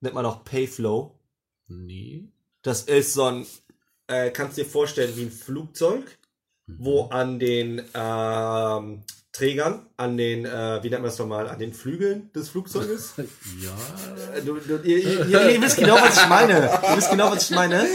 Nennt 0.00 0.14
man 0.14 0.24
auch 0.26 0.44
Payflow. 0.44 1.18
nee. 1.66 2.28
Das 2.62 2.82
ist 2.82 3.14
so 3.14 3.24
ein, 3.24 3.46
äh, 4.08 4.30
kannst 4.30 4.56
dir 4.56 4.64
vorstellen, 4.66 5.16
wie 5.16 5.22
ein 5.22 5.30
Flugzeug, 5.30 6.18
wo 6.66 7.04
an 7.06 7.38
den 7.38 7.82
ähm, 7.94 9.02
Trägern, 9.32 9.86
an 9.96 10.16
den, 10.16 10.46
äh, 10.46 10.82
wie 10.82 10.88
nennt 10.90 11.02
man 11.02 11.10
das 11.10 11.18
nochmal, 11.18 11.48
an 11.48 11.58
den 11.58 11.72
Flügeln 11.74 12.30
des 12.32 12.48
Flugzeuges? 12.48 13.14
Ja. 13.62 13.70
Äh, 14.34 14.42
Du, 14.42 14.54
du, 14.56 14.76
ihr, 14.82 14.98
ihr, 14.98 15.26
ihr, 15.26 15.50
ihr 15.50 15.62
wisst 15.62 15.76
genau, 15.76 15.96
was 15.96 16.16
ich 16.22 16.28
meine. 16.28 16.54
Ihr 16.90 16.96
wisst 16.96 17.10
genau, 17.10 17.30
was 17.30 17.50
ich 17.50 17.54
meine. 17.56 17.86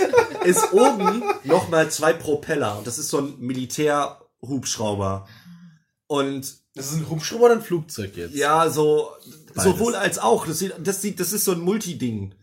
Ist 0.45 0.71
oben 0.71 1.23
nochmal 1.43 1.89
zwei 1.89 2.13
Propeller. 2.13 2.77
Und 2.77 2.85
das 2.87 2.97
ist 2.99 3.09
so 3.09 3.17
ein 3.19 3.35
Militärhubschrauber. 3.39 5.27
Und 6.07 6.55
Das 6.75 6.91
ist 6.91 6.97
ein 6.97 7.09
Hubschrauber 7.09 7.45
oder 7.45 7.53
ein 7.55 7.61
Flugzeug 7.61 8.15
jetzt? 8.15 8.35
ja, 8.35 8.69
so 8.69 9.09
Beides. 9.55 9.71
sowohl 9.71 9.95
als 9.95 10.19
auch. 10.19 10.45
Das, 10.47 10.59
sieht, 10.59 10.73
das, 10.83 11.01
sieht, 11.01 11.19
das 11.19 11.33
ist 11.33 11.45
so 11.45 11.51
ein 11.53 11.59
Multiding. 11.61 12.33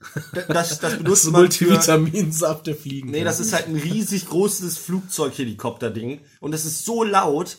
Das, 0.49 0.69
das 0.69 0.79
Das 0.81 0.99
benutzt 0.99 1.25
ist 1.25 1.31
man 1.31 1.41
Multivitaminsaft, 1.43 2.67
der 2.67 2.77
fliegen 2.77 3.11
Nee, 3.11 3.25
das 3.25 3.41
ist 3.41 3.53
halt 3.53 3.69
ein 3.69 3.77
riesig 3.77 4.29
großes 4.29 4.79
Flugzeughelikopter-Ding. 4.79 6.21
Und 6.41 6.53
das 6.53 6.65
ist 6.65 6.85
so 6.85 7.05
laut. 7.05 7.57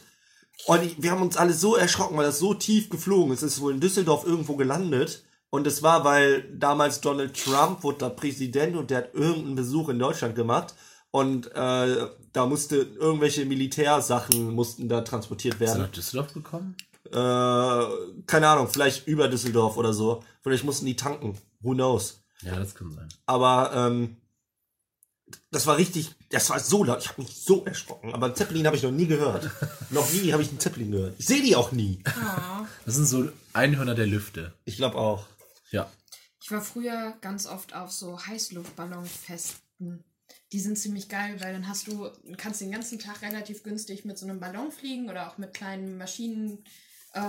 Und 0.66 0.84
ich- 0.84 1.02
wir 1.02 1.12
haben 1.12 1.22
uns 1.22 1.38
alle 1.38 1.54
so 1.54 1.76
erschrocken, 1.76 2.18
weil 2.18 2.26
das 2.26 2.40
so 2.40 2.54
tief 2.54 2.90
geflogen 2.90 3.34
ist. 3.34 3.42
Es 3.44 3.54
ist 3.56 3.62
wohl 3.62 3.74
in 3.74 3.80
Düsseldorf 3.80 4.26
irgendwo 4.26 4.56
gelandet. 4.56 5.24
Und 5.52 5.66
es 5.66 5.82
war, 5.82 6.04
weil 6.04 6.44
damals 6.54 7.02
Donald 7.02 7.34
Trump 7.36 7.84
wurde 7.84 7.98
da 8.00 8.10
Präsident 8.10 8.76
und 8.78 8.92
der 8.92 9.00
hat 9.00 9.14
irgendeinen 9.16 9.56
Besuch 9.56 9.90
in 9.90 9.98
Deutschland 9.98 10.36
gemacht. 10.36 10.76
Und 11.12 11.48
äh, 11.56 12.08
da 12.34 12.46
musste 12.46 12.76
irgendwelche 13.00 13.44
Militärsachen 13.46 14.54
mussten 14.54 14.88
da 14.88 15.02
transportiert 15.02 15.56
Ist 15.56 15.62
er 15.62 15.68
werden. 15.68 15.82
nach 15.84 15.90
Düsseldorf 15.92 16.34
gekommen? 16.34 16.76
Äh, 17.06 18.22
keine 18.26 18.48
Ahnung, 18.48 18.68
vielleicht 18.68 19.08
über 19.08 19.28
Düsseldorf 19.28 19.78
oder 19.78 19.94
so. 19.94 20.24
Vielleicht 20.42 20.64
mussten 20.64 20.86
die 20.86 20.96
tanken. 20.96 21.38
Who 21.62 21.74
knows? 21.74 22.22
Ja, 22.42 22.56
das 22.58 22.76
kann 22.76 22.92
sein. 22.92 23.10
Aber 23.26 23.72
ähm, 23.76 24.18
das 25.52 25.68
war 25.68 25.78
richtig, 25.78 26.16
das 26.30 26.50
war 26.50 26.60
so 26.60 26.84
laut. 26.84 27.00
Ich 27.02 27.10
habe 27.10 27.22
mich 27.22 27.36
so 27.36 27.66
erschrocken. 27.66 28.14
Aber 28.14 28.28
einen 28.28 28.36
Zeppelin 28.36 28.66
habe 28.66 28.78
ich 28.78 28.84
noch 28.84 28.92
nie 28.92 29.08
gehört. 29.08 29.50
noch 29.90 30.12
nie 30.12 30.32
habe 30.32 30.44
ich 30.44 30.50
einen 30.50 30.60
Zeppelin 30.60 30.92
gehört. 30.92 31.16
Ich 31.18 31.26
sehe 31.26 31.42
die 31.42 31.56
auch 31.56 31.72
nie. 31.72 32.02
Ah. 32.06 32.66
Das 32.86 32.96
sind 32.96 33.06
so 33.06 33.30
Einhörner 33.54 33.96
der 33.96 34.08
Lüfte. 34.08 34.54
Ich 34.66 34.78
glaube 34.78 34.98
auch. 34.98 35.26
Ja. 35.72 35.92
Ich 36.42 36.52
war 36.52 36.62
früher 36.62 37.16
ganz 37.22 37.46
oft 37.46 37.76
auf 37.76 37.92
so 37.92 38.26
Heißluftballonfesten. 38.26 40.04
Die 40.52 40.60
sind 40.60 40.78
ziemlich 40.78 41.10
geil, 41.10 41.40
weil 41.40 41.54
dann 41.54 41.68
hast 41.68 41.88
du, 41.88 42.10
kannst 42.38 42.62
den 42.62 42.72
ganzen 42.72 42.98
Tag 42.98 43.22
relativ 43.22 43.64
günstig 43.64 44.06
mit 44.06 44.18
so 44.18 44.26
einem 44.26 44.40
Ballon 44.40 44.72
fliegen 44.72 45.10
oder 45.10 45.30
auch 45.30 45.38
mit 45.38 45.54
kleinen 45.54 45.98
Maschinen, 45.98 46.64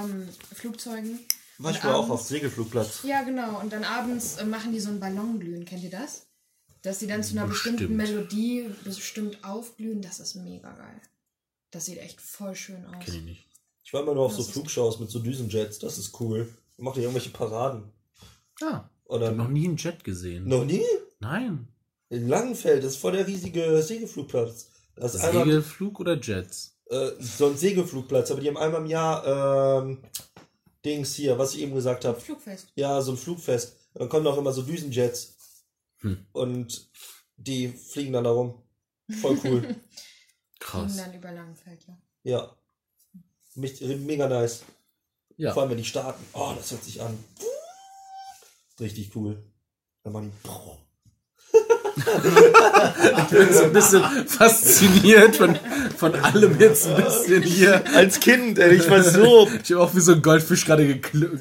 ähm, 0.05 0.29
Flugzeugen. 0.55 1.19
War 1.59 1.73
ich 1.73 1.85
wohl 1.85 1.91
auch 1.93 2.09
auf 2.09 2.23
Segelflugplatz. 2.23 3.01
Ja, 3.03 3.23
genau. 3.23 3.61
Und 3.61 3.73
dann 3.73 3.85
abends 3.85 4.37
äh, 4.37 4.45
machen 4.47 4.73
die 4.73 4.81
so 4.81 4.89
ein 4.91 5.01
Ballonglühen. 5.01 5.65
Kennt 5.67 5.83
ihr 5.85 5.91
das? 5.91 6.27
Dass 6.83 6.99
die 7.01 7.07
dann 7.07 7.23
zu 7.23 7.33
einer 7.37 7.47
bestimmten 7.47 7.95
Bestimmt. 7.97 8.17
Melodie 8.17 8.71
bestimmt 8.85 9.45
aufglühen. 9.45 10.01
Das 10.01 10.21
ist 10.21 10.37
mega 10.37 10.73
geil. 10.73 11.01
Das 11.71 11.85
sieht 11.85 11.99
echt 11.99 12.21
voll 12.21 12.55
schön 12.57 12.85
aus. 12.87 13.05
Kenn 13.05 13.15
ich 13.17 13.23
nicht. 13.25 13.47
Ich 13.85 13.93
war 13.93 14.03
immer 14.03 14.15
nur 14.15 14.25
auf 14.25 14.33
so 14.33 14.39
Das 14.39 14.47
ist- 14.47 14.53
Flugshows 14.55 14.99
mit 15.01 15.11
so 15.11 15.19
Düsenjets. 15.19 15.79
Das 15.79 15.99
ist 15.99 16.19
cool. 16.21 16.49
Macht 16.79 16.97
ihr 16.97 17.03
irgendwelche 17.03 17.31
Paraden? 17.31 17.93
Ah. 18.63 18.89
Ich 19.05 19.11
Oder 19.11 19.27
habe 19.27 19.37
noch 19.37 19.49
nie 19.49 19.67
einen 19.67 19.77
Jet 19.77 20.03
gesehen. 20.05 20.49
noch 20.49 20.65
nie? 20.65 20.83
Nein. 21.19 21.69
In 22.09 22.27
Langenfeld, 22.29 22.83
das 22.83 22.93
ist 22.95 22.99
voll 23.01 23.13
der 23.13 23.27
riesige 23.27 23.83
Segelflugplatz. 23.83 24.71
Das 24.97 25.15
ist 25.15 25.21
einmal 25.25 25.45
Segelflug 25.45 26.01
oder 26.01 26.19
Jets? 26.19 26.77
Äh, 26.91 27.13
so 27.21 27.47
ein 27.47 27.57
Segelflugplatz, 27.57 28.31
aber 28.31 28.41
die 28.41 28.49
haben 28.49 28.57
einmal 28.57 28.81
im 28.83 28.87
Jahr 28.87 29.83
ähm, 29.83 30.03
Dings 30.85 31.15
hier, 31.15 31.39
was 31.39 31.55
ich 31.55 31.63
eben 31.63 31.75
gesagt 31.75 32.05
habe. 32.05 32.21
Flugfest. 32.21 32.69
Ja, 32.75 33.01
so 33.01 33.13
ein 33.13 33.17
Flugfest. 33.17 33.77
Und 33.95 34.01
dann 34.01 34.09
kommen 34.09 34.27
auch 34.27 34.39
immer 34.39 34.53
so 34.53 34.63
Düsenjets. 34.63 35.37
Hm. 35.99 36.27
Und 36.33 36.91
die 37.37 37.69
fliegen 37.69 38.13
dann 38.13 38.25
da 38.25 38.31
rum. 38.31 38.63
Voll 39.21 39.39
cool. 39.45 39.61
Fliegen 39.61 39.81
Krass. 40.59 40.97
dann 40.97 41.15
über 41.15 41.33
Langenfeld, 41.33 41.87
ja. 41.87 41.97
ja. 42.25 42.57
Mich, 43.55 43.81
mega 43.81 44.29
nice. 44.29 44.63
Ja. 45.37 45.53
Vor 45.53 45.63
allem, 45.63 45.71
wenn 45.71 45.79
die 45.79 45.85
starten. 45.85 46.25
Oh, 46.33 46.53
das 46.57 46.71
hört 46.71 46.85
sich 46.85 47.01
an. 47.01 47.19
Richtig 48.79 49.15
cool. 49.17 49.43
Dann 50.03 50.13
machen 50.13 50.33
die. 50.45 50.90
Ich 51.97 53.37
bin 53.37 53.53
so 53.53 53.63
ein 53.65 53.73
bisschen 53.73 54.03
fasziniert 54.27 55.37
von, 55.37 55.59
von 55.97 56.15
allem 56.17 56.59
jetzt 56.59 56.89
ein 56.89 57.03
bisschen 57.03 57.43
hier. 57.43 57.83
Als 57.95 58.21
Kind, 58.21 58.59
ey, 58.59 58.75
ich 58.75 58.91
war 58.91 59.03
so, 59.03 59.49
Ich 59.63 59.73
habe 59.73 59.83
auch 59.83 59.95
wie 59.95 60.01
so 60.01 60.13
ein 60.13 60.23
Goldfisch 60.23 60.65
gerade 60.65 60.87
geklückt. 60.87 61.41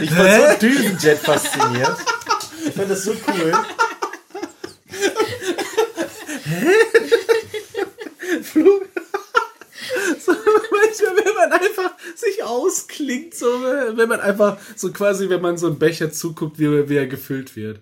ich 0.00 0.16
war 0.16 0.26
so 0.26 0.58
Düsenjet 0.60 1.18
fasziniert. 1.18 1.96
Ich 2.66 2.74
fand 2.74 2.90
das 2.90 3.04
so 3.04 3.12
cool. 3.28 3.52
Flug. 8.42 8.82
So, 10.24 10.32
manchmal, 10.32 11.24
wenn 11.24 11.34
man 11.34 11.52
einfach 11.52 11.92
sich 12.14 12.42
ausklingt, 12.42 13.34
so, 13.34 13.46
wenn 13.46 14.08
man 14.08 14.20
einfach 14.20 14.58
so 14.76 14.92
quasi, 14.92 15.28
wenn 15.28 15.40
man 15.40 15.56
so 15.56 15.66
einen 15.68 15.78
Becher 15.78 16.12
zuguckt, 16.12 16.58
wie, 16.58 16.88
wie 16.88 16.96
er 16.96 17.06
gefüllt 17.06 17.56
wird. 17.56 17.80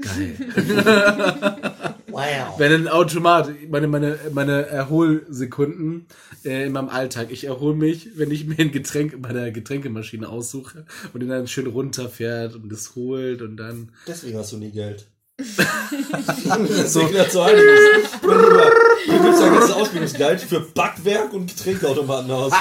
Geil. 0.00 0.36
Wow. 2.18 2.58
Wenn 2.58 2.72
ein 2.72 2.88
Automat, 2.88 3.50
meine, 3.70 3.86
meine, 3.86 4.18
meine 4.32 4.66
Erholsekunden 4.66 6.06
äh, 6.44 6.66
in 6.66 6.72
meinem 6.72 6.88
Alltag, 6.88 7.28
ich 7.30 7.44
erhole 7.44 7.76
mich, 7.76 8.18
wenn 8.18 8.30
ich 8.32 8.46
mir 8.46 8.58
ein 8.58 8.72
Getränk 8.72 9.20
bei 9.22 9.32
der 9.32 9.52
Getränkemaschine 9.52 10.28
aussuche 10.28 10.84
und 11.12 11.22
ihn 11.22 11.28
dann 11.28 11.46
schön 11.46 11.66
runterfährt 11.66 12.56
und 12.56 12.72
es 12.72 12.96
holt 12.96 13.42
und 13.42 13.56
dann 13.56 13.92
Deswegen 14.06 14.38
hast 14.38 14.52
du 14.52 14.56
nie 14.56 14.72
Geld. 14.72 15.06
so, 16.86 17.00
du 17.00 17.40
einiges. 17.40 18.10
Mein 18.26 18.40
Lieber, 18.40 18.72
du 19.06 19.22
gibst 19.22 19.40
dein 19.40 19.52
ganzes 19.54 19.72
Ausbildungsgeld 19.72 20.40
für 20.40 20.60
Backwerk 20.60 21.32
und 21.32 21.46
Getränkeautomaten 21.46 22.30
aus. 22.32 22.52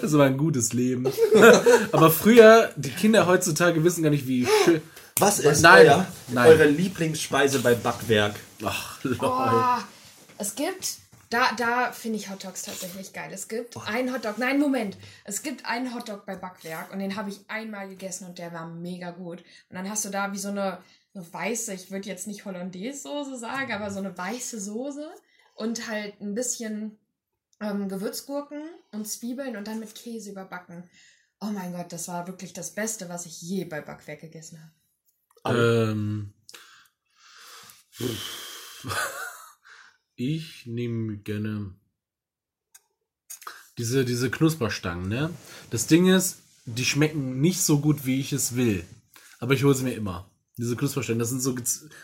das 0.00 0.12
war 0.14 0.24
ein 0.24 0.38
gutes 0.38 0.72
Leben. 0.72 1.06
Aber 1.92 2.10
früher, 2.10 2.70
die 2.76 2.88
Kinder 2.88 3.26
heutzutage 3.26 3.84
wissen 3.84 4.02
gar 4.02 4.08
nicht, 4.08 4.26
wie 4.26 4.46
schön. 4.64 4.80
Was 5.20 5.38
ist 5.38 5.60
Nein, 5.60 5.86
euer, 5.86 6.06
nein. 6.28 6.48
eure 6.48 6.64
Lieblingsspeise 6.64 7.58
bei 7.58 7.74
Backwerk? 7.74 8.40
Ach, 8.64 9.04
lol. 9.04 9.18
Oh, 9.20 9.82
es 10.38 10.54
gibt, 10.54 10.96
da, 11.28 11.52
da 11.58 11.92
finde 11.92 12.16
ich 12.16 12.30
Hot 12.30 12.42
Dogs 12.42 12.62
tatsächlich 12.62 13.12
geil. 13.12 13.30
Es 13.30 13.46
gibt 13.46 13.76
einen 13.86 14.14
Hotdog, 14.14 14.38
nein, 14.38 14.58
Moment. 14.58 14.96
Es 15.24 15.42
gibt 15.42 15.66
einen 15.66 15.94
Hotdog 15.94 16.24
bei 16.24 16.36
Backwerk 16.36 16.90
und 16.90 17.00
den 17.00 17.16
habe 17.16 17.28
ich 17.28 17.40
einmal 17.48 17.90
gegessen 17.90 18.28
und 18.28 18.38
der 18.38 18.54
war 18.54 18.66
mega 18.66 19.10
gut. 19.10 19.40
Und 19.68 19.76
dann 19.76 19.90
hast 19.90 20.06
du 20.06 20.08
da 20.08 20.32
wie 20.32 20.38
so 20.38 20.48
eine, 20.48 20.78
eine 21.14 21.30
weiße, 21.30 21.74
ich 21.74 21.90
würde 21.90 22.08
jetzt 22.08 22.26
nicht 22.26 22.46
Hollandaise-Soße 22.46 23.36
sagen, 23.36 23.72
aber 23.72 23.90
so 23.90 23.98
eine 23.98 24.16
weiße 24.16 24.58
Soße 24.58 25.06
und 25.54 25.86
halt 25.86 26.18
ein 26.22 26.34
bisschen 26.34 26.98
ähm, 27.60 27.90
Gewürzgurken 27.90 28.62
und 28.92 29.06
Zwiebeln 29.06 29.58
und 29.58 29.66
dann 29.66 29.80
mit 29.80 29.94
Käse 29.94 30.30
überbacken. 30.30 30.88
Oh 31.42 31.50
mein 31.52 31.74
Gott, 31.74 31.92
das 31.92 32.08
war 32.08 32.26
wirklich 32.26 32.54
das 32.54 32.70
Beste, 32.70 33.10
was 33.10 33.26
ich 33.26 33.42
je 33.42 33.66
bei 33.66 33.82
Backwerk 33.82 34.22
gegessen 34.22 34.62
habe. 34.62 34.79
Ähm, 35.44 36.32
ich 40.16 40.66
nehme 40.66 41.18
gerne 41.18 41.74
diese, 43.78 44.04
diese 44.04 44.30
Knusperstangen, 44.30 45.08
ne? 45.08 45.30
Das 45.70 45.86
Ding 45.86 46.08
ist, 46.08 46.38
die 46.66 46.84
schmecken 46.84 47.40
nicht 47.40 47.62
so 47.62 47.80
gut, 47.80 48.04
wie 48.04 48.20
ich 48.20 48.32
es 48.32 48.54
will. 48.56 48.84
Aber 49.38 49.54
ich 49.54 49.64
hole 49.64 49.74
sie 49.74 49.84
mir 49.84 49.94
immer. 49.94 50.30
Diese 50.58 50.76
Knusperstangen, 50.76 51.18
das 51.18 51.30
sind 51.30 51.40
so, 51.40 51.56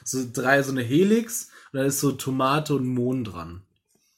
so 0.05 0.27
drei, 0.33 0.63
so 0.63 0.73
eine 0.73 0.83
Helix 0.83 1.51
und 1.73 1.81
da 1.81 1.85
ist 1.85 2.01
so 2.01 2.13
Tomate 2.13 2.75
und 2.75 2.87
Mohn 2.87 3.25
dran. 3.25 3.63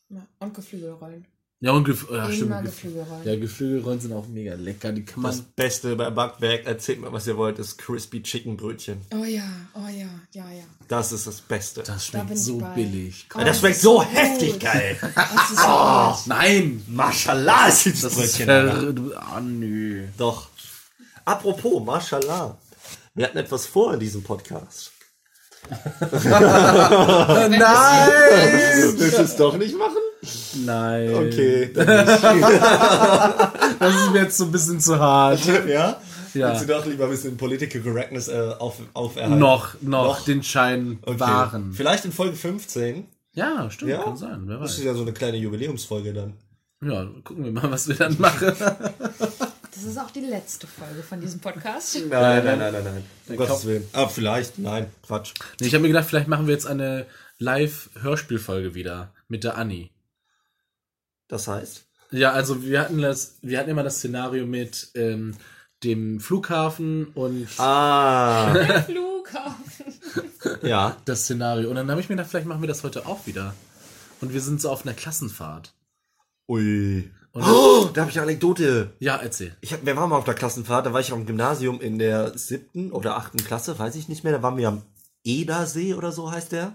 Ja, 0.09 0.27
und 0.39 0.55
Geflügelrollen. 0.55 1.27
Ja, 1.61 1.73
und 1.73 1.83
Gef 1.85 2.07
ja, 2.09 2.31
stimmt. 2.31 2.53
Gef 2.63 2.71
Geflügelrollen. 2.83 3.25
ja, 3.27 3.35
Geflügelrollen 3.37 4.01
sind 4.01 4.13
auch 4.13 4.29
mega 4.29 4.55
lecker. 4.55 4.93
Die 4.93 5.05
kann 5.05 5.23
man. 5.23 5.33
Das 5.33 5.41
Beste 5.43 5.97
bei 5.97 6.09
Backwerk, 6.09 6.67
erzählt 6.67 7.01
mir, 7.01 7.13
was 7.13 7.27
ihr 7.27 7.37
wollt, 7.37 7.59
ist 7.59 7.77
Crispy 7.79 8.23
Chicken 8.23 8.57
Brötchen. 8.57 9.01
Oh 9.13 9.25
ja, 9.25 9.43
oh 9.75 9.89
ja, 9.89 10.07
ja, 10.33 10.49
ja. 10.53 10.65
Das 10.87 11.11
ist 11.11 11.27
das 11.27 11.41
Beste. 11.41 11.81
das 11.83 11.89
Da 11.89 11.99
schmeckt 11.99 12.31
ich 12.31 12.41
so 12.45 12.59
billig. 12.77 13.27
Oh, 13.35 13.41
das 13.45 13.59
schmeckt 13.59 13.75
ist 13.77 13.83
so 13.83 13.99
gut. 13.99 14.07
heftig 14.15 14.61
geil. 14.61 14.97
Das 15.01 15.51
ist 15.51 15.57
gut. 15.57 16.27
Nein! 16.27 16.85
Mashallah 16.87 17.67
ist 17.69 17.87
Das 18.05 18.17
ist 18.17 18.37
Brötchen. 18.39 18.95
Du- 18.95 19.15
Ah, 19.17 19.41
nö. 19.41 20.07
Doch. 20.17 20.49
Apropos, 21.25 21.85
Mashallah. 21.85 22.57
Wir 23.17 23.25
hatten 23.27 23.39
etwas 23.39 23.67
vor 23.67 23.95
in 23.95 24.01
diesem 24.01 24.23
Podcast. 24.23 24.93
Nein! 27.59 28.95
Willst 28.97 29.19
du 29.19 29.23
es 29.23 29.37
doch 29.37 29.57
nicht 29.59 29.77
machen? 29.77 29.97
Nein. 30.65 31.15
Okay. 31.15 31.71
Das 33.79 33.95
ist 33.95 34.11
mir 34.13 34.23
jetzt 34.23 34.37
so 34.37 34.45
ein 34.45 34.53
bisschen 34.53 34.81
zu 34.81 34.99
hart. 34.99 35.41
ja? 35.69 36.01
Ja. 36.35 36.49
Willst 36.51 36.63
du 36.63 36.67
doch 36.67 36.85
lieber 36.85 37.05
ein 37.05 37.11
bisschen 37.11 37.37
Political 37.37 37.81
Correctness 37.81 38.29
äh, 38.29 38.53
auf, 38.59 38.77
auferhalten? 38.93 39.39
Noch, 39.39 39.75
noch, 39.81 40.19
Noch? 40.19 40.25
den 40.25 40.43
Schein 40.43 40.99
Okay. 41.03 41.21
wahren. 41.21 41.73
Vielleicht 41.73 42.05
in 42.05 42.13
Folge 42.13 42.37
15. 42.37 43.07
Ja, 43.35 43.71
stimmt, 43.71 43.91
Ja? 43.93 44.03
kann 44.03 44.17
sein. 44.17 44.43
Wer 44.47 44.59
Das 44.59 44.71
weiß. 44.73 44.79
ist 44.79 44.85
ja 44.85 44.95
so 44.95 45.03
eine 45.03 45.13
kleine 45.13 45.37
Jubiläumsfolge 45.39 46.13
dann. 46.13 46.35
Ja, 46.85 47.07
gucken 47.25 47.45
wir 47.45 47.53
mal, 47.53 47.71
was 47.71 47.89
wir 47.89 47.95
dann 47.97 48.17
machen. 48.19 48.53
Das 49.81 49.87
ist 49.87 49.97
auch 49.99 50.11
die 50.11 50.21
letzte 50.21 50.67
Folge 50.67 51.05
von 51.05 51.21
diesem 51.21 51.39
Podcast. 51.39 51.95
Nein, 52.11 52.45
nein, 52.45 52.59
nein, 52.59 52.73
nein, 52.73 52.83
nein. 52.83 53.05
Um. 53.29 53.37
Gottes 53.37 53.65
Willen. 53.65 53.87
Ah, 53.93 54.09
vielleicht. 54.09 54.59
Nein, 54.59 54.87
Quatsch. 55.07 55.35
Nee, 55.61 55.69
ich 55.69 55.73
habe 55.75 55.83
mir 55.83 55.89
gedacht, 55.89 56.07
vielleicht 56.09 56.27
machen 56.27 56.49
wir 56.49 56.55
jetzt 56.55 56.67
eine 56.67 57.07
Live-Hörspielfolge 57.39 58.75
wieder 58.75 59.13
mit 59.29 59.45
der 59.45 59.57
Anni. 59.57 59.93
Das 61.29 61.47
heißt? 61.49 61.85
Ja, 62.11 62.33
also 62.33 62.63
wir 62.63 62.81
hatten 62.81 63.01
das, 63.03 63.37
wir 63.43 63.59
hatten 63.59 63.71
immer 63.71 63.83
das 63.83 63.99
Szenario 63.99 64.47
mit 64.47 64.91
ähm, 64.95 65.35
dem 65.85 66.21
Flughafen 66.21 67.09
und 67.15 67.47
Ah, 67.59 68.55
Flughafen. 68.87 69.93
ja. 70.63 70.97
das 71.05 71.25
Szenario. 71.25 71.69
Und 71.69 71.77
dann 71.77 71.91
habe 71.91 72.01
ich 72.01 72.09
mir 72.09 72.17
gedacht, 72.17 72.31
vielleicht 72.31 72.47
machen 72.47 72.63
wir 72.63 72.69
das 72.69 72.83
heute 72.83 73.07
auch 73.07 73.27
wieder. 73.27 73.55
Und 74.21 74.33
wir 74.33 74.41
sind 74.41 74.61
so 74.61 74.71
auf 74.71 74.85
einer 74.85 74.95
Klassenfahrt. 74.95 75.75
Ui. 76.49 77.11
Und 77.33 77.43
Oh, 77.45 77.91
da 77.93 78.01
habe 78.01 78.11
ich 78.11 78.17
eine 78.19 78.27
Anekdote. 78.29 78.95
ja, 79.01 79.17
erzähl. 79.17 79.55
Ich 79.61 79.73
hab, 79.75 79.85
wir 79.85 79.95
waren 79.97 80.09
mal 80.09 80.17
auf 80.17 80.25
der 80.25 80.35
Klassenfahrt, 80.35 80.87
da 80.87 80.93
war 80.95 81.01
ich 81.01 81.13
am 81.13 81.27
Gymnasium 81.27 81.81
in 81.81 81.99
der 81.99 82.37
siebten 82.39 82.91
oder 82.91 83.17
achten 83.17 83.37
Klasse, 83.39 83.79
weiß 83.79 83.95
ich 83.97 84.09
nicht 84.09 84.25
mehr. 84.25 84.33
Da 84.33 84.43
waren 84.43 84.57
wir 84.57 84.69
am 84.69 84.83
Edersee 85.25 85.93
oder 85.95 86.11
so 86.11 86.33
heißt 86.33 86.53
der. 86.53 86.73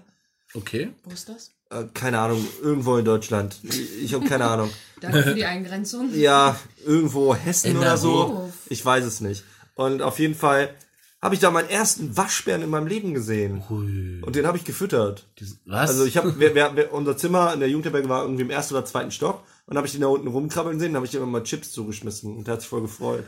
Okay. 0.53 0.93
Wo 1.03 1.11
ist 1.11 1.27
das? 1.27 1.52
Äh, 1.73 1.85
keine 1.93 2.19
Ahnung, 2.19 2.45
irgendwo 2.61 2.97
in 2.97 3.05
Deutschland. 3.05 3.57
Ich, 4.01 4.13
habe 4.13 4.25
keine 4.25 4.45
Ahnung. 4.45 4.69
Danke 5.01 5.23
für 5.23 5.33
die 5.33 5.45
Eingrenzung. 5.45 6.13
Ja, 6.13 6.57
irgendwo 6.85 7.35
Hessen 7.35 7.77
oder 7.77 7.97
so. 7.97 8.23
NRW. 8.23 8.51
Ich 8.69 8.85
weiß 8.85 9.03
es 9.03 9.21
nicht. 9.21 9.43
Und 9.75 10.01
auf 10.01 10.19
jeden 10.19 10.35
Fall 10.35 10.73
habe 11.21 11.35
ich 11.35 11.41
da 11.41 11.51
meinen 11.51 11.69
ersten 11.69 12.15
Waschbären 12.15 12.61
in 12.61 12.69
meinem 12.69 12.87
Leben 12.87 13.13
gesehen. 13.13 13.63
Hui. 13.69 14.21
Und 14.21 14.35
den 14.35 14.45
habe 14.45 14.57
ich 14.57 14.65
gefüttert. 14.65 15.25
Was? 15.65 15.89
Also 15.89 16.05
ich 16.05 16.17
habe, 16.17 16.39
wir, 16.39 16.53
wir, 16.53 16.75
wir, 16.75 16.93
unser 16.93 17.17
Zimmer 17.17 17.53
in 17.53 17.59
der 17.59 17.69
Jugendherberge 17.69 18.09
war 18.09 18.23
irgendwie 18.23 18.43
im 18.43 18.49
ersten 18.49 18.75
oder 18.75 18.85
zweiten 18.85 19.11
Stock 19.11 19.43
und 19.65 19.77
habe 19.77 19.87
ich 19.87 19.93
den 19.93 20.01
da 20.01 20.07
unten 20.07 20.27
rumkrabbeln 20.27 20.79
sehen, 20.79 20.95
habe 20.95 21.05
ich 21.05 21.13
ihm 21.13 21.21
immer 21.21 21.31
mal 21.31 21.43
Chips 21.43 21.71
zugeschmissen 21.71 22.35
und 22.37 22.47
der 22.47 22.55
hat 22.55 22.61
sich 22.61 22.69
voll 22.69 22.81
gefreut. 22.81 23.25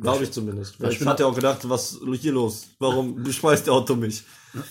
Glaube 0.00 0.24
ich 0.24 0.30
zumindest. 0.32 0.76
Vielleicht 0.76 0.98
bin- 0.98 1.08
hat 1.08 1.20
er 1.20 1.26
auch 1.26 1.34
gedacht, 1.34 1.68
was 1.68 1.92
ist 1.92 2.20
hier 2.22 2.32
los? 2.32 2.66
Warum 2.78 3.22
beschmeißt 3.22 3.66
der 3.66 3.74
Auto 3.74 3.94
mich? 3.96 4.24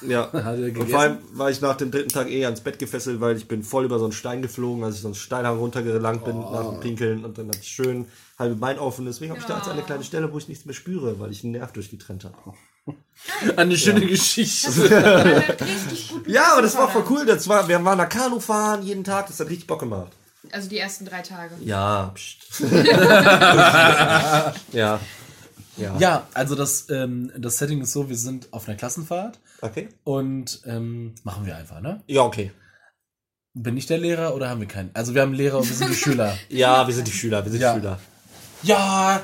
Ja. 0.00 0.32
Hat 0.32 0.58
er 0.58 0.80
Und 0.80 0.88
vor 0.88 1.00
allem 1.00 1.18
war 1.34 1.50
ich 1.50 1.60
nach 1.60 1.76
dem 1.76 1.90
dritten 1.90 2.08
Tag 2.08 2.30
eh 2.30 2.46
ans 2.46 2.60
Bett 2.62 2.78
gefesselt, 2.78 3.20
weil 3.20 3.36
ich 3.36 3.46
bin 3.46 3.62
voll 3.62 3.84
über 3.84 3.98
so 3.98 4.04
einen 4.06 4.12
Stein 4.12 4.40
geflogen, 4.40 4.82
als 4.82 4.94
ich 4.96 5.02
so 5.02 5.08
einen 5.08 5.14
Steinhang 5.14 5.58
runtergelangt 5.58 6.24
bin 6.24 6.36
Oh. 6.36 6.50
nach 6.50 6.70
dem 6.70 6.80
Pinkeln 6.80 7.22
und 7.24 7.36
dann 7.36 7.48
hatte 7.48 7.58
ich 7.60 7.68
schön 7.68 8.06
halbe 8.38 8.54
Bein 8.54 8.78
offen. 8.78 9.04
Deswegen 9.04 9.32
habe 9.32 9.40
ich 9.40 9.46
da 9.46 9.58
jetzt 9.58 9.68
eine 9.68 9.82
kleine 9.82 10.04
Stelle, 10.04 10.32
wo 10.32 10.38
ich 10.38 10.48
nichts 10.48 10.64
mehr 10.64 10.74
spüre, 10.74 11.20
weil 11.20 11.30
ich 11.32 11.42
einen 11.44 11.52
Nerv 11.52 11.72
durchgetrennt 11.72 12.24
habe. 12.24 12.34
Eine 13.56 13.76
schöne 13.76 14.06
Geschichte. 14.06 14.68
Richtig 15.60 16.08
gut 16.12 16.26
Ja, 16.28 16.52
aber 16.52 16.62
das 16.62 16.76
war 16.78 16.88
voll 16.88 17.04
cool. 17.10 17.26
Das 17.26 17.46
war, 17.48 17.68
wir 17.68 17.84
waren 17.84 17.98
da 17.98 18.06
Kanu 18.06 18.40
fahren 18.40 18.82
jeden 18.84 19.04
Tag, 19.04 19.26
das 19.26 19.38
hat 19.40 19.50
richtig 19.50 19.66
Bock 19.66 19.80
gemacht. 19.80 20.12
Also 20.52 20.68
die 20.68 20.78
ersten 20.78 21.04
drei 21.04 21.22
Tage. 21.22 21.54
Ja, 21.60 22.12
pst. 22.14 22.60
ja. 24.72 25.00
Ja. 25.76 25.96
Ja, 25.98 26.26
also 26.32 26.54
das, 26.54 26.88
ähm, 26.88 27.30
das 27.36 27.58
Setting 27.58 27.82
ist 27.82 27.92
so, 27.92 28.08
wir 28.08 28.16
sind 28.16 28.50
auf 28.52 28.66
einer 28.66 28.78
Klassenfahrt 28.78 29.38
Okay. 29.60 29.88
und 30.04 30.62
ähm, 30.64 31.14
machen 31.22 31.44
wir 31.44 31.54
einfach, 31.56 31.80
ne? 31.82 32.02
Ja, 32.06 32.22
okay. 32.22 32.50
Bin 33.52 33.76
ich 33.76 33.84
der 33.86 33.98
Lehrer 33.98 34.34
oder 34.34 34.48
haben 34.48 34.60
wir 34.60 34.68
keinen? 34.68 34.90
Also 34.94 35.14
wir 35.14 35.20
haben 35.22 35.34
Lehrer 35.34 35.58
und 35.58 35.68
wir 35.68 35.76
sind 35.76 35.90
die 35.90 35.94
Schüler. 35.94 36.36
Ja, 36.48 36.86
wir 36.86 36.94
sind 36.94 37.06
die 37.08 37.12
Schüler, 37.12 37.44
wir 37.44 37.52
sind 37.52 37.60
Ja. 37.60 37.74
die 37.74 37.80
Schüler. 37.80 37.98
Ja, 38.62 39.20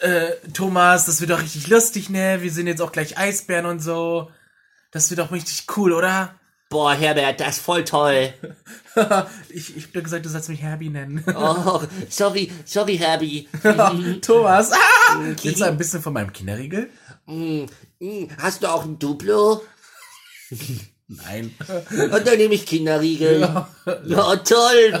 äh, 0.00 0.30
Thomas, 0.52 1.06
das 1.06 1.20
wird 1.20 1.30
doch 1.30 1.40
richtig 1.40 1.68
lustig, 1.68 2.10
ne? 2.10 2.38
Wir 2.42 2.50
sind 2.50 2.66
jetzt 2.66 2.82
auch 2.82 2.90
gleich 2.92 3.16
Eisbären 3.16 3.66
und 3.66 3.78
so. 3.80 4.28
Das 4.90 5.08
wird 5.10 5.20
doch 5.20 5.30
richtig 5.30 5.66
cool, 5.76 5.92
oder? 5.92 6.34
Boah, 6.72 6.94
Herbert, 6.94 7.38
das 7.38 7.56
ist 7.58 7.64
voll 7.66 7.84
toll. 7.84 8.32
ich, 9.50 9.76
ich 9.76 9.84
hab 9.84 9.92
dir 9.92 10.02
gesagt, 10.02 10.24
du 10.24 10.30
sollst 10.30 10.48
mich 10.48 10.62
Herbie 10.62 10.88
nennen. 10.88 11.22
Oh, 11.36 11.82
sorry, 12.08 12.50
sorry, 12.64 12.96
Herbie. 12.96 13.46
Thomas, 14.22 14.72
ah! 14.72 15.20
Willst 15.42 15.60
du 15.60 15.66
ein 15.66 15.76
bisschen 15.76 16.00
von 16.00 16.14
meinem 16.14 16.32
Kinderriegel? 16.32 16.88
Hm, 17.26 17.68
Hast 18.38 18.62
du 18.62 18.68
auch 18.68 18.84
ein 18.84 18.98
Duplo? 18.98 19.62
Nein. 21.08 21.54
Und 21.90 22.26
dann 22.26 22.38
nehme 22.38 22.54
ich 22.54 22.64
Kinderriegel. 22.64 23.66
Oh, 23.84 24.36
toll. 24.36 24.98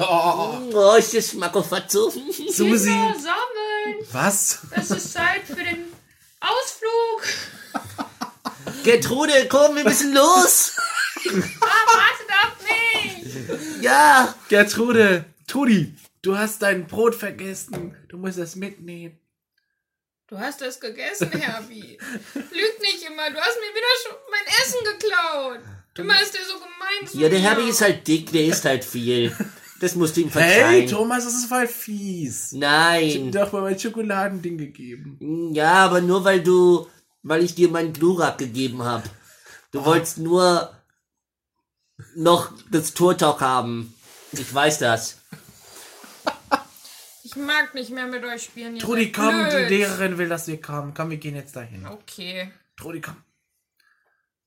Oh, 0.74 0.94
ist 0.98 1.14
das 1.14 1.30
Schmackofatzo? 1.30 2.10
Susi. 2.50 2.90
Kinder 2.90 3.14
sammeln. 3.14 4.06
Was? 4.12 4.58
Es 4.72 4.90
ist 4.90 5.14
Zeit 5.14 5.44
für 5.46 5.54
den 5.54 5.86
Ausflug. 6.38 7.22
Gertrude, 8.84 9.46
komm, 9.48 9.76
wir 9.76 9.84
müssen 9.84 10.12
los. 10.12 10.72
Ah, 11.60 11.86
wartet 11.94 12.30
auf 12.42 12.56
mich. 12.62 13.82
Ja. 13.82 14.34
Gertrude, 14.48 15.24
Trudi, 15.46 15.94
du 16.22 16.36
hast 16.36 16.62
dein 16.62 16.86
Brot 16.86 17.14
vergessen. 17.14 17.96
Du 18.08 18.18
musst 18.18 18.38
es 18.38 18.56
mitnehmen. 18.56 19.18
Du 20.28 20.38
hast 20.38 20.62
es 20.62 20.80
gegessen, 20.80 21.30
Herbie. 21.32 21.98
Lüg 22.34 22.80
nicht 22.80 23.02
immer. 23.06 23.30
Du 23.30 23.36
hast 23.38 23.58
mir 23.58 23.74
wieder 23.74 23.94
schon 24.02 24.16
mein 24.30 24.46
Essen 24.62 24.78
geklaut. 24.84 25.60
Immer 25.98 26.22
ist 26.22 26.32
der 26.32 26.40
so 26.44 26.54
gemein 26.54 27.06
zu 27.06 27.18
Ja, 27.18 27.28
der. 27.28 27.38
Herbie 27.38 27.68
ist 27.68 27.82
halt 27.82 28.06
dick, 28.08 28.32
der 28.32 28.46
isst 28.46 28.64
halt 28.64 28.82
viel. 28.84 29.36
Das 29.80 29.94
musst 29.94 30.16
du 30.16 30.22
ihm 30.22 30.30
Hey, 30.30 30.60
verzeihen. 30.60 30.86
Thomas, 30.88 31.24
das 31.24 31.34
ist 31.34 31.46
voll 31.46 31.66
fies. 31.66 32.52
Ich 32.52 32.62
hab 32.62 32.70
Nein. 32.70 33.30
dir 33.32 33.40
doch 33.40 33.52
mal 33.52 33.62
mein 33.62 33.78
Schokoladending 33.78 34.56
gegeben. 34.56 35.52
Ja, 35.52 35.72
aber 35.84 36.00
nur 36.00 36.24
weil 36.24 36.40
du, 36.42 36.86
weil 37.22 37.44
ich 37.44 37.54
dir 37.54 37.68
meinen 37.68 37.92
Glurak 37.92 38.38
gegeben 38.38 38.82
habe. 38.84 39.02
Du 39.70 39.84
wolltest 39.84 40.18
nur 40.18 40.72
noch 42.16 42.52
das 42.70 42.94
Turtok 42.94 43.40
haben. 43.40 43.94
Ich 44.32 44.52
weiß 44.52 44.78
das. 44.78 45.18
Ich 47.24 47.36
mag 47.36 47.72
nicht 47.72 47.90
mehr 47.90 48.08
mit 48.08 48.24
euch 48.24 48.42
spielen. 48.42 48.74
ihr 48.76 48.82
Trudi, 48.82 49.04
seid 49.04 49.14
komm, 49.14 49.48
blöd. 49.48 49.70
die 49.70 49.74
Lehrerin 49.76 50.18
will, 50.18 50.28
dass 50.28 50.48
wir 50.48 50.60
kommen. 50.60 50.92
Komm, 50.92 51.08
wir 51.08 51.16
gehen 51.16 51.36
jetzt 51.36 51.56
dahin. 51.56 51.86
Okay. 51.86 52.52
Trudi, 52.76 53.00
komm. 53.00 53.16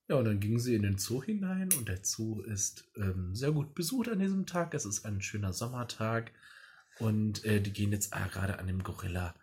Ja, 0.07 0.17
und 0.17 0.25
dann 0.25 0.39
gingen 0.39 0.59
sie 0.59 0.75
in 0.75 0.83
den 0.83 0.99
Zoo 0.99 1.23
hinein 1.23 1.69
und 1.77 1.87
der 1.87 2.01
Zoo 2.03 2.41
ist 2.41 2.87
ähm, 2.95 3.33
sehr 3.33 3.51
gut 3.53 3.73
besucht 3.73 4.09
an 4.09 4.19
diesem 4.19 4.45
Tag. 4.45 4.73
Es 4.75 4.85
ist 4.85 5.03
ein 5.05 5.21
schöner 5.21 5.51
Sommertag 5.51 6.31
und 6.99 7.43
äh, 7.43 7.59
die 7.59 7.73
gehen 7.73 7.91
jetzt 7.91 8.13
ah, 8.13 8.27
gerade 8.27 8.59
an 8.59 8.67
dem 8.67 8.83
Gorilla 8.83 9.33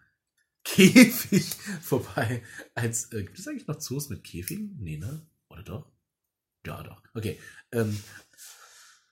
Käfig 0.65 1.45
vorbei. 1.81 2.43
Als, 2.75 3.13
äh, 3.13 3.25
gibt 3.25 3.39
es 3.39 3.49
eigentlich 3.49 3.67
noch 3.67 3.79
Zoos 3.79 4.09
mit 4.09 4.23
Käfigen? 4.23 4.77
Nee, 4.79 4.99
ne? 4.99 5.27
Oder 5.49 5.63
doch? 5.63 5.91
Ja, 6.67 6.83
doch. 6.83 7.01
Okay. 7.15 7.39
Ähm, 7.73 8.03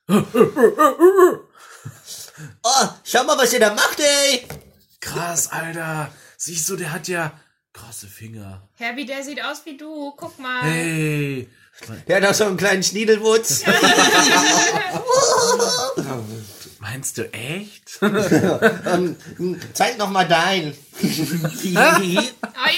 Oh, 2.63 2.89
schau 3.05 3.25
mal, 3.25 3.37
was 3.39 3.53
ihr 3.53 3.61
da 3.61 3.75
macht, 3.75 4.01
ey. 4.01 4.47
krass, 5.01 5.51
Alter. 5.53 6.11
Siehst 6.37 6.69
du, 6.71 6.77
der 6.77 6.93
hat 6.93 7.07
ja 7.09 7.33
krasse 7.73 8.07
Finger. 8.07 8.69
Herbie, 8.77 9.05
der 9.07 9.23
sieht 9.23 9.43
aus 9.43 9.65
wie 9.65 9.77
du. 9.77 10.13
Guck 10.17 10.39
mal. 10.39 10.63
Hey. 10.63 11.49
Der 12.09 12.17
hat 12.17 12.25
auch 12.25 12.35
so 12.35 12.45
einen 12.45 12.57
kleinen 12.57 12.83
Schniedelwutz. 12.83 13.65
Meinst 16.79 17.19
du 17.19 17.33
echt? 17.33 17.99
ähm, 18.03 19.17
zeig 19.73 19.97
noch 19.99 20.11
mal 20.11 20.27
dein. 20.27 20.75
Oh, 21.03 21.07
ihr 21.07 22.23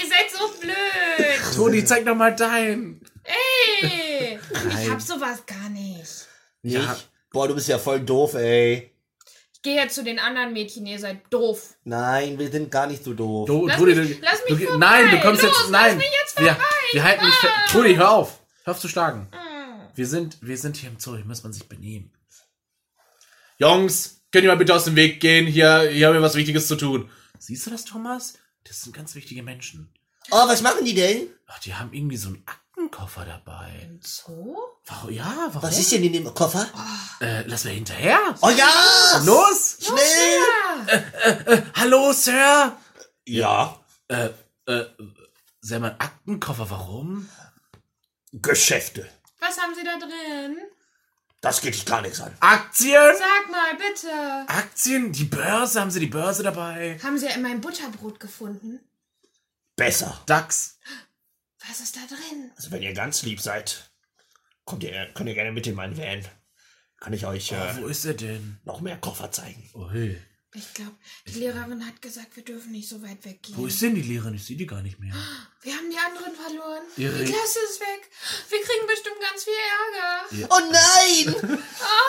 seid 0.07 0.29
so 0.37 0.47
blöd. 0.59 0.75
Toni, 1.55 1.83
zeig 1.85 2.05
doch 2.05 2.15
mal 2.15 2.35
dein. 2.35 3.01
Ey. 3.23 4.12
Ich 4.53 4.89
hab 4.89 5.01
sowas 5.01 5.45
gar 5.45 5.69
nicht. 5.69 6.27
Ja. 6.61 6.97
Boah, 7.31 7.47
du 7.47 7.55
bist 7.55 7.67
ja 7.67 7.77
voll 7.79 7.99
doof, 8.01 8.35
ey. 8.35 8.91
Ich 9.53 9.61
gehe 9.61 9.75
jetzt 9.75 9.95
zu 9.95 10.03
den 10.03 10.19
anderen 10.19 10.53
Mädchen. 10.53 10.85
Ihr 10.85 10.99
seid 10.99 11.21
doof. 11.31 11.75
Nein, 11.83 12.37
wir 12.37 12.51
sind 12.51 12.69
gar 12.71 12.85
nicht 12.87 13.03
so 13.03 13.13
doof. 13.13 13.47
Du, 13.47 13.67
Lass 13.67 13.77
Trudi, 13.77 13.95
mich- 13.95 14.19
du, 14.19 14.21
lass 14.25 14.39
mich 14.49 14.59
du, 14.59 14.65
vorbei. 14.65 14.77
Nein, 14.77 15.11
du 15.11 15.19
kommst 15.21 15.41
Los, 15.43 15.51
jetzt. 15.51 15.71
lass 15.71 15.71
Nein. 15.71 15.97
mich 15.97 16.11
jetzt 16.21 16.39
wir, 16.39 16.47
vorbei. 16.53 16.63
wir 16.91 17.03
halten. 17.03 17.25
Ah. 17.25 17.31
fe- 17.31 17.71
Trudi, 17.71 17.95
hör 17.95 18.11
auf. 18.11 18.39
Hör 18.65 18.73
auf 18.73 18.79
zu 18.79 18.87
schlagen. 18.89 19.27
Hm. 19.31 19.87
Wir 19.95 20.07
sind, 20.07 20.37
wir 20.41 20.57
sind 20.57 20.77
hier 20.77 20.89
im 20.89 20.99
Zoo. 20.99 21.15
Hier 21.15 21.25
muss 21.25 21.43
man 21.43 21.53
sich 21.53 21.67
benehmen. 21.67 22.11
Jungs, 23.57 24.21
könnt 24.31 24.43
ihr 24.43 24.49
mal 24.49 24.57
bitte 24.57 24.73
aus 24.75 24.85
dem 24.85 24.95
Weg 24.95 25.19
gehen? 25.19 25.47
Hier, 25.47 25.89
hier 25.89 26.07
haben 26.07 26.13
wir 26.15 26.21
was 26.21 26.35
Wichtiges 26.35 26.67
zu 26.67 26.75
tun. 26.75 27.09
Siehst 27.39 27.65
du 27.65 27.71
das, 27.71 27.85
Thomas? 27.85 28.35
Das 28.63 28.81
sind 28.81 28.95
ganz 28.95 29.15
wichtige 29.15 29.43
Menschen. 29.43 29.93
Oh, 30.31 30.47
was 30.47 30.61
machen 30.61 30.85
die 30.85 30.95
denn? 30.95 31.27
Ach, 31.47 31.59
die 31.59 31.73
haben 31.75 31.91
irgendwie 31.93 32.17
so 32.17 32.29
einen 32.29 32.43
Aktenkoffer 32.83 33.25
dabei. 33.25 33.89
So? 34.01 34.57
Warum? 34.85 35.11
Ja, 35.11 35.33
warum? 35.51 35.61
Was 35.63 35.79
ist 35.79 35.91
denn 35.91 36.03
in 36.03 36.13
dem 36.13 36.33
Koffer? 36.33 36.67
Äh, 37.21 37.43
lass 37.47 37.63
mal 37.63 37.71
hinterher. 37.71 38.19
Oh 38.41 38.49
ja! 38.49 39.21
Los! 39.23 39.77
Schnell! 39.81 41.63
Hallo, 41.75 42.11
Sir! 42.11 42.77
Ja. 43.25 43.79
Äh, 44.09 44.29
äh, 44.65 44.85
Sie 45.61 45.75
haben 45.75 45.85
einen 45.85 45.99
Aktenkoffer. 45.99 46.69
Warum? 46.69 47.29
Geschäfte. 48.33 49.07
Was 49.39 49.57
haben 49.57 49.73
sie 49.75 49.83
da 49.83 49.97
drin? 49.97 50.57
Das 51.39 51.61
geht 51.61 51.73
dich 51.75 51.85
gar 51.85 52.01
nichts 52.01 52.19
an. 52.19 52.35
Aktien? 52.39 53.15
Sag 53.17 53.51
mal, 53.51 53.75
bitte. 53.75 54.09
Aktien? 54.47 55.11
Die 55.11 55.25
Börse? 55.25 55.79
Haben 55.79 55.91
Sie 55.91 55.99
die 55.99 56.07
Börse 56.07 56.43
dabei? 56.43 56.99
Haben 57.03 57.17
sie 57.17 57.27
in 57.27 57.41
meinem 57.41 57.61
Butterbrot 57.61 58.19
gefunden? 58.19 58.79
Besser. 59.75 60.21
DAX? 60.25 60.77
Was 61.69 61.79
ist 61.79 61.95
da 61.95 62.01
drin? 62.07 62.51
Also 62.55 62.71
wenn 62.71 62.81
ihr 62.83 62.93
ganz 62.93 63.23
lieb 63.23 63.39
seid, 63.41 63.91
kommt 64.65 64.83
ihr, 64.83 65.09
könnt 65.13 65.29
ihr 65.29 65.35
gerne 65.35 65.51
mit 65.51 65.65
in 65.67 65.75
meinen 65.75 65.97
Van. 65.97 66.25
Kann 66.99 67.13
ich 67.13 67.25
euch 67.25 67.51
äh, 67.51 67.55
Oh, 67.55 67.81
wo 67.81 67.87
ist 67.87 68.05
er 68.05 68.13
denn? 68.13 68.59
noch 68.63 68.81
mehr 68.81 68.97
Koffer 68.97 69.31
zeigen. 69.31 69.69
Oh, 69.73 69.89
hey. 69.89 70.21
Ich 70.55 70.71
glaube, 70.75 70.91
die 71.27 71.39
Lehrerin 71.39 71.83
hat 71.85 71.99
gesagt, 72.01 72.35
wir 72.35 72.43
dürfen 72.43 72.71
nicht 72.73 72.87
so 72.87 73.01
weit 73.01 73.25
weggehen. 73.25 73.57
Wo 73.57 73.65
ist 73.65 73.81
denn 73.81 73.95
die 73.95 74.03
Lehrerin? 74.03 74.35
Ich 74.35 74.45
sehe 74.45 74.55
die 74.55 74.67
gar 74.67 74.83
nicht 74.83 74.99
mehr. 74.99 75.13
Wir 75.63 75.73
haben 75.73 75.89
die 75.89 75.97
anderen 75.97 76.35
verloren. 76.35 76.83
Ihre- 76.95 77.17
Die 77.23 77.31
Klasse 77.31 77.59
ist 77.71 77.79
weg. 77.79 78.09
Wir 78.49 78.59
kriegen 78.61 78.87
bestimmt 78.87 79.15
ganz 79.19 79.43
viel 79.43 79.53
Ärger. 80.37 80.47
Oh 80.53 80.71
nein! 80.71 81.59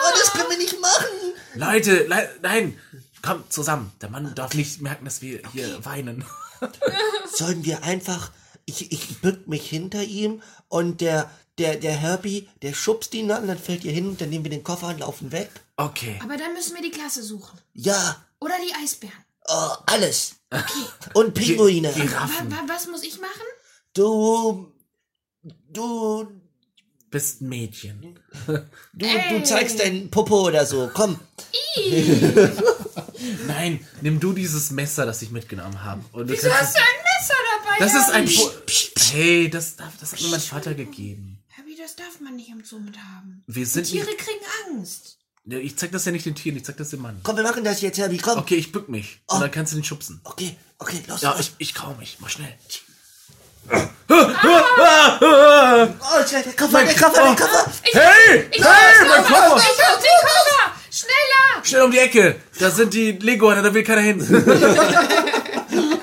Oh, 0.05 0.11
das 0.19 0.31
können 0.33 0.49
wir 0.51 0.57
nicht 0.57 0.79
machen! 0.79 1.33
Leute, 1.55 2.03
le 2.05 2.35
nein! 2.43 2.79
Kommt 3.23 3.51
zusammen. 3.51 3.91
Der 4.01 4.09
Mann 4.09 4.35
darf 4.35 4.53
nicht 4.53 4.79
merken, 4.81 5.05
dass 5.05 5.21
wir 5.23 5.41
hier 5.51 5.83
weinen. 5.83 6.23
Sollen 7.33 7.65
wir 7.65 7.83
einfach. 7.83 8.31
Ich, 8.65 8.91
ich 8.91 9.19
bück 9.21 9.47
mich 9.47 9.69
hinter 9.69 10.03
ihm 10.03 10.41
und 10.69 10.99
der, 11.01 11.29
der, 11.59 11.75
der 11.75 11.93
Herbie, 11.95 12.49
der 12.63 12.73
schubst 12.73 13.13
ihn 13.13 13.31
an, 13.31 13.47
dann 13.47 13.59
fällt 13.59 13.83
ihr 13.85 13.91
hin 13.91 14.07
und 14.09 14.19
dann 14.21 14.29
nehmen 14.29 14.43
wir 14.45 14.49
den 14.51 14.63
Koffer 14.63 14.87
und 14.87 14.99
laufen 14.99 15.31
weg. 15.31 15.49
Okay. 15.77 16.19
Aber 16.23 16.35
dann 16.37 16.53
müssen 16.53 16.73
wir 16.75 16.81
die 16.81 16.89
Klasse 16.91 17.21
suchen. 17.21 17.59
Ja, 17.73 18.25
Oder 18.39 18.55
die 18.67 18.73
Eisbären. 18.83 19.13
oh, 19.47 19.69
alles. 19.85 20.35
Und 21.13 21.33
Pinguine. 21.33 21.91
Gi- 21.91 21.99
Wa 21.99 22.03
Giraffen. 22.05 22.51
wa 22.51 22.63
was 22.67 22.87
muss 22.87 23.03
ich 23.03 23.19
machen? 23.19 23.41
Du. 23.93 24.71
Du. 25.69 26.27
Bist 27.11 27.41
ein 27.41 27.49
Mädchen. 27.49 28.19
Du, 28.47 28.53
du 28.93 29.05
Ey. 29.05 29.43
zeigst 29.43 29.79
dein 29.79 30.09
Popo 30.09 30.47
oder 30.47 30.65
so. 30.65 30.89
Komm. 30.93 31.19
Nein, 33.47 33.85
nimm 34.01 34.19
du 34.19 34.33
dieses 34.33 34.71
Messer, 34.71 35.05
das 35.05 35.21
ich 35.21 35.31
mitgenommen 35.31 35.83
habe. 35.83 36.01
Und 36.13 36.27
du 36.29 36.33
Wieso 36.33 36.49
hast 36.53 36.75
du 36.75 36.79
ein? 36.79 36.85
Das 37.79 37.93
ist 37.93 38.09
ein. 38.11 38.27
Herbie. 38.27 38.35
Po 38.37 38.51
hey, 39.13 39.49
das, 39.49 39.75
darf, 39.75 39.93
das 39.99 40.13
hat 40.13 40.21
mir 40.21 40.29
mein 40.29 40.39
Vater 40.39 40.73
gegeben. 40.73 41.39
Herbie, 41.49 41.75
das 41.81 41.95
darf 41.95 42.19
man 42.21 42.35
nicht 42.35 42.49
im 42.49 42.63
Zoo 42.63 42.79
mit 42.79 42.97
haben. 42.97 43.43
Wir 43.47 43.63
Die 43.63 43.69
sind 43.69 43.83
Tiere 43.85 44.05
nicht. 44.05 44.17
kriegen 44.17 44.45
Angst. 44.77 45.17
Ja, 45.45 45.57
Ich 45.59 45.77
zeig 45.77 45.91
das 45.91 46.05
ja 46.05 46.11
nicht 46.11 46.25
den 46.25 46.33
Tieren, 46.35 46.57
ich 46.57 46.65
zeig 46.65 46.77
das 46.77 46.89
dem 46.89 47.01
Mann. 47.01 47.19
Komm, 47.23 47.35
wir 47.37 47.43
machen 47.43 47.63
das 47.63 47.81
jetzt, 47.81 47.97
Herbie, 47.99 48.17
komm. 48.17 48.39
Okay, 48.39 48.55
ich 48.55 48.71
bück 48.71 48.89
mich. 48.89 49.21
Und 49.27 49.39
dann 49.41 49.51
kannst 49.51 49.73
du 49.73 49.77
den 49.77 49.83
schubsen. 49.83 50.19
Okay, 50.23 50.55
okay, 50.79 51.03
los, 51.07 51.21
Ja, 51.21 51.31
los. 51.33 51.41
ich, 51.41 51.51
ich 51.69 51.73
kau 51.75 51.93
mich. 51.95 52.17
Mach 52.19 52.29
schnell. 52.29 52.53
Oh, 53.67 53.75
schnell, 56.27 56.43
der 56.43 56.53
Koffer, 56.53 56.83
der 56.83 56.93
Koffer, 56.95 57.23
der 57.23 57.35
Koffer. 57.35 57.71
Hey! 57.93 58.47
Ich 58.51 58.63
Hey, 58.63 59.07
mein 59.07 59.23
Koffer! 59.23 59.57
Ich 59.57 59.65
hol 59.65 60.01
den 60.01 60.21
Koffer! 60.21 60.71
Schneller! 60.91 61.63
Schnell 61.63 61.81
um 61.83 61.91
die 61.91 61.99
Ecke! 61.99 62.35
Da 62.59 62.69
sind 62.71 62.93
die 62.93 63.11
Leguane, 63.13 63.61
da 63.61 63.73
will 63.73 63.83
keiner 63.83 64.01
hin. 64.01 64.19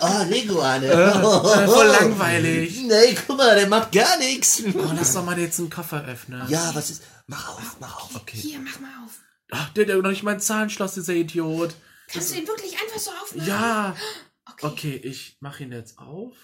Oh, 0.03 0.24
Leguane. 0.28 0.86
Äh, 0.86 1.66
Voll 1.66 1.86
langweilig. 1.86 2.76
Nee, 2.82 3.14
guck 3.26 3.38
mal, 3.38 3.55
der 3.55 3.68
macht 3.68 3.92
gar 3.92 4.18
nichts. 4.18 4.62
Oh, 4.74 4.92
lass 4.94 5.14
doch 5.14 5.24
mal 5.24 5.38
jetzt 5.38 5.59
einen 5.61 5.70
Koffer 5.70 6.05
öffnen. 6.05 6.46
Ja, 6.48 6.74
was 6.74 6.90
ist? 6.90 7.03
Mach 7.26 7.50
auf, 7.57 7.76
mach 7.80 8.03
auf. 8.03 8.14
Okay. 8.16 8.36
Hier, 8.36 8.59
mach 8.59 8.80
mal 8.80 8.90
auf. 9.05 9.12
Ach, 9.53 9.68
der 9.70 9.86
hat 9.86 10.03
noch 10.03 10.11
nicht 10.11 10.22
mein 10.24 10.40
Zahlenschloss, 10.40 10.94
dieser 10.94 11.12
Idiot. 11.14 11.74
Kannst 12.09 12.32
du 12.32 12.36
ihn 12.38 12.46
wirklich 12.48 12.72
einfach 12.80 12.98
so 12.98 13.11
aufmachen? 13.11 13.46
Ja. 13.46 13.96
Okay. 14.55 14.66
Okay, 14.66 14.96
ich 14.96 15.36
mache 15.40 15.62
ihn 15.62 15.72
jetzt 15.72 15.98
auf. 15.98 16.34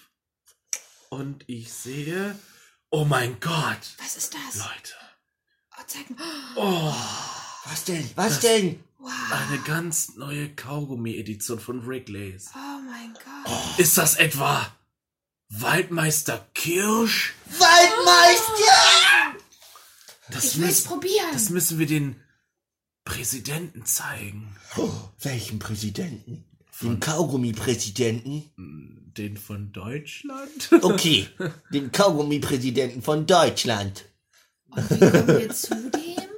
Und 1.09 1.43
ich 1.47 1.71
sehe. 1.71 2.33
Oh 2.89 3.03
mein 3.05 3.39
Gott! 3.39 3.77
Was 4.01 4.15
ist 4.17 4.33
das? 4.33 4.55
Leute. 4.55 4.93
Oh, 5.77 5.83
zeig 5.85 6.09
mal. 6.09 6.25
Oh, 6.55 6.93
Was 7.69 7.83
denn? 7.83 8.09
Was 8.15 8.39
denn? 8.39 8.83
Wow. 9.01 9.11
eine 9.31 9.59
ganz 9.59 10.15
neue 10.15 10.53
Kaugummi-Edition 10.55 11.59
von 11.59 11.87
Wrigley's. 11.87 12.49
Oh 12.53 12.81
mein 12.85 13.13
Gott. 13.13 13.79
Ist 13.79 13.97
das 13.97 14.15
etwa 14.15 14.69
Waldmeister 15.49 16.45
Kirsch? 16.53 17.33
Waldmeister! 17.57 19.39
Das, 20.31 20.43
Ich 20.45 20.57
will's 20.59 20.67
müssen, 20.81 20.87
probieren. 20.89 21.29
das 21.31 21.49
müssen 21.49 21.79
wir 21.79 21.87
den 21.87 22.15
Präsidenten 23.05 23.85
zeigen. 23.85 24.55
Oh, 24.77 24.91
welchen 25.21 25.59
Präsidenten? 25.59 26.43
Den 26.81 26.99
Kaugummi-Präsidenten? 26.99 28.51
Den 29.17 29.37
von 29.37 29.71
Deutschland? 29.71 30.69
Okay, 30.81 31.27
den 31.73 31.91
Kaugummi-Präsidenten 31.91 33.01
von 33.01 33.25
Deutschland. 33.25 34.05
Und 34.67 34.89
wie 34.91 34.99
kommen 34.99 35.27
wir 35.27 35.49
zu 35.49 35.75
dem? 35.89 36.28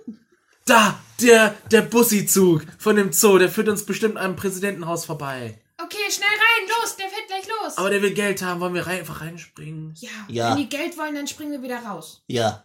Da! 0.65 0.99
Der, 1.21 1.55
der 1.69 1.83
Bussizug 1.83 2.65
von 2.79 2.95
dem 2.95 3.11
Zoo, 3.13 3.37
der 3.37 3.49
führt 3.49 3.67
uns 3.69 3.85
bestimmt 3.85 4.17
am 4.17 4.35
Präsidentenhaus 4.35 5.05
vorbei. 5.05 5.61
Okay, 5.79 5.97
schnell 6.09 6.27
rein, 6.27 6.69
los, 6.81 6.95
der 6.95 7.09
fährt 7.09 7.27
gleich 7.27 7.47
los. 7.47 7.77
Aber 7.77 7.91
der 7.91 8.01
will 8.01 8.13
Geld 8.15 8.41
haben, 8.41 8.59
wollen 8.59 8.73
wir 8.73 8.87
rein, 8.87 8.99
einfach 8.99 9.21
reinspringen? 9.21 9.93
ja, 9.99 10.09
Ja. 10.29 10.49
wenn 10.51 10.57
die 10.57 10.69
Geld 10.69 10.97
wollen, 10.97 11.13
dann 11.13 11.27
springen 11.27 11.51
wir 11.51 11.61
wieder 11.61 11.79
raus. 11.85 12.23
Ja. 12.25 12.63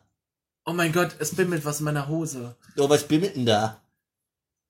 Oh 0.64 0.72
mein 0.72 0.90
Gott, 0.92 1.16
es 1.18 1.34
bimmelt 1.34 1.66
was 1.66 1.80
in 1.80 1.84
meiner 1.84 2.08
Hose. 2.08 2.56
Oh, 2.78 2.88
was 2.88 3.06
bimmelt 3.06 3.36
denn 3.36 3.44
da? 3.44 3.82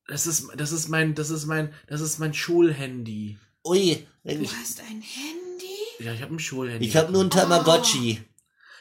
Das 0.09 0.27
ist, 0.27 0.49
das 0.57 0.72
ist 0.72 0.89
mein, 0.89 1.14
das 1.14 1.31
ist 1.31 1.47
mein, 1.47 1.72
das 1.87 2.01
ist 2.01 2.18
mein 2.18 2.35
Schulhandy. 2.35 3.39
Ui, 3.64 4.05
Du 4.24 4.33
hast 4.61 4.81
ein 4.81 5.01
Handy? 5.01 5.77
Ja, 6.01 6.12
ich 6.12 6.22
habe 6.22 6.35
ein 6.35 6.39
Schulhandy. 6.41 6.85
ich 6.87 6.97
hab 6.97 7.11
nur 7.11 7.22
ein 7.22 7.31
Tamagotchi. 7.31 8.20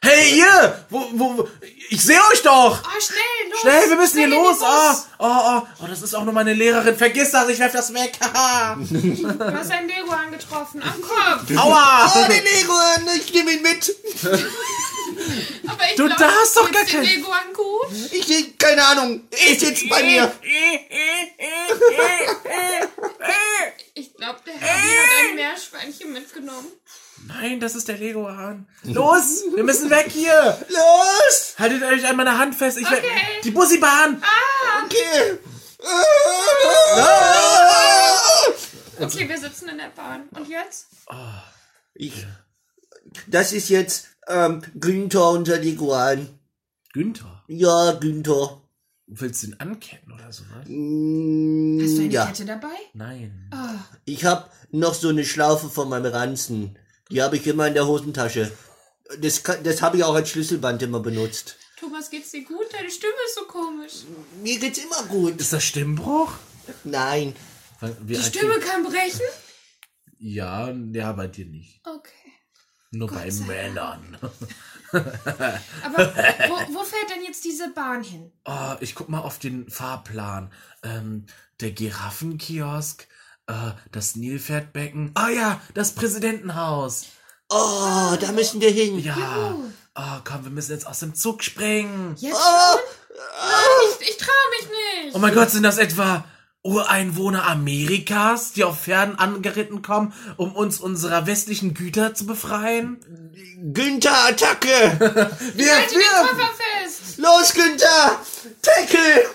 Hey, 0.01 0.37
ihr! 0.37 0.85
Wo, 0.89 1.07
wo, 1.13 1.37
wo, 1.37 1.49
ich 1.89 2.01
sehe 2.01 2.19
euch 2.31 2.41
doch! 2.43 2.79
Oh, 2.83 2.99
schnell, 3.01 3.51
los. 3.51 3.59
Schnell, 3.61 3.89
wir 3.89 3.95
müssen 3.95 4.17
hier 4.19 4.27
Schnell 4.27 4.37
in 4.39 4.43
los! 4.45 4.59
den 4.59 4.67
Oh, 4.67 5.25
oh, 5.25 5.41
oh, 5.45 5.67
oh, 5.81 5.87
das 5.87 6.01
ist 6.03 6.13
auch 6.13 6.23
nur 6.23 6.33
meine 6.33 6.53
Lehrerin. 6.53 6.95
Vergiss 6.95 7.31
das, 7.31 7.49
ich 7.49 7.57
werf 7.57 7.71
das 7.73 7.91
weg. 7.93 8.13
Haha. 8.21 8.75
Du 8.77 9.53
hast 9.57 9.71
ein 9.71 9.87
Lego 9.87 10.11
angetroffen, 10.11 10.83
am 10.83 11.01
Kopf. 11.01 11.57
Aua! 11.57 12.11
Oh, 12.15 12.27
den 12.31 12.43
Leguan, 12.43 13.07
ich 13.17 13.33
nehme 13.33 13.51
ihn 13.53 13.61
mit. 13.63 13.95
Aber 15.67 15.83
ich 15.89 15.95
Du 15.95 16.05
glaub, 16.05 16.17
darfst 16.19 16.55
doch 16.57 16.71
gar 16.71 16.83
kein- 16.85 17.01
Lego 17.03 17.31
an 17.31 17.53
gut. 17.53 17.87
Ich, 18.11 18.57
keine 18.59 18.85
Ahnung, 18.85 19.27
er 19.31 19.47
ist 19.49 19.61
jetzt 19.63 19.89
bei 19.89 20.03
mir. 20.03 20.31
Ich 23.93 24.13
glaube, 24.15 24.39
der 24.45 24.53
hat 24.55 24.69
ein 25.29 25.35
Meerschweinchen 25.35 26.13
mitgenommen. 26.13 26.67
Nein, 27.27 27.59
das 27.59 27.75
ist 27.75 27.87
der 27.87 27.97
Leguan. 27.97 28.67
Los, 28.83 29.43
wir 29.55 29.63
müssen 29.63 29.89
weg 29.89 30.07
hier. 30.11 30.57
Los! 30.69 31.55
Haltet 31.57 31.83
euch 31.83 32.05
an 32.07 32.15
meiner 32.17 32.37
Hand 32.37 32.55
fest. 32.55 32.77
Ich 32.77 32.85
Okay. 32.87 33.01
Die 33.43 33.51
Bussibahn. 33.51 34.21
Okay. 34.85 35.39
Okay, 38.99 39.27
wir 39.29 39.37
sitzen 39.39 39.69
in 39.69 39.77
der 39.77 39.89
Bahn. 39.95 40.23
Und 40.31 40.47
jetzt? 40.47 40.87
Ich, 41.95 42.25
das 43.27 43.51
ist 43.53 43.69
jetzt 43.69 44.07
ähm, 44.27 44.61
Günther 44.79 45.29
unser 45.31 45.57
Leguan. 45.57 46.27
Günther, 46.93 47.43
Ja, 47.47 47.91
Günther. 47.93 48.61
willst 49.07 49.43
du 49.43 49.47
ihn 49.47 49.55
anketten 49.59 50.11
oder 50.13 50.31
sowas? 50.31 50.65
Mm, 50.67 51.79
Hast 51.81 51.97
du 51.97 52.01
eine 52.03 52.13
ja. 52.13 52.25
Kette 52.27 52.45
dabei? 52.45 52.75
Nein. 52.93 53.49
Ah, 53.51 53.75
Ich 54.05 54.23
hab 54.25 54.51
noch 54.71 54.93
so 54.93 55.09
eine 55.09 55.25
Schlaufe 55.25 55.69
von 55.69 55.89
meinem 55.89 56.11
Ranzen. 56.11 56.77
Die 57.11 57.21
habe 57.21 57.37
ich 57.37 57.45
immer 57.47 57.67
in 57.67 57.73
der 57.73 57.85
Hosentasche. 57.87 58.51
Das, 59.19 59.43
kann- 59.43 59.63
das 59.63 59.81
habe 59.81 59.97
ich 59.97 60.03
auch 60.03 60.15
als 60.15 60.29
Schlüsselband 60.29 60.81
immer 60.81 60.99
benutzt. 60.99 61.57
Thomas, 61.79 62.09
geht's 62.09 62.31
dir 62.31 62.43
gut? 62.43 62.65
Deine 62.73 62.89
Stimme 62.89 63.13
ist 63.27 63.35
so 63.35 63.45
komisch. 63.45 63.93
Mir 64.41 64.57
geht's 64.59 64.79
immer 64.79 65.03
gut. 65.07 65.39
Ist 65.39 65.53
das 65.53 65.63
Stimmbruch? 65.63 66.31
Nein. 66.83 67.35
Wie 68.01 68.15
Die 68.15 68.21
Stimme 68.23 68.59
kann 68.59 68.83
brechen? 68.83 69.21
Ja, 70.17 70.71
ja, 70.71 71.11
bei 71.11 71.27
dir 71.27 71.45
nicht. 71.45 71.81
Okay. 71.85 72.11
Nur 72.91 73.09
Gott 73.09 73.19
bei 73.19 73.31
Männern. 73.45 74.17
Aber 74.91 76.15
wo, 76.49 76.73
wo 76.75 76.83
fährt 76.83 77.09
denn 77.13 77.23
jetzt 77.25 77.43
diese 77.43 77.69
Bahn 77.71 78.01
hin? 78.03 78.31
Oh, 78.45 78.75
ich 78.79 78.95
guck 78.95 79.09
mal 79.09 79.19
auf 79.19 79.37
den 79.39 79.69
Fahrplan. 79.69 80.51
Ähm, 80.83 81.25
der 81.59 81.71
Giraffenkiosk, 81.71 83.07
äh, 83.47 83.71
das 83.91 84.15
Nilpferdbecken. 84.15 85.11
Ah 85.13 85.29
ja, 85.29 85.61
das 85.73 85.93
Präsidentenhaus. 85.93 87.05
Oh, 87.49 88.15
da 88.19 88.31
müssen 88.33 88.59
wir 88.61 88.71
hin. 88.71 88.99
Ja. 88.99 89.15
Juhu. 89.15 89.63
Oh, 89.95 90.19
komm, 90.23 90.43
wir 90.43 90.51
müssen 90.51 90.71
jetzt 90.71 90.87
aus 90.87 90.99
dem 90.99 91.13
Zug 91.15 91.43
springen. 91.43 92.15
Jetzt 92.19 92.35
Oh? 92.35 92.77
Nein, 93.09 93.95
ich, 94.01 94.09
ich 94.09 94.17
traue 94.17 94.35
mich 94.59 94.69
nicht. 95.03 95.15
Oh 95.15 95.19
mein 95.19 95.33
Gott, 95.33 95.51
sind 95.51 95.63
das 95.63 95.77
etwa 95.77 96.25
Ureinwohner 96.63 97.45
Amerikas, 97.47 98.51
die 98.51 98.63
auf 98.63 98.81
Pferden 98.81 99.17
angeritten 99.19 99.83
kommen, 99.83 100.13
um 100.35 100.55
uns 100.55 100.79
unserer 100.79 101.27
westlichen 101.27 101.75
Güter 101.75 102.15
zu 102.15 102.25
befreien? 102.25 102.99
Günther, 103.73 104.25
Attacke! 104.29 104.67
Wir, 105.53 105.75
Halte 105.75 105.93
den 105.93 106.01
Koffer 106.01 106.49
fest. 106.83 107.17
Los, 107.17 107.53
Günther! 107.53 108.19
Tackle! 108.61 109.29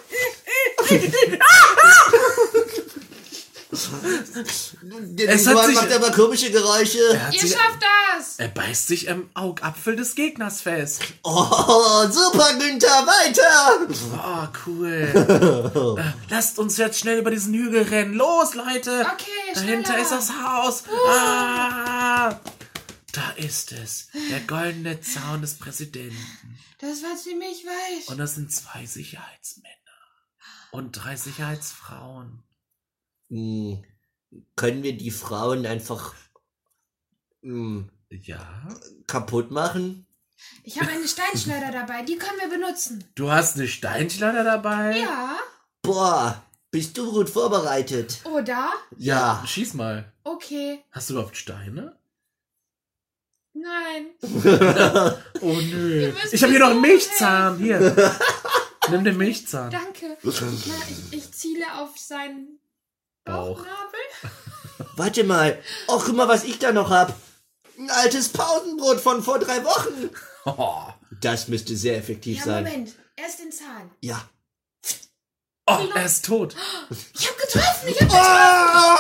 Der 3.73 5.29
Es 5.29 5.47
hat 5.47 5.65
sich- 5.67 5.75
macht 5.77 5.93
aber 5.93 6.11
komische 6.11 6.51
Geräusche. 6.51 6.99
Er, 7.15 7.33
Ihr 7.33 7.41
sich, 7.41 7.53
schafft 7.53 7.79
das. 8.17 8.39
er 8.39 8.49
beißt 8.49 8.89
sich 8.89 9.09
am 9.11 9.31
Augapfel 9.35 9.95
des 9.97 10.15
Gegners 10.17 10.61
fest. 10.63 11.03
Oh, 11.23 12.07
super, 12.11 12.55
Günther, 12.59 13.07
weiter! 13.07 13.87
Oh, 14.17 14.49
cool. 14.67 15.97
äh, 15.99 16.13
lasst 16.31 16.59
uns 16.59 16.77
jetzt 16.79 16.99
schnell 16.99 17.19
über 17.21 17.31
diesen 17.31 17.55
Hügel 17.55 17.83
rennen. 17.85 18.15
Los, 18.15 18.55
Leute. 18.55 19.07
Okay, 19.13 19.31
Dahinter 19.55 19.93
schneller. 19.95 20.03
ist 20.03 20.11
das 20.13 20.31
Haus. 20.43 20.83
Ah, 21.09 22.41
da 23.13 23.31
ist 23.37 23.73
es. 23.73 24.09
Der 24.31 24.41
goldene 24.41 25.01
Zaun 25.01 25.43
des 25.43 25.55
Präsidenten. 25.59 26.59
Das 26.81 27.03
war 27.03 27.17
ziemlich 27.17 27.65
weit. 27.67 28.09
Und 28.09 28.19
das 28.19 28.35
sind 28.35 28.53
zwei 28.53 28.85
Sicherheitsmänner. 28.87 29.69
Und 30.73 30.93
drei 30.93 31.15
Sicherheitsfrauen. 31.17 32.43
Hm, 33.31 33.83
können 34.57 34.83
wir 34.83 34.97
die 34.97 35.11
Frauen 35.11 35.65
einfach 35.67 36.15
hm, 37.43 37.89
Ja. 38.11 38.69
kaputt 39.07 39.51
machen? 39.51 40.07
Ich 40.63 40.81
habe 40.81 40.91
eine 40.91 41.07
Steinschleuder 41.09 41.71
dabei. 41.73 42.03
Die 42.03 42.17
können 42.17 42.39
wir 42.41 42.49
benutzen. 42.49 43.05
Du 43.15 43.31
hast 43.31 43.57
eine 43.57 43.69
Steinschleuder 43.69 44.45
dabei? 44.45 44.99
Ja. 44.99 45.39
Boah, 45.83 46.43
bist 46.71 46.97
du 46.99 47.11
gut 47.13 47.31
vorbereitet? 47.31 48.21
Oder? 48.25 48.73
Ja. 48.97 49.43
Schieß 49.47 49.75
mal. 49.75 50.13
Okay. 50.25 50.83
Hast 50.91 51.09
du 51.11 51.15
überhaupt 51.15 51.37
Steine? 51.37 51.97
Nein. 53.53 54.07
Oh 55.43 55.55
nö. 55.59 56.13
Ich 56.33 56.43
habe 56.43 56.53
hier 56.53 56.61
noch 56.61 56.71
einen 56.71 56.83
Milchzahn. 56.83 57.59
Hier. 57.59 57.81
Nimm 58.91 59.05
den 59.05 59.17
Milchzahn. 59.17 59.71
Danke. 59.71 60.19
Na, 60.23 60.31
ich, 60.31 61.13
ich 61.19 61.33
ziele 61.33 61.65
auf 61.79 61.97
seinen. 61.99 62.60
Bauchnabel. 63.31 64.01
Warte 64.97 65.25
mal. 65.25 65.59
Oh, 65.89 66.01
guck 66.05 66.15
mal, 66.17 66.29
was 66.29 66.45
ich 66.45 66.59
da 66.59 66.73
noch 66.73 66.91
hab. 66.91 67.15
Ein 67.79 67.91
altes 67.91 68.29
Pausenbrot 68.29 69.01
von 69.01 69.23
vor 69.23 69.39
drei 69.39 69.65
Wochen. 69.65 70.11
Oh. 70.45 70.83
Das 71.21 71.49
müsste 71.49 71.77
sehr 71.77 71.99
effektiv 71.99 72.39
Ja, 72.39 72.45
sein. 72.45 72.65
Moment. 72.65 72.95
Erst 73.17 73.41
den 73.41 73.53
Zahn. 73.53 73.91
Ja. 74.01 74.23
oh, 75.67 75.87
er 75.95 76.07
ist 76.07 76.25
tot. 76.25 76.55
Ich 77.19 77.29
habe 77.29 77.37
getroffen. 77.41 77.89
Ich 77.89 78.01
hab 78.01 78.13
Ah! 78.15 78.97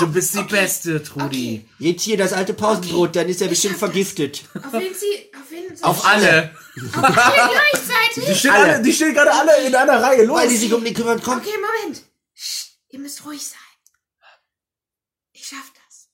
Du 0.00 0.08
bist 0.10 0.34
die 0.34 0.42
Beste, 0.42 1.00
Trudi. 1.02 1.68
Jetzt 1.78 2.02
hier 2.02 2.16
das 2.16 2.32
alte 2.32 2.54
Pausenbrot, 2.54 3.14
dann 3.14 3.28
ist 3.28 3.40
er 3.42 3.46
bestimmt 3.48 3.76
vergiftet. 3.76 4.42
Auf 4.56 4.72
wen 4.72 4.92
sie. 4.94 5.30
Auf 5.40 5.50
wen 5.50 5.76
sie. 5.76 5.84
Auf 5.84 6.04
alle. 6.04 6.50
Auf 6.96 7.04
alle 7.04 7.50
gleichzeitig. 7.52 8.24
Die 8.26 8.34
stehen, 8.34 8.50
alle. 8.50 8.82
die 8.82 8.92
stehen 8.92 9.14
gerade 9.14 9.32
alle 9.32 9.64
in 9.64 9.74
einer 9.76 10.02
Reihe. 10.02 10.24
Los. 10.24 10.36
Weil 10.40 10.48
die 10.48 10.56
sich 10.56 10.72
um 10.72 10.82
den 10.82 10.94
kümmern, 10.94 11.22
kommt. 11.22 11.46
Okay, 11.46 11.54
Moment. 11.84 12.02
Ihr 12.92 12.98
müsst 13.00 13.24
ruhig 13.24 13.44
sein. 13.44 13.58
Ich 15.32 15.46
schaff 15.46 15.72
das. 15.84 16.08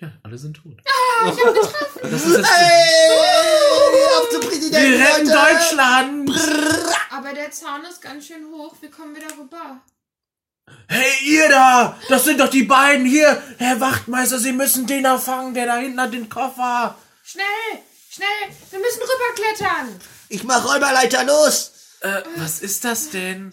Ja, 0.00 0.12
alle 0.22 0.38
sind 0.38 0.54
tot. 0.56 0.80
Ah, 0.86 1.24
ich 1.32 1.44
hab 1.44 1.54
getroffen. 1.54 2.00
Das 2.02 2.24
ist 2.24 2.46
Hey, 2.46 4.06
auf 4.16 4.30
zum 4.30 4.40
Präsidenten, 4.42 4.92
wir 4.92 5.06
retten 5.06 5.26
Leute. 5.26 5.54
Deutschland. 5.54 6.30
Aber 7.10 7.34
der 7.34 7.50
Zaun 7.50 7.84
ist 7.84 8.00
ganz 8.00 8.26
schön 8.28 8.46
hoch. 8.46 8.76
Wie 8.80 8.88
kommen 8.90 9.14
wir 9.16 9.26
da 9.26 9.34
rüber? 9.34 9.80
Hey, 10.86 11.12
ihr 11.24 11.48
da! 11.48 11.98
Das 12.08 12.24
sind 12.24 12.38
doch 12.40 12.48
die 12.48 12.62
beiden 12.62 13.06
hier! 13.06 13.42
Herr 13.58 13.80
Wachtmeister, 13.80 14.38
Sie 14.38 14.52
müssen 14.52 14.86
den 14.86 15.04
erfangen, 15.04 15.52
der 15.54 15.66
da 15.66 15.76
hinten 15.78 16.00
hat 16.00 16.12
den 16.12 16.28
Koffer! 16.28 16.96
Schnell! 17.24 17.44
Schnell! 18.10 18.28
Wir 18.70 18.78
müssen 18.78 19.00
rüberklettern! 19.02 20.00
Ich 20.28 20.44
mach 20.44 20.64
Räuberleiter, 20.64 21.24
los. 21.24 21.72
Äh, 22.02 22.22
was 22.36 22.60
ist 22.60 22.84
das 22.84 23.10
denn? 23.10 23.52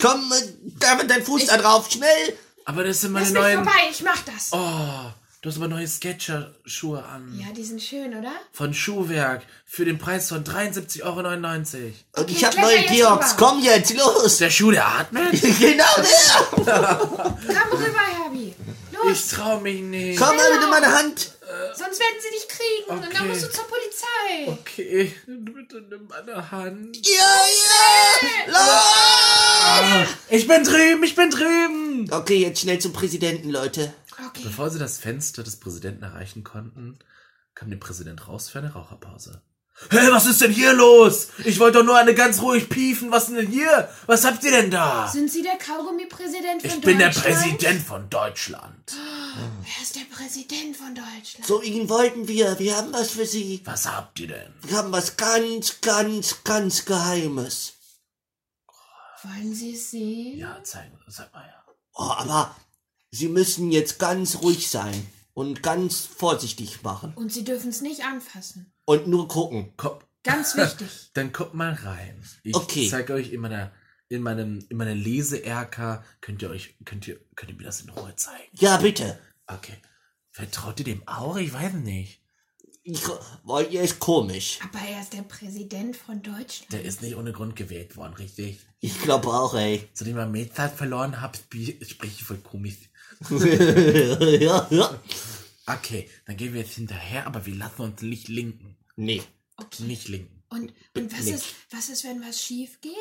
Komm, 0.00 0.32
äh, 0.32 0.48
da 0.78 0.94
mit 0.96 1.10
dein 1.10 1.22
Fuß 1.24 1.46
da 1.46 1.56
drauf, 1.56 1.90
schnell. 1.90 2.36
Aber 2.64 2.84
das 2.84 3.00
sind 3.00 3.12
Lass 3.12 3.30
meine 3.32 3.46
mich 3.48 3.54
neuen. 3.56 3.64
vorbei, 3.64 3.80
ich 3.90 4.02
mach 4.02 4.18
das. 4.22 4.48
Oh, 4.52 5.10
du 5.42 5.48
hast 5.48 5.56
aber 5.56 5.68
neue 5.68 5.86
Sketcher-Schuhe 5.88 7.04
an. 7.04 7.36
Ja, 7.40 7.52
die 7.52 7.64
sind 7.64 7.82
schön, 7.82 8.16
oder? 8.16 8.32
Von 8.52 8.72
Schuhwerk. 8.72 9.42
Für 9.66 9.84
den 9.84 9.98
Preis 9.98 10.28
von 10.28 10.44
73,99 10.44 11.02
Euro. 11.02 11.18
Und 11.20 11.94
Okay, 12.14 12.32
ich 12.36 12.44
hab 12.44 12.56
neue 12.56 12.82
Georgs. 12.84 13.32
rüber. 13.32 13.46
Komm 13.46 13.62
jetzt, 13.62 13.94
los. 13.96 14.38
Der 14.38 14.50
Schuh, 14.50 14.70
der 14.70 14.86
atmet? 14.86 15.32
genau 15.58 15.84
der. 15.96 16.98
Komm 17.00 17.78
rüber, 17.78 18.00
Herbie. 18.22 18.54
Ich 18.92 18.98
Los, 19.08 19.28
trau 19.28 19.58
mich 19.58 19.80
nicht. 19.80 20.18
Komm 20.20 20.36
mal 20.36 20.52
bitte 20.52 20.68
meine 20.70 20.92
Hand. 20.96 21.32
Sonst 21.76 21.98
werden 22.00 22.16
sie 22.20 22.30
dich 22.30 22.48
kriegen. 22.48 22.90
Und 22.90 22.98
Okay. 22.98 23.08
dann 23.18 23.28
musst 23.28 23.42
du 23.44 23.50
zur 23.50 23.64
Polizei. 23.64 24.48
Okay, 24.48 25.14
bitte 25.26 25.80
nimm 25.82 26.06
meine 26.08 26.50
Hand. 26.50 26.96
Ja, 27.06 27.36
ja. 28.46 28.52
Los. 30.02 30.08
Ich 30.30 30.46
bin 30.46 30.64
drüben, 30.64 31.02
ich 31.04 31.14
bin 31.14 31.30
drüben! 31.30 32.08
Okay, 32.10 32.38
jetzt 32.38 32.60
schnell 32.60 32.78
zum 32.78 32.92
Präsidenten, 32.92 33.50
Leute. 33.50 33.92
Okay. 34.28 34.42
Bevor 34.44 34.70
sie 34.70 34.78
das 34.78 34.98
Fenster 34.98 35.42
des 35.42 35.56
Präsidenten 35.56 36.02
erreichen 36.04 36.44
konnten, 36.44 36.98
kam 37.54 37.70
der 37.70 37.76
Präsident 37.78 38.28
raus 38.28 38.48
für 38.48 38.58
eine 38.58 38.72
Raucherpause. 38.72 39.42
Hey, 39.90 40.10
was 40.10 40.26
ist 40.26 40.40
denn 40.40 40.52
hier 40.52 40.72
los? 40.72 41.28
Ich 41.44 41.58
wollte 41.58 41.78
doch 41.78 41.84
nur 41.84 41.96
eine 41.96 42.14
ganz 42.14 42.40
ruhig 42.40 42.68
piefen. 42.68 43.10
Was 43.10 43.26
denn 43.26 43.46
hier? 43.46 43.88
Was 44.06 44.24
habt 44.24 44.42
ihr 44.44 44.50
denn 44.50 44.70
da? 44.70 45.08
Sind 45.08 45.30
Sie 45.30 45.42
der 45.42 45.56
Kaugummi-Präsident 45.58 46.62
von 46.62 46.70
Ich 46.70 46.80
bin 46.80 46.98
der 46.98 47.08
Deutschland? 47.08 47.36
Präsident 47.36 47.82
von 47.82 48.10
Deutschland. 48.10 48.96
Wer 49.62 49.82
ist 49.82 49.96
der 49.96 50.14
Präsident 50.14 50.76
von 50.76 50.94
Deutschland? 50.94 51.46
So, 51.46 51.62
ihn 51.62 51.88
wollten 51.88 52.28
wir. 52.28 52.58
Wir 52.58 52.76
haben 52.76 52.92
was 52.92 53.10
für 53.10 53.26
Sie. 53.26 53.60
Was 53.64 53.86
habt 53.86 54.20
ihr 54.20 54.28
denn? 54.28 54.54
Wir 54.62 54.76
haben 54.78 54.92
was 54.92 55.16
ganz, 55.16 55.80
ganz, 55.80 56.44
ganz 56.44 56.84
Geheimes. 56.84 57.74
Wollen 59.24 59.54
Sie 59.54 59.74
es 59.74 59.90
sehen? 59.90 60.38
Ja, 60.38 60.58
zeig, 60.62 60.90
sag 61.06 61.32
mal 61.32 61.44
ja. 61.46 61.64
Oh, 61.94 62.10
aber 62.10 62.54
Sie 63.10 63.28
müssen 63.28 63.70
jetzt 63.70 63.98
ganz 63.98 64.36
ruhig 64.42 64.68
sein 64.70 65.06
und 65.34 65.62
ganz 65.62 66.04
vorsichtig 66.06 66.82
machen 66.82 67.12
Und 67.14 67.32
Sie 67.32 67.44
dürfen 67.44 67.70
es 67.70 67.80
nicht 67.80 68.04
anfassen. 68.04 68.72
und 68.84 69.06
nur 69.06 69.28
gucken. 69.28 69.72
Komm, 69.76 69.98
Ganz 70.24 70.56
wichtig. 70.56 71.10
dann 71.14 71.32
kommt 71.32 71.54
mal 71.54 71.72
rein. 71.72 72.22
Ich 72.44 72.54
Okay. 72.54 72.88
zeige 72.88 73.14
euch 73.14 73.32
in 73.32 73.40
meiner 73.40 73.72
in 74.08 74.22
meinem 74.22 74.64
in 74.68 74.76
meiner 74.76 74.94
Lese-RK 74.94 76.04
könnt 76.20 76.42
ihr 76.42 76.50
euch 76.50 76.76
könnt 76.84 77.08
ihr 77.08 77.18
könnt 77.34 77.50
ihr 77.52 77.56
mir 77.56 77.64
das 77.64 77.80
in 77.80 77.88
Ruhe 77.88 78.14
zeigen. 78.14 78.44
Ja, 78.52 78.76
bitte. 78.76 79.18
Okay. 79.46 79.76
Vertraut 80.30 80.78
ihr 80.80 80.84
dem 80.84 81.06
auch? 81.08 81.36
Ich 81.36 81.52
weiß 81.52 81.72
nicht. 81.74 82.20
Ich, 82.84 83.00
weil 83.44 83.72
ihr 83.72 83.82
ist 83.82 84.00
komisch. 84.00 84.58
Aber 84.62 84.84
er 84.84 85.00
ist 85.00 85.12
der 85.12 85.22
Präsident 85.22 85.96
von 85.96 86.20
Deutschland. 86.20 86.72
Der 86.72 86.82
ist 86.82 87.00
nicht 87.00 87.14
ohne 87.14 87.32
Grund 87.32 87.54
gewählt 87.54 87.96
worden, 87.96 88.14
richtig? 88.14 88.58
Ich 88.80 89.00
glaube 89.00 89.28
auch, 89.28 89.54
ey. 89.54 89.88
Seitdem 89.94 90.18
ich 90.18 90.26
Mezat 90.26 90.74
verloren 90.74 91.20
habe, 91.20 91.38
spreche 91.38 91.76
ich 92.02 92.24
voll 92.24 92.38
komisch. 92.38 92.90
Ja, 93.30 94.66
ja. 94.70 95.00
Okay, 95.66 96.08
dann 96.26 96.36
gehen 96.36 96.54
wir 96.54 96.62
jetzt 96.62 96.74
hinterher, 96.74 97.26
aber 97.26 97.46
wir 97.46 97.54
lassen 97.54 97.82
uns 97.82 98.02
nicht 98.02 98.28
linken. 98.28 98.76
Nee. 98.96 99.22
Okay. 99.56 99.84
Nicht 99.84 100.08
linken. 100.08 100.42
Und, 100.48 100.72
und 100.94 101.12
was, 101.12 101.24
nicht. 101.24 101.34
ist, 101.34 101.46
was 101.70 101.88
ist, 101.88 102.04
wenn 102.04 102.20
was 102.26 102.42
schief 102.42 102.80
geht? 102.80 102.92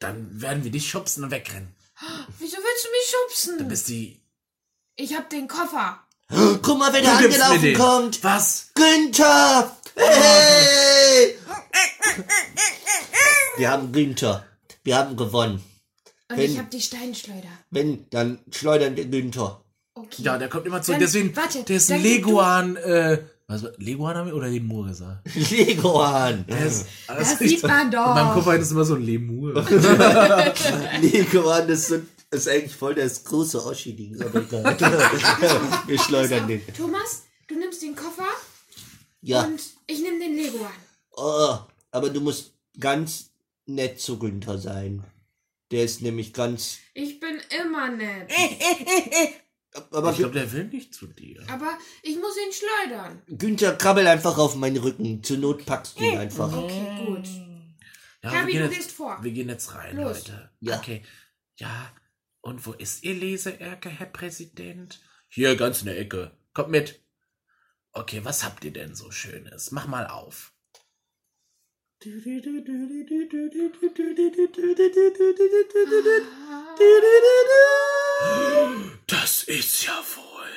Dann 0.00 0.40
werden 0.40 0.64
wir 0.64 0.70
dich 0.70 0.88
schubsen 0.88 1.24
und 1.24 1.30
wegrennen. 1.30 1.74
Wieso 2.38 2.56
willst 2.56 2.84
du 2.84 2.90
mich 2.90 3.46
schubsen? 3.50 3.68
Bis 3.68 3.84
die. 3.84 4.20
Ich 4.96 5.14
hab 5.14 5.30
den 5.30 5.48
Koffer. 5.48 6.00
Guck 6.28 6.78
mal, 6.78 6.92
wer 6.92 7.02
da 7.02 7.16
angelaufen 7.16 7.74
kommt. 7.74 8.24
Was? 8.24 8.70
Günther! 8.74 9.76
Hey! 9.94 11.38
Wir 13.56 13.70
haben 13.70 13.92
Günther. 13.92 14.46
Wir 14.82 14.96
haben 14.96 15.16
gewonnen. 15.16 15.64
Und 16.28 16.38
Wenn- 16.38 16.50
ich 16.52 16.58
hab 16.58 16.70
die 16.70 16.80
Steinschleuder. 16.80 17.48
Wenn, 17.70 18.06
dann 18.10 18.38
schleudern 18.50 18.96
wir 18.96 19.04
Günther. 19.06 19.60
Okay. 19.94 20.22
Ja, 20.22 20.36
der 20.38 20.48
kommt 20.48 20.66
immer 20.66 20.82
zurück. 20.82 20.98
Dann- 20.98 21.06
Deswegen, 21.06 21.34
warte, 21.36 21.62
der 21.62 21.76
ist 21.76 21.90
ein 21.90 22.02
Leguan. 22.02 22.76
Äh, 22.76 23.22
was, 23.46 23.62
war- 23.62 23.70
Leguan 23.78 24.16
haben 24.16 24.26
wir 24.26 24.34
oder 24.34 24.48
Lemur 24.48 24.86
gesagt? 24.88 25.28
Leguan. 25.50 26.44
Der 26.48 26.66
ist, 26.66 26.86
Das 27.06 27.38
sieht 27.38 27.62
man 27.62 27.90
doch. 27.90 28.08
In 28.08 28.14
meinem 28.14 28.34
Kopf 28.34 28.52
ist 28.54 28.72
immer 28.72 28.84
so 28.84 28.94
ein 28.96 29.02
Lemur. 29.02 29.54
Leguan 31.00 31.68
ist, 31.68 31.88
so, 31.88 31.96
ist 32.30 32.48
eigentlich 32.48 32.74
voll 32.74 32.94
das 32.94 33.22
große 33.24 33.64
Oschi-Ding. 33.64 34.20
aber 34.20 34.40
egal. 34.42 34.76
Wir 35.86 35.98
schleudern 35.98 36.48
den. 36.48 36.62
Thomas, 36.76 37.22
du 37.48 37.54
nimmst 37.58 37.82
den 37.82 37.94
Koffer 37.94 38.26
Ja. 39.22 39.44
und 39.44 39.60
ich 39.86 40.00
nehme 40.02 40.18
den 40.18 40.34
Leguan. 40.36 40.72
Oh, 41.12 41.56
aber 41.92 42.10
du 42.10 42.20
musst 42.20 42.52
ganz 42.78 43.30
nett 43.66 44.00
zu 44.00 44.18
Günther 44.18 44.58
sein. 44.58 45.02
Der 45.70 45.84
ist 45.84 46.00
nämlich 46.02 46.32
ganz. 46.32 46.78
Ich 46.94 47.18
bin 47.20 47.40
immer 47.60 47.90
nett. 47.90 48.30
Aber 49.90 50.10
Ich 50.12 50.18
glaube, 50.18 50.32
der 50.34 50.50
will 50.52 50.64
nicht 50.64 50.94
zu 50.94 51.06
dir. 51.06 51.44
Aber 51.50 51.76
ich 52.02 52.16
muss 52.16 52.34
ihn 52.36 52.52
schleudern. 52.52 53.22
Günther, 53.26 53.74
krabbel 53.76 54.06
einfach 54.06 54.38
auf 54.38 54.54
meinen 54.56 54.78
Rücken. 54.78 55.22
Zur 55.22 55.38
Not 55.38 55.66
packst 55.66 55.98
du 55.98 56.04
ihn 56.04 56.16
einfach. 56.18 56.50
Okay, 56.56 57.04
gut. 57.04 57.28
Ja, 58.22 58.32
wir, 58.32 58.40
du 58.40 58.46
gehen 58.46 58.62
jetzt, 58.64 58.74
gehst 58.76 58.92
vor. 58.92 59.18
wir 59.22 59.30
gehen 59.32 59.48
jetzt 59.48 59.74
rein, 59.74 59.96
Los. 59.96 60.28
Leute. 60.28 60.50
Ja. 60.60 60.78
Okay. 60.78 61.02
Ja. 61.56 61.92
Und 62.40 62.64
wo 62.66 62.72
ist 62.72 63.02
Ihr 63.02 63.14
Leseerke, 63.14 63.88
Herr 63.88 64.06
Präsident? 64.06 65.00
Hier, 65.28 65.56
ganz 65.56 65.80
in 65.80 65.86
der 65.86 65.98
Ecke. 65.98 66.30
Kommt 66.54 66.70
mit. 66.70 67.00
Okay, 67.92 68.20
was 68.24 68.44
habt 68.44 68.64
ihr 68.64 68.72
denn 68.72 68.94
so 68.94 69.10
Schönes? 69.10 69.72
Mach 69.72 69.86
mal 69.86 70.06
auf. 70.06 70.52
Das 79.06 79.44
ist 79.44 79.86
ja 79.86 80.04
wohl. 80.14 80.52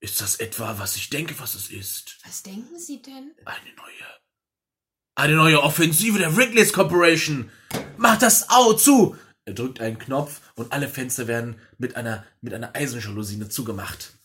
Ist 0.00 0.20
das 0.20 0.36
etwa, 0.36 0.78
was 0.78 0.96
ich 0.96 1.10
denke, 1.10 1.38
was 1.38 1.54
es 1.54 1.70
ist? 1.70 2.18
Was 2.24 2.42
denken 2.42 2.78
Sie 2.78 3.00
denn? 3.00 3.34
Eine 3.44 3.72
neue. 3.76 4.18
Eine 5.14 5.36
neue 5.36 5.62
Offensive 5.62 6.18
der 6.18 6.36
Wrigley's 6.36 6.72
Corporation. 6.72 7.50
Macht 7.96 8.22
das 8.22 8.50
Au 8.50 8.72
zu! 8.72 9.16
Er 9.44 9.54
drückt 9.54 9.80
einen 9.80 9.98
Knopf 9.98 10.40
und 10.56 10.72
alle 10.72 10.88
Fenster 10.88 11.28
werden 11.28 11.60
mit 11.78 11.94
einer, 11.94 12.26
mit 12.40 12.52
einer 12.52 12.74
Eisenjalousine 12.74 13.48
zugemacht. 13.48 14.17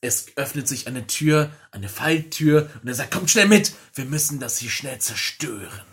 Es 0.00 0.36
öffnet 0.36 0.68
sich 0.68 0.86
eine 0.86 1.06
Tür, 1.06 1.50
eine 1.72 1.88
Falltür, 1.88 2.70
und 2.82 2.88
er 2.88 2.94
sagt, 2.94 3.10
kommt 3.10 3.30
schnell 3.30 3.48
mit! 3.48 3.72
Wir 3.94 4.04
müssen 4.04 4.38
das 4.38 4.58
hier 4.58 4.70
schnell 4.70 4.98
zerstören. 5.00 5.86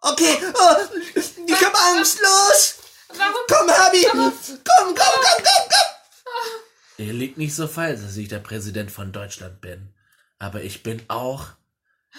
Okay, 0.00 0.36
oh, 0.54 1.20
ich 1.46 1.64
hab 1.64 1.74
Angst, 1.74 2.20
los! 2.20 2.74
Warum? 3.08 3.34
Komm, 3.48 3.68
Herbie! 3.68 4.06
Komm, 4.10 4.32
komm, 4.64 4.94
komm, 4.94 4.94
komm, 4.94 5.44
komm! 5.44 7.06
Ihr 7.06 7.12
liegt 7.12 7.38
nicht 7.38 7.54
so 7.54 7.66
falsch, 7.66 8.00
dass 8.02 8.16
ich 8.16 8.28
der 8.28 8.40
Präsident 8.40 8.90
von 8.90 9.12
Deutschland 9.12 9.60
bin. 9.60 9.94
Aber 10.38 10.62
ich 10.62 10.82
bin 10.82 11.02
auch 11.08 11.46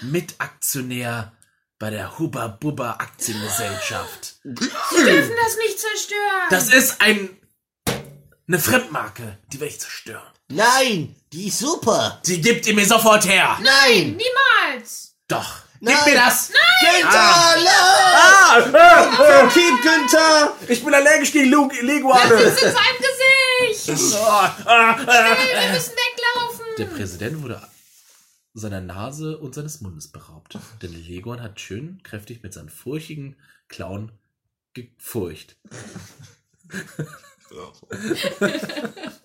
Mitaktionär 0.02 1.34
bei 1.78 1.90
der 1.90 2.18
Huba 2.18 2.48
Bubba 2.48 2.94
Aktiengesellschaft. 2.94 4.38
Sie 4.44 4.54
dürfen 4.54 5.36
das 5.44 5.58
nicht 5.58 5.80
zerstören. 5.80 6.48
Das 6.50 6.70
ist 6.74 7.02
ein 7.02 7.30
eine 8.48 8.58
Fremdmarke, 8.58 9.38
die 9.54 9.60
will 9.60 9.68
ich 9.68 9.80
zerstören. 9.80 10.34
Nein, 10.52 11.16
die 11.32 11.48
ist 11.48 11.60
super! 11.60 12.20
Die 12.26 12.42
gibt 12.42 12.66
ihr 12.68 12.74
mir 12.74 12.86
sofort 12.86 13.26
her. 13.28 13.58
Nein! 13.62 14.18
Niemals. 14.18 15.14
Doch. 15.28 15.60
Nein. 15.80 15.96
Gib 16.04 16.14
mir 16.14 16.20
das. 16.20 16.52
Günther, 16.82 17.20
Ah. 17.20 17.56
los! 17.56 18.74
Ah, 18.74 19.48
Keep 19.54 19.82
Günther! 19.82 20.54
ich 20.68 20.84
bin 20.84 20.94
allergisch 20.94 21.32
gegen 21.32 21.50
Lu- 21.52 21.70
Das 21.70 21.82
Leguane. 21.82 22.34
ist 22.34 22.62
in 22.64 22.72
seinem 22.72 22.98
Gesicht. 22.98 24.16
Ah, 24.26 24.56
ah. 24.66 24.98
Hey, 25.06 25.68
wir 25.68 25.72
müssen 25.74 25.94
weglaufen. 25.94 26.66
Der 26.78 26.86
Präsident 26.86 27.42
wurde 27.44 27.62
seiner 28.54 28.82
Nase 28.82 29.38
und 29.38 29.54
seines 29.56 29.82
Mundes 29.82 30.12
beraubt. 30.12 30.58
Denn 30.82 30.94
Leguan 30.94 31.42
hat 31.42 31.60
schön 31.60 32.02
kräftig 32.04 32.42
mit 32.44 32.54
seinen 32.54 32.70
furchigen 32.70 33.36
Klauen 33.68 34.12
gefurcht. 34.74 35.56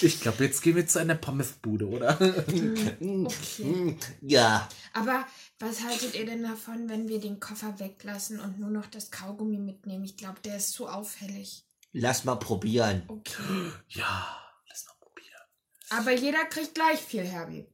Ich 0.00 0.20
glaube, 0.20 0.44
jetzt 0.44 0.62
gehen 0.62 0.76
wir 0.76 0.86
zu 0.86 0.98
einer 0.98 1.14
Pommesbude, 1.14 1.88
oder? 1.88 2.18
Okay. 3.00 3.96
Ja, 4.20 4.68
Aber 4.92 5.24
was 5.58 5.82
haltet 5.82 6.14
ihr 6.14 6.26
denn 6.26 6.42
davon, 6.42 6.88
wenn 6.88 7.08
wir 7.08 7.20
den 7.20 7.40
Koffer 7.40 7.78
weglassen 7.78 8.40
und 8.40 8.58
nur 8.58 8.70
noch 8.70 8.86
das 8.86 9.10
Kaugummi 9.10 9.58
mitnehmen? 9.58 10.04
Ich 10.04 10.16
glaube, 10.16 10.40
der 10.44 10.56
ist 10.56 10.72
zu 10.72 10.88
auffällig. 10.88 11.64
lass 11.92 12.24
mal 12.24 12.36
probieren. 12.36 13.02
Okay. 13.08 13.42
Ja, 13.88 14.26
lass 14.68 14.86
mal 14.86 14.94
probieren. 15.00 15.42
Aber 15.90 16.12
jeder 16.12 16.44
kriegt 16.46 16.74
gleich 16.74 17.00
viel, 17.00 17.24
Herbie. 17.24 17.66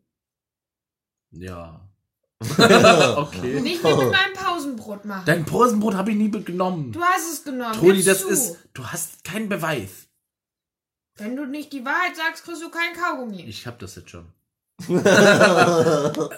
Ja. 1.31 1.89
okay. 3.17 3.61
Nicht 3.61 3.83
mit 3.83 3.97
meinem 3.97 4.35
Pausenbrot 4.35 5.05
machen. 5.05 5.25
Dein 5.27 5.45
Pausenbrot 5.45 5.95
habe 5.95 6.11
ich 6.13 6.17
nie 6.17 6.31
genommen. 6.31 6.93
du 6.93 7.03
hast 7.03 7.33
es 7.33 7.45
genommen. 7.45 7.75
Trudi, 7.75 8.03
das 8.03 8.21
zu. 8.21 8.29
ist. 8.29 8.57
Du 8.75 8.87
hast 8.87 9.25
keinen 9.25 9.49
Beweis. 9.49 10.08
Wenn 11.19 11.37
du 11.37 11.47
nicht 11.47 11.73
die 11.73 11.85
Wahrheit 11.85 12.17
sagst, 12.17 12.45
kriegst 12.45 12.63
du 12.63 12.71
kein 12.71 12.95
Kaugummi. 12.95 13.43
Ich 13.43 13.67
hab 13.67 13.79
das 13.79 13.97
jetzt 13.97 14.11
schon. 14.11 14.33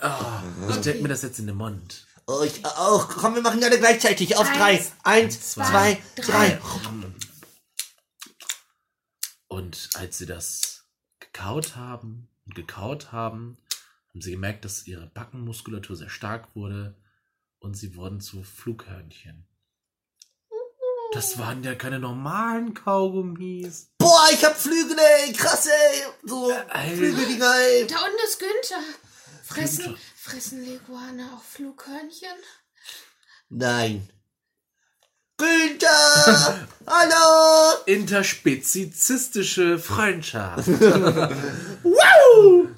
Ah, 0.02 0.42
ich 0.68 0.76
steck 0.76 1.02
mir 1.02 1.08
das 1.08 1.22
jetzt 1.22 1.38
in 1.38 1.46
den 1.46 1.56
Mund. 1.56 2.06
Oh, 2.26 2.42
ich 2.42 2.64
auch. 2.64 3.08
Komm, 3.08 3.34
wir 3.34 3.42
machen 3.42 3.62
alle 3.62 3.78
gleichzeitig. 3.78 4.36
Auf 4.36 4.48
Eins, 4.48 4.58
drei. 4.58 4.82
Eins, 5.02 5.52
zwei, 5.52 5.64
zwei, 5.64 6.02
drei. 6.16 6.48
drei. 6.48 6.60
Und 9.48 9.90
als 9.94 10.18
sie 10.18 10.26
das 10.26 10.86
gekaut 11.18 11.76
haben 11.76 12.28
und 12.46 12.54
gekaut 12.54 13.12
haben, 13.12 13.58
haben 14.08 14.20
sie 14.20 14.32
gemerkt, 14.32 14.64
dass 14.64 14.86
ihre 14.86 15.06
Backenmuskulatur 15.08 15.96
sehr 15.96 16.08
stark 16.08 16.54
wurde 16.54 16.96
und 17.58 17.76
sie 17.76 17.94
wurden 17.96 18.20
zu 18.20 18.42
Flughörnchen. 18.42 19.46
Das 21.12 21.38
waren 21.38 21.64
ja 21.64 21.74
keine 21.74 21.98
normalen 21.98 22.72
Kaugummis. 22.72 23.90
Boah, 23.98 24.28
ich 24.32 24.44
hab 24.44 24.56
Flügel, 24.56 24.96
ey. 24.98 25.32
Krass, 25.32 25.66
ey. 25.66 26.04
So, 26.22 26.52
Alter. 26.52 26.96
Flügeldinger, 26.96 27.52
ey. 27.56 27.86
Da 27.86 27.96
unten 27.96 28.24
ist 28.24 28.38
Günther. 28.38 28.84
Fressen, 29.42 29.84
Günther. 29.86 30.00
fressen 30.14 30.64
Leguane 30.64 31.28
auch 31.34 31.42
Flughörnchen? 31.42 32.28
Nein. 33.48 34.08
Günther! 35.36 36.68
Hallo! 36.86 37.82
Interspezizistische 37.86 39.78
Freundschaft. 39.78 40.68
wow! 41.82 42.68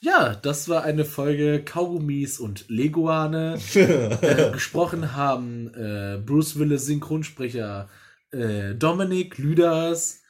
Ja, 0.00 0.34
das 0.34 0.68
war 0.68 0.84
eine 0.84 1.04
Folge 1.04 1.62
Kaugummis 1.64 2.38
und 2.38 2.66
Leguane. 2.68 3.58
äh, 3.74 4.52
gesprochen 4.52 5.16
haben 5.16 5.74
äh, 5.74 6.18
Bruce 6.24 6.58
Willis 6.58 6.86
Synchronsprecher 6.86 7.88
äh, 8.30 8.74
Dominik 8.74 9.38
Lüders, 9.38 10.20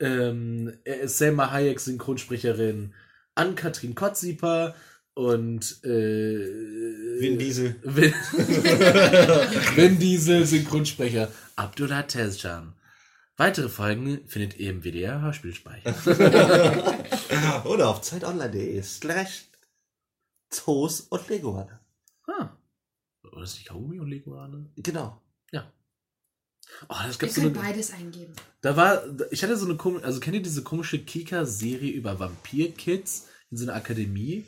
ähm, 0.00 0.72
äh, 0.84 1.06
Selma 1.06 1.50
Hayek 1.52 1.80
Synchronsprecherin 1.80 2.92
Ann-Kathrin 3.34 3.94
Kotziper 3.94 4.74
und 5.14 5.82
äh, 5.84 5.90
Vin 7.20 7.38
Diesel. 7.38 7.76
Vin, 7.82 8.12
Vin 9.76 9.98
Diesel 9.98 10.44
Synchronsprecher 10.44 11.28
Abdullah 11.56 12.02
Tezcan. 12.02 12.74
Weitere 13.36 13.68
Folgen 13.68 14.20
findet 14.28 14.58
ihr 14.58 14.70
im 14.70 14.82
WDR 14.84 15.20
Hörspielspeicher. 15.20 15.94
Oder 17.64 17.88
auf 17.88 18.00
zeitonline.de 18.02 18.80
slash 18.82 19.44
Zoos 20.50 21.00
und 21.02 21.28
Leguane. 21.28 21.80
ah. 22.28 22.50
Oder 23.24 23.42
ist 23.42 23.58
die 23.58 23.64
Kaugummi 23.64 23.98
und 23.98 24.08
Leguane? 24.08 24.70
Genau. 24.76 25.20
Oh, 26.88 26.94
das 27.06 27.16
Ihr 27.16 27.18
gab 27.18 27.30
so 27.30 27.40
könnt 27.42 27.58
eine, 27.58 27.66
beides 27.68 27.92
eingeben. 27.92 28.32
da 28.62 28.74
war, 28.76 29.02
ich 29.30 29.42
hatte 29.44 29.56
so 29.56 29.66
eine 29.66 29.76
komische, 29.76 30.04
also 30.04 30.18
kennt 30.18 30.34
ihr 30.34 30.42
diese 30.42 30.62
komische 30.62 30.98
Kika-Serie 30.98 31.92
über 31.92 32.18
Vampir-Kids 32.18 33.28
in 33.50 33.56
so 33.58 33.64
einer 33.64 33.74
Akademie? 33.74 34.46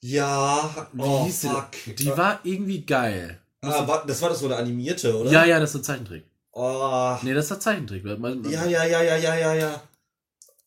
Ja, 0.00 0.88
Wie 0.92 1.00
oh 1.00 1.24
hieß 1.24 1.40
die? 1.42 1.46
fuck. 1.48 1.70
Die 1.96 2.08
war 2.08 2.40
irgendwie 2.42 2.84
geil. 2.84 3.40
ah, 3.62 4.02
das 4.06 4.20
war 4.20 4.28
das 4.30 4.40
so 4.40 4.46
eine 4.46 4.56
animierte, 4.56 5.16
oder? 5.16 5.30
Ja, 5.30 5.44
ja, 5.44 5.60
das 5.60 5.70
ist 5.70 5.76
ein 5.80 5.84
Zeichentrick. 5.84 6.24
Oh. 6.56 7.16
Nee, 7.22 7.34
das 7.34 7.46
ist 7.46 7.52
ein 7.52 7.60
Zeichentrick. 7.60 8.04
Ja, 8.04 8.14
ja, 8.66 8.84
ja, 8.84 9.02
ja, 9.02 9.16
ja, 9.16 9.34
ja, 9.36 9.54
ja. 9.54 9.82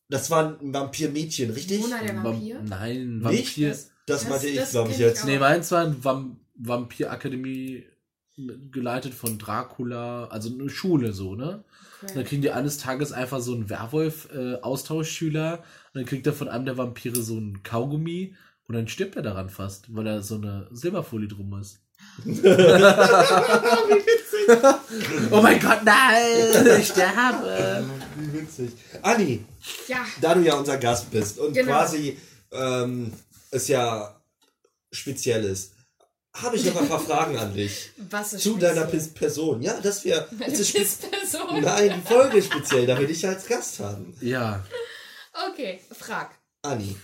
Das 0.10 0.30
war 0.30 0.58
ein 0.62 0.74
Vampirmädchen, 0.74 1.52
richtig? 1.52 1.80
Mona 1.82 2.02
der 2.02 2.14
Vam- 2.16 2.24
Vampir? 2.24 2.62
Nein, 2.64 3.18
Nicht? 3.20 3.24
Vampir. 3.58 3.70
Das, 3.70 3.90
Das- 4.06 4.28
meinte 4.30 4.48
ich, 4.48 4.70
glaube 4.70 4.90
ich, 4.90 4.96
ich 4.96 5.02
jetzt. 5.02 5.22
auch. 5.24 5.28
Nee, 5.28 5.40
meins 5.40 5.72
war 5.72 5.84
ein 5.86 6.04
Vam 6.04 6.40
Vampirakademie 6.56 7.86
geleitet 8.72 9.14
von 9.14 9.38
Dracula, 9.38 10.26
also 10.28 10.50
eine 10.54 10.70
Schule 10.70 11.12
so, 11.14 11.36
ne? 11.36 11.64
Und 12.02 12.10
dann 12.12 12.18
Okay. 12.20 12.24
kriegen 12.28 12.42
die 12.42 12.52
eines 12.52 12.78
Tages 12.78 13.12
einfach 13.12 13.40
so 13.42 13.54
einen 13.54 13.70
Werwolf-Austauschschüler 13.70 15.54
und 15.60 15.64
dann 15.94 16.06
kriegt 16.06 16.26
er 16.28 16.34
von 16.34 16.48
einem 16.50 16.66
der 16.66 16.78
Vampire 16.78 17.22
so 17.22 17.36
einen 17.38 17.64
Kaugummi 17.64 18.36
und 18.68 18.76
dann 18.76 18.88
stirbt 18.88 19.16
er 19.16 19.22
daran 19.24 19.50
fast, 19.50 19.94
weil 19.96 20.04
da 20.06 20.22
so 20.22 20.36
eine 20.36 20.68
Silberfolie 20.72 21.28
drum 21.28 21.60
ist. 21.60 21.80
oh 25.32 25.42
mein 25.42 25.60
Gott, 25.60 25.84
nein! 25.84 26.80
Ich 26.80 26.88
sterbe! 26.88 27.86
Wie 28.18 28.34
witzig. 28.42 28.72
Anni, 29.02 29.44
Ja, 29.88 30.06
da 30.22 30.34
du 30.36 30.42
ja 30.42 30.56
unser 30.56 30.78
Gast 30.78 31.10
bist 31.12 31.38
und 31.40 31.54
Genau. 31.54 31.72
quasi 31.72 32.18
ähm, 32.52 33.12
es 33.52 33.68
ja 33.68 34.16
speziell 34.92 35.44
ist, 35.46 35.74
habe 36.34 36.56
ich 36.56 36.66
noch 36.66 36.80
ein 36.80 36.88
paar 36.88 37.00
Fragen 37.00 37.38
an 37.38 37.54
dich. 37.54 37.92
was 38.10 38.34
ist 38.34 38.44
Zu 38.44 38.52
speziell? 38.52 38.76
deiner 38.76 38.88
Pis- 38.88 39.14
Person. 39.14 39.62
Ja, 39.62 39.80
dass 39.82 40.06
wir. 40.06 40.28
Meine 40.32 40.52
Pissperson. 40.54 41.62
Nein, 41.62 42.02
die 42.02 42.08
Folge 42.14 42.42
speziell, 42.42 42.86
da 42.86 42.98
wir 43.00 43.08
dich 43.08 43.28
als 43.28 43.46
Gast 43.48 43.80
haben. 43.80 44.16
Ja, 44.22 44.64
Okay, 45.52 45.80
frag. 45.92 46.32
Anni, 46.64 46.96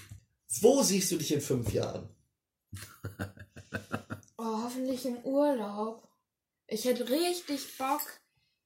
wo 0.62 0.82
siehst 0.82 1.12
du 1.12 1.18
dich 1.18 1.32
in 1.34 1.42
fünf 1.42 1.72
Jahren? 1.72 2.08
Oh, 4.38 4.64
hoffentlich 4.64 5.06
im 5.06 5.18
Urlaub. 5.24 6.02
Ich 6.68 6.86
hätte 6.86 7.10
richtig 7.10 7.78
Bock, 7.78 8.02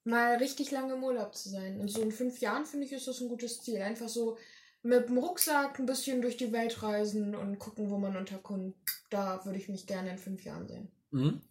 mal 0.04 0.36
richtig 0.38 0.72
lange 0.72 0.94
im 0.94 1.04
Urlaub 1.04 1.36
zu 1.36 1.50
sein. 1.50 1.80
Und 1.80 1.90
so 1.90 2.02
in 2.02 2.12
fünf 2.12 2.40
Jahren 2.40 2.66
finde 2.66 2.86
ich, 2.86 2.94
ist 2.94 3.08
das 3.08 3.20
ein 3.22 3.30
gutes 3.30 3.62
Ziel. 3.62 3.82
Einfach 3.82 4.10
so 4.10 4.38
mit 4.84 5.10
dem 5.10 5.18
Rucksack 5.18 5.80
ein 5.80 5.86
bisschen 5.86 6.22
durch 6.22 6.38
die 6.38 6.52
Welt 6.52 6.82
reisen 6.84 7.36
und 7.36 7.60
gucken, 7.60 7.90
wo 7.90 7.98
man 7.98 8.16
unterkommt. 8.16 8.76
Da 9.10 9.44
würde 9.46 9.60
ich 9.60 9.68
mich 9.70 9.86
gerne 9.88 10.12
in 10.12 10.18
fünf 10.18 10.44
Jahren 10.44 10.68
sehen. 10.68 10.92
mhm. 11.12 11.42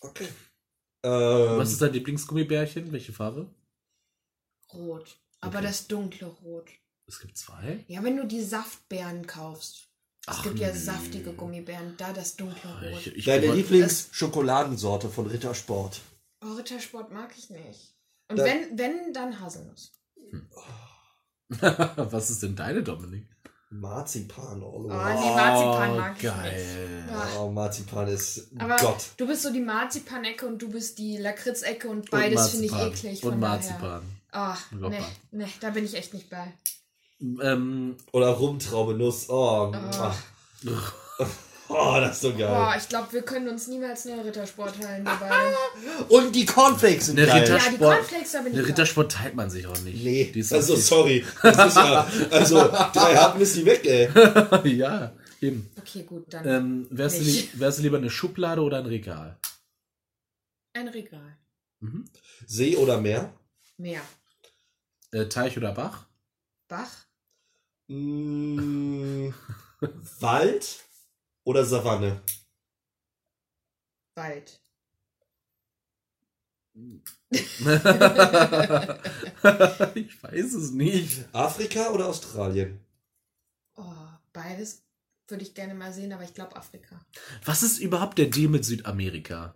Okay. 0.00 0.28
Ähm, 1.02 1.58
Was 1.58 1.72
ist 1.72 1.82
dein 1.82 1.92
Lieblingsgummibärchen? 1.92 2.92
Welche 2.92 3.12
Farbe? 3.12 3.52
Rot. 4.72 5.18
Aber 5.40 5.56
Okay. 5.58 5.66
das 5.66 5.86
dunkle 5.86 6.26
Rot. 6.28 6.70
Es 7.06 7.20
gibt 7.20 7.36
zwei. 7.36 7.84
Ja, 7.88 8.02
wenn 8.02 8.16
du 8.16 8.26
die 8.26 8.42
Saftbeeren 8.42 9.26
kaufst. 9.26 9.88
Es 10.26 10.36
Ach, 10.38 10.42
gibt 10.42 10.58
ja 10.58 10.72
saftige 10.74 11.32
Gummibären. 11.34 11.94
Da 11.98 12.12
das 12.12 12.36
dunkle 12.36 12.70
Rot. 12.90 12.98
Ich, 13.06 13.14
ich 13.16 13.24
deine 13.26 13.52
Lieblingsschokoladensorte 13.52 15.10
von 15.10 15.26
Rittersport. 15.26 16.00
Oh, 16.42 16.52
Rittersport 16.54 17.12
mag 17.12 17.30
ich 17.36 17.50
nicht. 17.50 17.94
Und 18.28 18.38
Da- 18.38 18.44
wenn, 18.44 18.78
wenn, 18.78 19.12
dann 19.12 19.38
Haselnuss. 19.40 19.92
Was 21.50 22.30
ist 22.30 22.42
denn 22.42 22.56
deine, 22.56 22.82
Dominik? 22.82 23.28
Marzipan, 23.70 24.62
oh, 24.62 24.72
Oh, 24.76 24.80
nee, 24.82 24.88
Marzipan 24.88 25.96
mag 25.96 26.14
ich 26.16 26.22
geil. 26.22 27.04
nicht. 27.06 27.36
Oh 27.38 27.50
Marzipan 27.50 28.06
ist 28.08 28.48
Aber 28.58 28.76
Gott. 28.76 29.04
du 29.16 29.26
bist 29.26 29.42
so 29.42 29.52
die 29.52 29.60
Marzipan-Ecke 29.60 30.46
und 30.46 30.62
du 30.62 30.70
bist 30.70 30.98
die 30.98 31.16
Lakritz-Ecke 31.16 31.88
und 31.88 32.08
beides 32.10 32.50
finde 32.50 32.66
ich 32.66 32.72
eklig. 32.72 33.22
Und 33.24 33.30
Von 33.32 33.40
Marzipan. 33.40 34.02
Daher. 34.30 34.56
Oh, 34.72 34.88
nee, 34.88 35.02
nee, 35.32 35.46
da 35.60 35.70
bin 35.70 35.84
ich 35.84 35.94
echt 35.94 36.14
nicht 36.14 36.30
bei. 36.30 36.52
Ähm, 37.20 37.96
Oder 38.12 38.28
Rumtraube 38.28 38.94
Nuss. 38.94 39.28
Oh, 39.28 39.72
Oh. 40.66 40.74
oh 41.68 41.96
das 42.00 42.16
ist 42.16 42.22
so 42.22 42.32
geil. 42.34 42.48
Boah, 42.48 42.74
ich 42.76 42.88
glaube, 42.88 43.12
wir 43.12 43.22
können 43.22 43.48
uns 43.48 43.68
niemals 43.68 44.06
eine 44.06 44.24
Rittersport 44.24 44.80
teilen. 44.80 45.06
Und 46.08 46.34
die 46.34 46.44
Cornflakes 46.46 47.06
sind 47.06 47.18
Eine 47.18 47.28
geil. 47.28 47.42
Ritter- 47.42 47.56
Ja, 47.56 47.62
die 47.70 47.76
Rittersport- 47.76 47.94
Cornflakes, 47.96 48.32
da 48.32 48.42
bin 48.42 48.52
ich 48.52 48.58
eine. 48.58 48.68
Rittersport 48.68 49.12
teilt 49.12 49.34
man 49.34 49.50
sich 49.50 49.66
auch 49.66 49.78
nicht. 49.80 50.04
Nee, 50.04 50.30
Die 50.34 50.40
ist 50.40 50.52
also 50.52 50.74
auch 50.74 50.78
sorry. 50.78 51.24
Das 51.42 51.68
ist 51.68 51.76
ja, 51.76 52.06
also 52.30 52.56
drei 52.68 53.16
Happen 53.16 53.40
ist 53.40 53.56
die 53.56 53.64
weg, 53.66 53.84
ey. 53.86 54.74
ja, 54.76 55.12
eben. 55.40 55.70
Okay, 55.78 56.02
gut, 56.02 56.24
dann 56.32 56.46
Ähm, 56.46 56.86
wärst, 56.90 57.20
du 57.20 57.24
Nicht. 57.24 57.58
wärst 57.60 57.78
du 57.78 57.82
lieber 57.82 57.98
eine 57.98 58.10
Schublade 58.10 58.60
oder 58.62 58.78
ein 58.78 58.86
Regal? 58.86 59.38
ein 60.76 60.88
Regal. 60.88 61.38
Mhm. 61.80 62.04
See 62.46 62.76
oder 62.76 63.00
Meer? 63.00 63.32
Meer. 63.76 64.00
Äh, 65.12 65.26
Teich 65.26 65.56
oder 65.56 65.72
Bach? 65.72 66.06
Bach? 66.66 66.90
Mm, 67.88 69.30
Wald 70.20 70.84
oder 71.44 71.64
Savanne? 71.64 72.22
Wald. 74.16 74.60
ich 79.94 80.22
weiß 80.22 80.54
es 80.54 80.70
nicht. 80.72 81.28
Afrika 81.32 81.90
oder 81.90 82.06
Australien? 82.08 82.80
Oh, 83.76 83.84
beides 84.32 84.82
würde 85.28 85.42
ich 85.44 85.54
gerne 85.54 85.74
mal 85.74 85.92
sehen, 85.92 86.12
aber 86.12 86.24
ich 86.24 86.34
glaube 86.34 86.56
Afrika. 86.56 87.00
Was 87.44 87.62
ist 87.62 87.78
überhaupt 87.78 88.18
der 88.18 88.26
Deal 88.26 88.48
mit 88.48 88.64
Südamerika? 88.64 89.54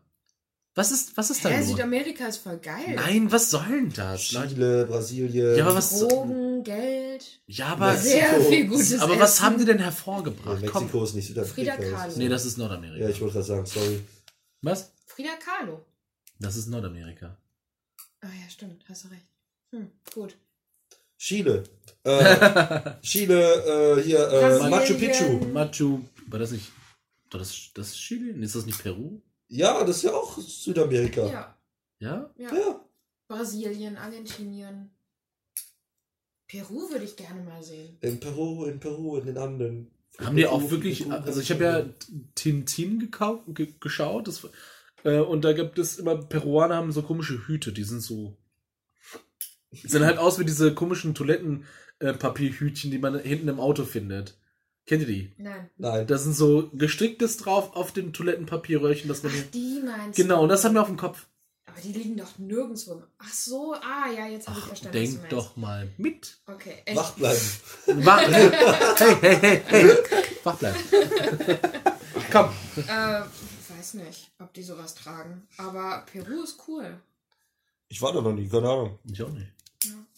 Was 0.75 0.93
ist, 0.93 1.17
was 1.17 1.31
ist 1.31 1.45
da 1.45 1.49
Hä, 1.49 1.59
los? 1.61 1.71
Südamerika 1.71 2.27
ist 2.27 2.39
voll 2.39 2.59
geil. 2.59 2.95
Nein, 2.95 3.33
was 3.33 3.51
soll 3.51 3.67
denn 3.69 3.93
das? 3.93 4.21
Chile, 4.21 4.87
Brasilien. 4.87 5.57
Ja, 5.57 5.65
aber 5.65 5.75
was. 5.75 5.99
Drogen, 5.99 6.48
Geld. 6.63 7.41
Ja, 7.47 7.69
aber. 7.69 7.93
Mexiko. 7.93 8.09
Sehr 8.11 8.41
viel 8.43 8.67
gutes 8.69 8.99
Aber 9.01 9.19
was 9.19 9.35
Essen. 9.35 9.45
haben 9.45 9.59
die 9.59 9.65
denn 9.65 9.79
Ja, 9.79 9.85
hervorgebracht? 9.85 10.65
Komm. 10.67 10.83
Mexiko 10.85 11.05
ist 11.05 11.15
nicht 11.15 11.27
Südafrika. 11.29 11.75
Frida 11.77 11.91
Kahlo. 11.97 12.13
Nee, 12.17 12.29
das 12.29 12.45
ist 12.45 12.59
Nordamerika. 12.59 13.05
Ja, 13.05 13.09
ich 13.11 13.21
wollte 13.21 13.35
gerade 13.35 13.47
sagen, 13.47 13.67
sorry. 13.67 14.01
Was? 14.63 14.93
Frida 15.07 15.31
Kahlo. 15.45 15.85
Das 16.39 16.57
ist 16.57 16.69
Nordamerika. 16.69 17.37
Ah 18.21 18.27
ja, 18.27 18.49
stimmt, 18.51 18.85
hast 18.89 19.05
du 19.05 19.09
recht. 19.09 19.27
Hm, 19.73 19.91
gut. 20.15 20.37
Chile. 21.19 21.65
Äh, 22.05 22.93
Chile, 23.03 23.97
äh, 23.99 24.03
hier, 24.03 24.21
äh, 24.29 24.41
Brasilien. 24.41 24.71
Machu 24.71 24.95
Picchu. 24.95 25.47
Machu. 25.53 26.01
War 26.29 26.39
das 26.39 26.53
nicht. 26.53 26.71
War 27.31 27.41
das, 27.41 27.71
das 27.75 27.89
ist 27.89 27.97
Chile? 27.99 28.33
Nee, 28.35 28.45
Ist 28.45 28.55
das 28.55 28.67
nicht 28.67 28.83
Peru? 28.83 29.21
Ja, 29.49 29.83
das 29.85 29.97
ist 29.99 30.03
ja 30.05 30.13
auch 30.13 30.39
Südamerika. 30.39 31.27
Ja, 31.27 31.59
Ja? 32.01 32.31
ja. 32.37 32.55
Ja. 32.55 32.85
Brasilien, 33.29 33.97
Argentinien. 33.97 34.91
Peru 36.49 36.91
würde 36.91 37.05
ich 37.05 37.17
gerne 37.17 37.43
mal 37.43 37.63
sehen. 37.63 37.97
In 38.01 38.19
Peru, 38.21 38.65
in 38.65 38.81
Peru, 38.81 39.19
in 39.19 39.27
den 39.27 39.39
Anden. 39.39 39.91
Haben 40.19 40.37
die 40.37 40.47
auch 40.47 40.71
wirklich. 40.71 41.01
Peru, 41.05 41.13
Also, 41.13 41.41
ich 41.41 41.51
habe 41.53 41.65
ja 41.65 41.85
Tintin 42.35 43.01
gekau- 43.01 43.43
ge 43.53 43.75
geschaut. 43.79 44.27
Das, 44.29 44.49
äh, 45.05 45.19
und 45.21 45.45
da 45.45 45.53
gibt 45.53 45.79
es 45.79 45.99
immer. 45.99 46.17
Peruaner 46.17 46.77
haben 46.77 46.91
so 46.93 47.03
komische 47.03 47.47
Hüte. 47.47 47.73
Die 47.73 47.85
sind 47.85 48.01
so. 48.01 48.37
Sehen 49.71 50.05
halt 50.05 50.17
aus 50.19 50.39
wie 50.39 50.45
diese 50.47 50.75
komischen 50.75 51.15
Toilettenpapierhütchen, 51.15 52.91
die 52.91 52.99
man 52.99 53.19
hinten 53.21 53.49
im 53.49 53.61
Auto 53.61 53.85
findet. 53.85 54.39
Kennt 54.87 55.03
ihr 55.03 55.07
die? 55.07 55.33
Nein. 55.37 55.69
Nein. 55.77 56.07
Da 56.07 56.17
sind 56.17 56.33
so 56.35 56.71
gestricktes 56.73 57.37
drauf 57.37 57.77
auf 57.77 57.93
den 57.93 58.15
Toilettenpapierröhrchen, 58.15 59.07
dass 59.09 59.23
man 59.23 59.33
Ach, 59.37 59.51
die 59.53 59.83
meinst 59.85 60.17
Genau, 60.17 60.37
du? 60.39 60.43
und 60.45 60.49
das 60.49 60.65
haben 60.65 60.75
wir 60.75 60.81
auf 60.81 60.89
dem 60.89 60.97
Kopf. 60.97 61.27
Aber 61.79 61.87
die 61.87 61.93
liegen 61.99 62.17
doch 62.17 62.39
nirgendwo. 62.39 62.93
im- 62.93 63.03
Ach 63.19 63.33
so, 63.33 63.75
ah 63.75 64.11
ja, 64.11 64.27
jetzt 64.27 64.49
habe 64.49 64.59
ich 64.59 64.65
verstanden. 64.65 64.95
was 64.97 65.03
du 65.03 65.07
Denk 65.11 65.21
meinst. 65.21 65.33
doch 65.33 65.57
mal 65.57 65.89
mit. 65.97 66.37
Okay, 66.47 66.83
echt. 66.85 66.97
Wach 66.97 67.13
bleiben. 67.13 67.41
Wach, 67.87 68.21
hey, 68.99 69.17
hey, 69.21 69.37
hey, 69.41 69.63
hey. 69.67 69.97
Wach 70.45 70.57
bleiben. 70.57 70.79
Komm. 72.33 72.51
Äh, 72.77 73.21
weiß 73.77 73.95
nicht, 73.95 74.31
ob 74.41 74.53
die 74.55 74.63
sowas 74.63 74.95
tragen. 74.95 75.47
Aber 75.57 76.05
Peru 76.11 76.43
ist 76.43 76.59
cool. 76.69 77.01
Ich 77.89 78.03
war 78.03 78.13
da 78.13 78.21
noch 78.21 78.33
nie, 78.33 78.49
keine 78.49 78.69
Ahnung. 78.69 78.99
Ich 79.11 79.23
auch 79.23 79.31
nicht. 79.31 79.47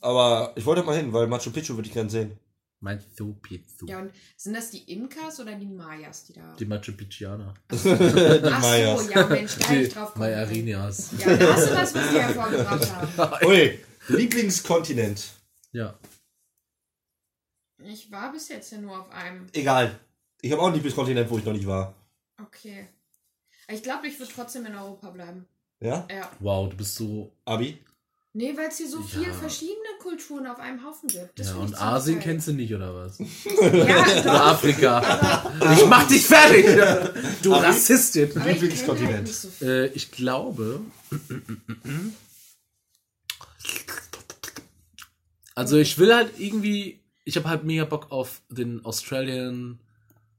Aber 0.01 0.53
ich 0.57 0.65
wollte 0.65 0.83
mal 0.83 0.97
hin, 0.97 1.13
weil 1.13 1.27
Machu 1.27 1.51
Picchu 1.51 1.75
würde 1.77 1.89
ich 1.89 1.95
gerne 1.95 2.09
sehen. 2.11 2.39
Mein 2.83 2.97
Machu 2.97 3.35
Picchu. 3.35 3.87
Ja, 3.87 4.01
und 4.01 4.11
sind 4.37 4.55
das 4.55 4.71
die 4.71 4.91
Inkas 4.91 5.39
oder 5.39 5.55
die 5.55 5.67
Mayas, 5.67 6.25
die 6.25 6.33
da. 6.33 6.55
Die 6.59 6.65
Machu 6.65 6.93
Picchianer. 6.93 7.53
Die 7.71 7.77
Ach 7.77 8.63
Mayas. 8.63 9.05
so, 9.05 9.11
ja, 9.11 9.27
Mensch, 9.27 9.57
Die 9.57 9.75
ich 9.75 9.93
drauf 9.93 10.13
kommen. 10.15 10.25
Mayarinias. 10.31 11.13
Ja, 11.19 11.37
da 11.37 11.53
hast 11.53 11.69
du 11.71 11.75
was, 11.75 11.95
was 11.95 12.11
die 12.11 12.19
hervorgebracht 12.19 12.93
haben. 13.19 13.47
Ui, 13.47 13.79
Lieblingskontinent. 14.09 15.29
Ja. 15.73 15.99
Ich 17.85 18.11
war 18.11 18.33
bis 18.33 18.49
jetzt 18.49 18.73
ja 18.73 18.79
nur 18.79 18.99
auf 18.99 19.11
einem. 19.11 19.47
Egal. 19.53 19.99
Ich 20.41 20.51
habe 20.51 20.63
auch 20.63 20.67
einen 20.67 20.75
Lieblingskontinent, 20.75 21.31
wo 21.31 21.37
ich 21.37 21.45
noch 21.45 21.53
nicht 21.53 21.67
war. 21.67 21.95
Okay. 22.43 22.89
Ich 23.69 23.83
glaube, 23.83 24.09
ich 24.09 24.19
würde 24.19 24.33
trotzdem 24.33 24.65
in 24.65 24.75
Europa 24.75 25.11
bleiben. 25.11 25.47
Ja? 25.81 26.09
Ja. 26.11 26.31
Wow, 26.41 26.71
du 26.71 26.77
bist 26.79 26.95
so. 26.95 27.31
Abi? 27.45 27.79
Nee, 28.33 28.57
weil 28.57 28.69
es 28.69 28.77
hier 28.77 28.89
so 28.89 29.03
viele 29.03 29.27
Ja. 29.27 29.33
verschiedene 29.33 29.77
Kulturen 30.01 30.47
auf 30.47 30.61
einem 30.61 30.85
Haufen 30.85 31.09
gibt. 31.09 31.37
Das 31.39 31.49
ja, 31.49 31.55
ich 31.55 31.59
und 31.61 31.81
Asien 31.83 32.17
geil. 32.17 32.25
kennst 32.25 32.47
du 32.47 32.53
nicht, 32.53 32.73
oder 32.73 32.95
was? 32.95 33.19
Ja, 33.61 34.21
Oder. 34.21 34.45
Afrika. 34.45 35.51
Ich 35.75 35.85
mach 35.87 36.07
dich 36.07 36.25
fertig! 36.27 36.65
Du 37.43 37.53
Abi? 37.55 37.67
Rassistin. 37.67 38.31
Aber 38.37 38.47
ich 38.51 38.61
Lieblingskontinent. 38.61 39.15
halt 39.15 39.27
nicht 39.27 39.37
so 39.37 39.49
viel. 39.49 39.69
Äh, 39.69 39.87
ich 39.89 40.13
glaube. 40.13 40.81
Also 45.55 45.77
ich 45.77 45.99
will 45.99 46.15
halt 46.15 46.33
irgendwie. 46.39 47.01
Ich 47.25 47.37
habe 47.37 47.49
halt 47.49 47.65
mega 47.65 47.85
Bock 47.85 48.11
auf 48.11 48.41
den 48.49 48.85
Australian. 48.85 49.79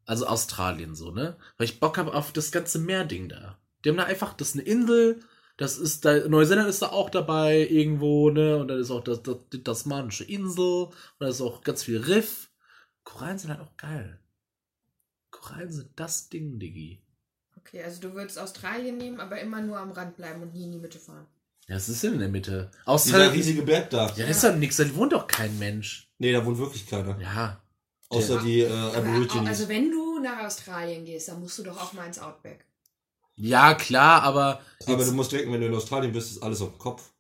Also 0.06 0.26
Australien 0.28 0.96
so, 0.96 1.12
ne? 1.12 1.38
Weil 1.58 1.66
ich 1.66 1.80
Bock 1.80 1.98
habe 1.98 2.14
auf 2.14 2.32
das 2.34 2.52
ganze 2.52 2.80
Meerding 2.80 3.30
da. 3.30 3.58
Die 3.84 3.90
haben 3.90 3.98
da 3.98 4.04
einfach, 4.04 4.34
das 4.34 4.50
ist 4.50 4.54
eine 4.56 4.64
Insel, 4.64 5.20
das 5.62 5.78
ist 5.78 6.06
da, 6.06 6.28
Neuseeland 6.28 6.68
ist 6.68 6.82
da 6.82 6.88
auch 6.88 7.10
dabei 7.12 7.68
irgendwo, 7.68 8.32
ne? 8.32 8.58
Und 8.58 8.68
dann 8.68 8.80
ist 8.80 8.90
auch 8.90 9.04
das, 9.04 9.22
das, 9.22 9.38
die 9.54 9.64
tasmanische 9.64 10.24
Insel 10.24 10.86
und 10.86 10.94
da 11.20 11.28
ist 11.28 11.40
auch 11.42 11.62
ganz 11.62 11.84
viel 11.84 12.00
Riff. 12.00 12.50
Korallen 13.04 13.38
sind 13.38 13.52
halt 13.52 13.62
auch 13.62 13.78
geil. 13.78 14.20
Korallen 15.30 15.72
sind 15.72 15.90
das 15.96 16.30
Ding, 16.30 16.60
Diggi. 16.60 17.02
Okay, 17.58 17.84
also 17.84 18.02
du 18.02 18.14
würdest 18.16 18.40
Australien 18.40 18.98
nehmen, 18.98 19.20
aber 19.20 19.40
immer 19.40 19.62
nur 19.62 19.78
am 19.78 19.92
Rand 19.92 20.18
bleiben 20.18 20.42
und 20.42 20.54
nie 20.54 20.64
in 20.66 20.72
die 20.72 20.80
Mitte 20.80 20.98
fahren. 21.00 21.28
Ja, 21.68 21.76
es 21.76 21.88
ist 21.90 22.04
in 22.04 22.18
der 22.20 22.28
Mitte. 22.28 22.72
Dieser 22.72 22.88
Außer, 22.90 23.32
riesige 23.34 23.62
Berg 23.62 23.92
da. 23.92 24.08
ja, 24.16 24.26
das 24.26 24.38
ist 24.38 24.44
doch 24.44 24.56
nix, 24.56 24.78
da 24.78 24.96
wohnt 24.96 25.14
doch 25.14 25.28
kein 25.28 25.58
Mensch. 25.60 26.10
Nee, 26.18 26.32
da 26.32 26.44
wohnt 26.44 26.58
wirklich 26.58 26.88
keiner. 26.88 27.20
Ja. 27.22 27.62
Außer 28.10 28.36
Ja. 28.38 28.42
die 28.42 28.60
äh, 28.62 28.70
Aborigines. 28.98 29.48
also 29.48 29.70
wenn 29.70 29.92
du 29.92 30.20
nach 30.20 30.44
Australien 30.44 31.06
gehst, 31.06 31.28
dann 31.30 31.40
musst 31.40 31.60
du 31.60 31.64
doch 31.64 31.78
auch 31.80 31.94
mal 31.94 32.06
ins 32.08 32.20
Outback. 32.20 32.66
Ja, 33.42 33.74
klar, 33.74 34.22
aber. 34.22 34.62
Aber 34.86 35.04
du 35.04 35.12
musst 35.14 35.32
denken, 35.32 35.52
wenn 35.52 35.62
du 35.62 35.68
in 35.68 35.74
Australien 35.76 36.12
bist, 36.14 36.32
ist 36.32 36.44
alles 36.44 36.62
auf 36.62 36.70
dem 36.72 36.78
Kopf. 36.80 37.12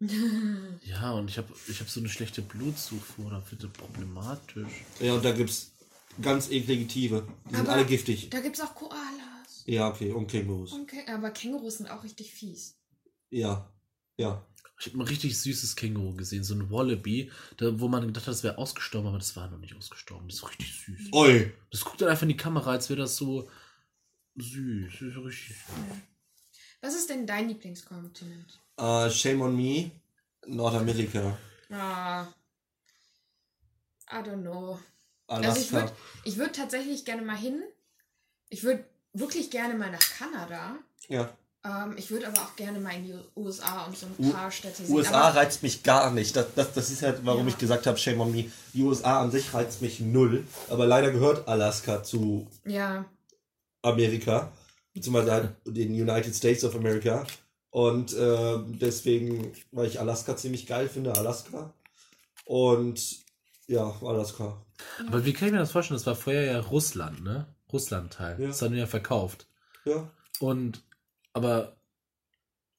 ja, 0.84 1.12
und 1.12 1.28
ich 1.30 1.38
habe 1.38 1.48
ich 1.68 1.80
hab 1.80 1.88
so 1.88 2.00
eine 2.00 2.08
schlechte 2.08 2.42
Blutzufuhr, 2.42 3.30
da 3.30 3.42
wird 3.50 3.62
das 3.64 3.70
problematisch. 3.70 4.84
Ja, 5.00 5.14
und 5.14 5.24
da 5.24 5.32
gibt's 5.32 5.72
ganz 6.20 6.50
eklige 6.50 6.86
Tiere. 6.86 7.26
Die 7.50 7.56
sind 7.56 7.66
Aber- 7.66 7.72
alle 7.78 7.86
giftig. 7.86 8.30
Da 8.30 8.40
gibt's 8.40 8.60
auch 8.60 8.74
Koalas. 8.74 9.64
Ja, 9.66 9.88
okay, 9.88 10.12
und 10.12 10.26
Kängurus. 10.28 10.72
Okay, 10.72 11.04
aber 11.12 11.30
Kängurus 11.30 11.78
sind 11.78 11.90
auch 11.90 12.04
richtig 12.04 12.32
fies. 12.32 12.76
Ja. 13.30 13.68
Ja. 14.16 14.44
Ich 14.78 14.86
habe 14.86 14.98
ein 14.98 15.06
richtig 15.08 15.38
süßes 15.40 15.76
Känguru 15.76 16.14
gesehen, 16.14 16.44
so 16.44 16.54
ein 16.54 16.70
Wallaby, 16.70 17.30
da, 17.56 17.78
wo 17.80 17.88
man 17.88 18.06
gedacht 18.06 18.26
hat, 18.26 18.34
das 18.34 18.42
wäre 18.42 18.58
ausgestorben, 18.58 19.08
aber 19.08 19.18
das 19.18 19.34
war 19.36 19.48
noch 19.48 19.58
nicht 19.58 19.74
ausgestorben. 19.76 20.28
Das 20.28 20.38
ist 20.38 20.48
richtig 20.50 20.74
süß. 20.84 21.12
Oi. 21.12 21.52
Das 21.70 21.84
guckt 21.84 22.00
dann 22.02 22.08
einfach 22.08 22.22
in 22.24 22.28
die 22.30 22.36
Kamera, 22.36 22.72
als 22.72 22.90
wäre 22.90 23.00
das 23.00 23.16
so 23.16 23.48
süß. 24.36 24.92
Ist 24.94 25.16
richtig 25.24 25.56
Was 26.80 26.94
ist 26.94 27.08
denn 27.10 27.26
dein 27.26 27.48
Lieblingskontinent? 27.48 28.60
Äh, 28.76 29.10
shame 29.10 29.42
on 29.42 29.56
me. 29.56 29.90
Nordamerika. 30.46 31.38
Ah. 31.70 32.26
I 34.10 34.16
don't 34.16 34.42
know. 34.42 34.78
Alaska. 35.26 35.48
Also 35.48 35.60
ich 35.60 35.72
würde 35.72 35.92
ich 36.24 36.36
würd 36.36 36.56
tatsächlich 36.56 37.04
gerne 37.04 37.22
mal 37.22 37.36
hin. 37.36 37.62
Ich 38.50 38.62
würde 38.62 38.84
wirklich 39.12 39.50
gerne 39.50 39.74
mal 39.74 39.90
nach 39.90 40.00
Kanada. 40.18 40.76
ja. 41.08 41.30
Ähm, 41.66 41.94
ich 41.96 42.10
würde 42.10 42.28
aber 42.28 42.42
auch 42.42 42.56
gerne 42.56 42.78
mal 42.78 42.90
in 42.94 43.06
die 43.06 43.14
USA 43.34 43.84
und 43.86 43.96
so 43.96 44.04
ein 44.04 44.14
U- 44.18 44.30
paar 44.32 44.50
Städte 44.50 44.84
sehen. 44.84 44.94
USA 44.94 45.22
aber, 45.28 45.38
reizt 45.38 45.62
mich 45.62 45.82
gar 45.82 46.10
nicht. 46.10 46.36
Das, 46.36 46.48
das, 46.54 46.74
das 46.74 46.90
ist 46.90 47.00
halt, 47.00 47.24
warum 47.24 47.46
Ja. 47.46 47.54
ich 47.54 47.58
gesagt 47.58 47.86
habe, 47.86 47.96
shame 47.96 48.20
on 48.20 48.32
me. 48.32 48.50
Die 48.74 48.82
USA 48.82 49.22
an 49.22 49.30
sich 49.30 49.54
reizt 49.54 49.80
mich 49.80 49.98
null. 49.98 50.46
Aber 50.68 50.84
leider 50.86 51.10
gehört 51.10 51.48
Alaska 51.48 52.02
zu 52.04 52.46
Ja, 52.66 53.06
Amerika. 53.84 54.52
Beziehungsweise 54.92 55.32
halt 55.32 55.56
den 55.66 55.90
United 55.90 56.34
States 56.34 56.64
of 56.64 56.74
America. 56.76 57.26
Und 57.70 58.12
äh, 58.14 58.58
deswegen, 58.80 59.52
weil 59.72 59.88
ich 59.88 59.98
Alaska 59.98 60.36
ziemlich 60.36 60.66
geil 60.66 60.88
finde, 60.88 61.16
Alaska. 61.16 61.74
Und 62.44 63.24
ja, 63.66 63.92
Alaska. 64.02 64.64
Aber 65.08 65.24
wie 65.24 65.32
kann 65.32 65.48
ich 65.48 65.52
mir 65.52 65.58
das 65.58 65.72
vorstellen? 65.72 65.98
Das 65.98 66.06
war 66.06 66.14
vorher 66.14 66.44
ja 66.44 66.60
Russland, 66.60 67.24
ne? 67.24 67.46
Russland-Teil. 67.72 68.40
Ja. 68.40 68.48
Das 68.48 68.62
haben 68.62 68.72
die 68.72 68.78
ja 68.78 68.86
verkauft. 68.86 69.48
Ja. 69.84 70.08
Und, 70.38 70.82
aber, 71.32 71.76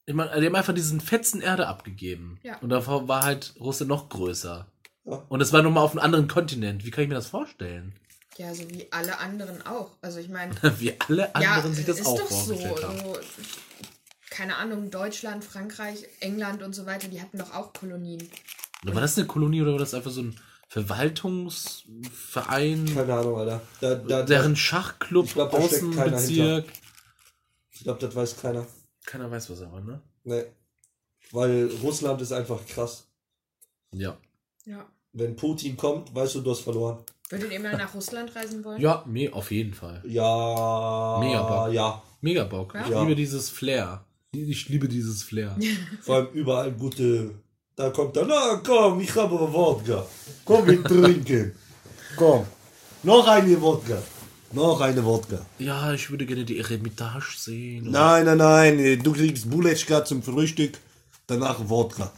ich 0.06 0.14
meine, 0.14 0.40
die 0.40 0.46
haben 0.46 0.54
einfach 0.54 0.74
diesen 0.74 1.00
fetzen 1.00 1.42
Erde 1.42 1.66
abgegeben. 1.66 2.38
Ja. 2.42 2.58
Und 2.60 2.70
davor 2.70 3.06
war 3.08 3.22
halt 3.22 3.54
Russland 3.60 3.90
noch 3.90 4.08
größer. 4.08 4.66
Ja. 5.04 5.24
Und 5.28 5.40
es 5.42 5.52
war 5.52 5.62
nochmal 5.62 5.84
auf 5.84 5.92
einem 5.92 6.00
anderen 6.00 6.28
Kontinent. 6.28 6.86
Wie 6.86 6.90
kann 6.90 7.04
ich 7.04 7.08
mir 7.08 7.16
das 7.16 7.28
vorstellen? 7.28 7.92
Ja, 8.38 8.52
so 8.54 8.68
wie 8.70 8.86
alle 8.90 9.18
anderen 9.18 9.64
auch. 9.66 9.90
Also 10.00 10.18
ich 10.18 10.28
meine, 10.28 10.54
Wie 10.78 10.94
alle 11.08 11.30
ja, 11.40 11.52
anderen 11.52 11.74
sich 11.74 11.86
das 11.86 12.00
ist 12.00 12.06
auch 12.06 12.18
doch 12.18 12.30
so, 12.30 12.54
vorgestellt 12.54 12.82
haben. 12.82 12.98
so. 12.98 13.16
Keine 14.30 14.56
Ahnung, 14.56 14.90
Deutschland, 14.90 15.44
Frankreich, 15.44 16.04
England 16.20 16.62
und 16.62 16.74
so 16.74 16.84
weiter, 16.86 17.08
die 17.08 17.20
hatten 17.22 17.38
doch 17.38 17.54
auch 17.54 17.72
Kolonien. 17.72 18.28
Oder 18.84 18.94
war 18.94 19.00
das 19.00 19.16
eine 19.16 19.26
Kolonie 19.26 19.62
oder 19.62 19.72
war 19.72 19.78
das 19.78 19.94
einfach 19.94 20.10
so 20.10 20.20
ein 20.22 20.38
Verwaltungsverein? 20.68 22.84
Keine 22.94 23.14
Ahnung, 23.14 23.38
Alter. 23.38 23.62
Da, 23.80 23.94
da, 23.94 24.22
Deren 24.24 24.56
Schachclub, 24.56 25.24
Ich 25.26 25.32
glaub, 25.34 25.50
da 25.50 25.62
steckt 25.62 25.80
keiner 25.94 26.16
Außenbezirk. 26.16 26.66
ich 27.72 27.84
glaube, 27.84 28.00
das 28.00 28.14
weiß 28.14 28.36
keiner. 28.40 28.66
Keiner 29.06 29.30
weiß 29.30 29.48
was 29.50 29.62
aber, 29.62 29.80
ne? 29.80 30.00
Nee. 30.24 30.44
Weil 31.32 31.70
Russland 31.82 32.20
ist 32.20 32.32
einfach 32.32 32.64
krass. 32.66 33.06
Ja. 33.92 34.18
Ja. 34.64 34.84
Wenn 35.12 35.36
Putin 35.36 35.76
kommt, 35.76 36.12
weißt 36.14 36.34
du, 36.34 36.40
du 36.42 36.50
hast 36.50 36.60
verloren. 36.60 36.98
Würdet 37.28 37.52
ihr 37.52 37.60
mal 37.60 37.76
nach 37.76 37.92
Russland 37.94 38.34
reisen 38.36 38.64
wollen? 38.64 38.80
Ja, 38.80 39.02
me 39.06 39.32
auf 39.32 39.50
jeden 39.50 39.74
Fall. 39.74 40.00
Ja. 40.06 41.18
Mega 41.20 41.42
Bock. 41.42 41.72
Ja. 41.72 42.02
Mega 42.20 42.44
Bock. 42.44 42.74
Ja? 42.74 42.82
Ich 42.84 42.90
Ja. 42.90 43.02
liebe 43.02 43.16
dieses 43.16 43.50
Flair. 43.50 44.04
Ich 44.32 44.68
liebe 44.68 44.88
dieses 44.88 45.22
Flair. 45.22 45.56
Vor 46.02 46.16
allem 46.16 46.28
überall 46.34 46.72
gute. 46.72 47.34
Da 47.74 47.90
kommt 47.90 48.16
dann, 48.16 48.28
na 48.28 48.60
komm, 48.64 49.00
ich 49.00 49.14
habe 49.14 49.34
Wodka. 49.52 50.06
Komm, 50.44 50.66
wir 50.66 50.82
trinken. 50.82 51.52
Komm. 52.16 52.44
Noch 53.02 53.26
eine 53.28 53.60
Wodka. 53.60 53.98
Noch 54.52 54.80
eine 54.80 55.04
Wodka. 55.04 55.44
Ja, 55.58 55.92
ich 55.92 56.08
würde 56.10 56.24
gerne 56.24 56.44
die 56.44 56.58
Eremitage 56.58 57.36
sehen. 57.36 57.90
Nein, 57.90 58.24
nein, 58.24 58.38
nein. 58.38 59.02
Du 59.02 59.12
kriegst 59.12 59.50
Buletschka 59.50 60.04
zum 60.04 60.22
Frühstück, 60.22 60.78
danach 61.26 61.58
Wodka. 61.68 62.12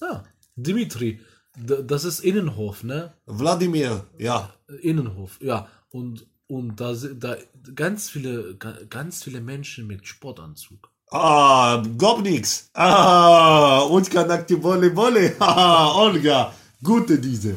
Ja, 0.00 0.24
Dimitri, 0.56 1.20
das 1.56 2.04
ist 2.04 2.20
Innenhof, 2.20 2.82
ne? 2.84 3.12
Wladimir, 3.26 4.06
ja. 4.18 4.52
Innenhof, 4.82 5.38
ja. 5.40 5.68
Und, 5.90 6.26
und 6.48 6.80
da 6.80 6.94
sind 6.94 7.22
da 7.22 7.36
ganz 7.74 8.10
viele, 8.10 8.56
ga- 8.56 8.78
ganz 8.90 9.22
viele 9.22 9.40
Menschen 9.40 9.86
mit 9.86 10.06
Sportanzug. 10.06 10.90
Ah, 11.10 11.82
Gobnix. 11.96 12.70
Ah, 12.74 13.80
und 13.82 14.10
Kanakti 14.10 14.60
Wolle 14.62 14.94
Wolle. 14.96 15.36
Haha, 15.40 15.94
Olga. 16.02 16.52
Gute 16.82 17.18
diese. 17.18 17.56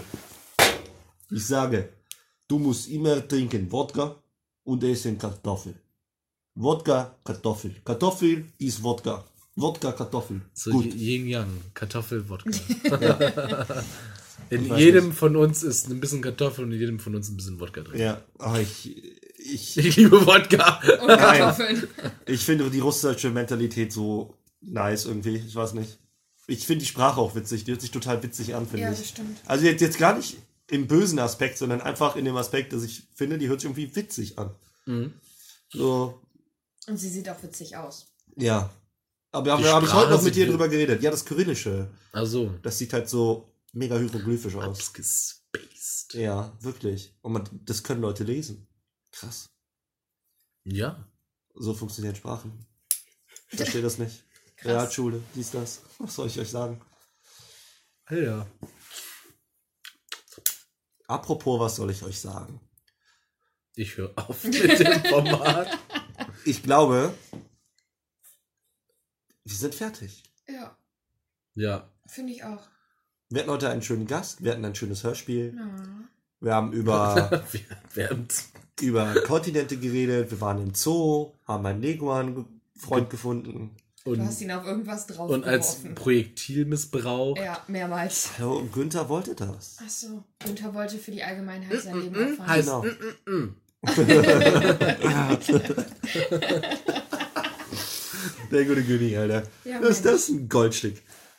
Ich 1.32 1.46
sage, 1.48 1.90
du 2.48 2.60
musst 2.60 2.88
immer 2.90 3.28
trinken 3.28 3.72
Wodka 3.72 4.16
und 4.64 4.84
essen 4.84 5.18
Kartoffel. 5.18 5.74
Wodka, 6.56 7.16
Kartoffel. 7.24 7.76
Kartoffel 7.84 8.46
ist 8.60 8.82
Wodka. 8.84 9.26
Wodka, 9.58 9.92
Kartoffel. 9.92 10.42
So 10.54 10.72
Gut. 10.72 10.94
Yin 10.94 11.28
Yang, 11.28 11.50
Kartoffel, 11.74 12.30
Wodka. 12.30 12.52
In 14.50 14.70
weiß 14.70 14.80
jedem 14.80 15.12
von 15.12 15.36
uns 15.36 15.64
ist 15.64 15.90
ein 15.90 16.00
bisschen 16.00 16.22
Kartoffel 16.22 16.64
und 16.64 16.72
in 16.72 16.80
jedem 16.80 17.00
von 17.00 17.14
uns 17.16 17.28
ein 17.30 17.36
bisschen 17.36 17.60
Wodka 17.60 17.82
drin. 17.82 18.00
Ja, 18.00 18.22
aber 18.38 18.62
ich, 18.62 18.96
ich, 19.38 19.78
Ich 19.78 19.96
liebe 19.98 20.26
Wodka. 20.26 20.80
Und 21.02 21.08
Kartoffeln. 21.08 21.86
ich 22.26 22.46
finde 22.46 22.70
die 22.70 22.80
russische 22.80 23.30
Mentalität 23.32 23.92
so 23.92 24.38
nice 24.62 25.06
irgendwie. 25.06 25.36
Ich 25.38 25.56
weiß 25.56 25.74
nicht. 25.74 25.98
Ich 26.46 26.66
finde 26.66 26.84
die 26.86 26.90
Sprache 26.90 27.20
auch 27.20 27.36
witzig. 27.36 27.66
Die 27.66 27.72
hört 27.72 27.82
sich 27.82 27.92
total 27.92 28.24
witzig 28.24 28.56
an, 28.56 28.66
finde 28.68 28.84
Ja, 28.86 28.92
ich. 28.94 29.00
das 29.00 29.10
stimmt. 29.10 29.38
Also 29.46 29.66
jetzt, 29.66 29.82
jetzt 29.82 29.98
gar 29.98 30.16
nicht 30.16 30.38
im 30.70 30.88
bösen 30.88 31.20
Aspekt, 31.20 31.58
sondern 31.58 31.82
einfach 31.82 32.16
in 32.16 32.24
dem 32.24 32.38
Aspekt, 32.38 32.72
dass 32.72 32.84
ich 32.84 33.04
finde, 33.16 33.38
die 33.38 33.50
hört 33.50 33.60
sich 33.60 33.70
irgendwie 33.70 33.94
witzig 33.96 34.38
an. 34.40 34.52
Mhm. 34.86 35.14
So, 35.74 36.22
Und 36.88 36.98
sie 36.98 37.10
sieht 37.10 37.28
auch 37.30 37.42
witzig 37.44 37.76
aus. 37.76 38.06
ja. 38.38 38.70
Aber 39.32 39.58
Die 39.58 39.64
habe 39.66 39.72
hab 39.72 39.84
ich 39.84 39.94
heute 39.94 40.12
noch 40.12 40.22
mit 40.22 40.36
dir 40.36 40.48
drüber 40.48 40.68
geredet. 40.70 41.02
Ja, 41.02 41.12
das 41.12 41.26
Kyrillische, 41.26 41.92
Also, 42.12 42.50
das 42.62 42.78
sieht 42.78 42.94
halt 42.94 43.10
so 43.10 43.54
mega 43.74 43.98
hieroglyphisch 43.98 44.56
aus. 44.56 44.88
abgespaced. 44.90 46.14
Ja, 46.14 46.58
wirklich. 46.62 47.16
Und 47.22 47.34
man, 47.34 47.50
das 47.66 47.84
können 47.84 48.02
Leute 48.02 48.24
lesen. 48.24 48.68
Krass. 49.12 49.50
Ja. 50.64 51.08
So 51.56 51.74
funktionieren 51.74 52.16
Sprachen. 52.16 52.66
Ich 53.52 53.58
verstehe 53.58 53.82
das 53.82 53.98
nicht. 53.98 54.24
Realschule, 54.64 55.22
dies, 55.36 55.52
das. 55.52 55.82
Was 56.00 56.16
soll 56.16 56.28
ich 56.28 56.40
euch 56.40 56.50
sagen? 56.50 56.82
Ja. 58.10 58.48
Apropos, 61.08 61.60
was 61.60 61.76
soll 61.76 61.92
ich 61.92 62.04
euch 62.04 62.20
sagen? 62.20 62.60
Ich 63.76 63.98
höre 63.98 64.12
auf 64.18 64.44
mit 64.44 64.56
dem 64.80 65.06
Format. 65.06 65.78
Ich 66.46 66.64
glaube, 66.64 67.14
wir 69.48 69.56
sind 69.56 69.76
fertig. 69.76 70.24
Ja, 70.48 70.76
Ja. 71.56 71.90
finde 72.08 72.34
ich 72.34 72.44
auch. 72.44 72.68
Wir 73.30 73.42
hatten 73.42 73.52
heute 73.52 73.70
einen 73.70 73.82
schönen 73.82 74.08
Gast, 74.08 74.44
wir 74.44 74.52
hatten 74.52 74.66
ein 74.66 74.76
schönes 74.76 75.04
Hörspiel. 75.04 75.56
Ja. 75.58 75.70
Wir 76.40 76.54
haben 76.54 76.72
über, 76.74 77.44
Während. 77.94 78.34
über 78.82 79.14
Kontinente 79.22 79.78
geredet, 79.78 80.32
wir 80.32 80.40
waren 80.42 80.62
im 80.62 80.74
Zoo, 80.76 81.34
haben 81.46 81.66
einen 81.66 81.82
Leguan-Freund 81.82 83.10
gefunden. 83.10 83.76
Du 84.06 84.12
Und, 84.14 84.26
hast 84.26 84.40
ihn 84.42 84.52
auf 84.52 84.66
irgendwas 84.66 85.08
drauf 85.08 85.30
und 85.30 85.44
als 85.44 85.80
Projektilmissbrauch. 85.96 87.38
Ja, 87.38 87.62
mehrmals. 87.68 88.30
Hallo, 88.38 88.58
und 88.60 88.72
Günther 88.72 89.10
wollte 89.10 89.36
das. 89.36 89.78
Achso, 89.84 90.24
Günther 90.40 90.74
wollte 90.74 90.98
für 90.98 91.12
die 91.12 91.24
Allgemeinheit 91.24 91.82
sein 91.82 92.00
Leben 92.00 92.16
opfern. 92.34 92.48
heißt- 92.48 92.96
Genau. 93.26 93.54
Der 98.52 98.66
gute 98.66 98.84
König, 98.84 99.18
Alter. 99.18 99.44
Ja, 99.66 99.78
Was 99.82 99.90
ist 99.90 100.06
Mensch. 100.06 100.16
das? 100.16 100.30
Ein 100.30 100.50
Goldstück. 100.50 100.96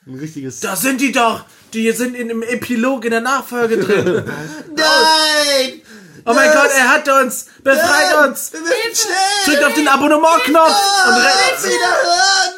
Ein 0.06 0.14
richtiges. 0.18 0.61
Da 0.61 0.76
sind 0.76 1.00
die 1.00 1.12
doch! 1.12 1.44
Die 1.74 1.90
sind 1.92 2.14
in 2.14 2.28
dem 2.28 2.42
Epilog 2.42 3.04
in 3.04 3.11
der 3.11 3.20
Nachfolge 3.20 3.78
drin. 3.78 4.04
Nein! 4.76 5.82
Oh 6.24 6.32
mein 6.34 6.50
Gott, 6.52 6.70
er 6.74 6.88
hat 6.88 7.09
uns! 7.09 7.46
Befreit 7.62 8.28
uns! 8.28 8.50
Drückt 9.44 9.64
auf 9.64 9.74
den 9.74 9.88
Abonnement-Knopf 9.88 10.74
und 11.06 11.14
rennt. 11.14 11.64
wieder 11.64 11.92
hören! 12.02 12.54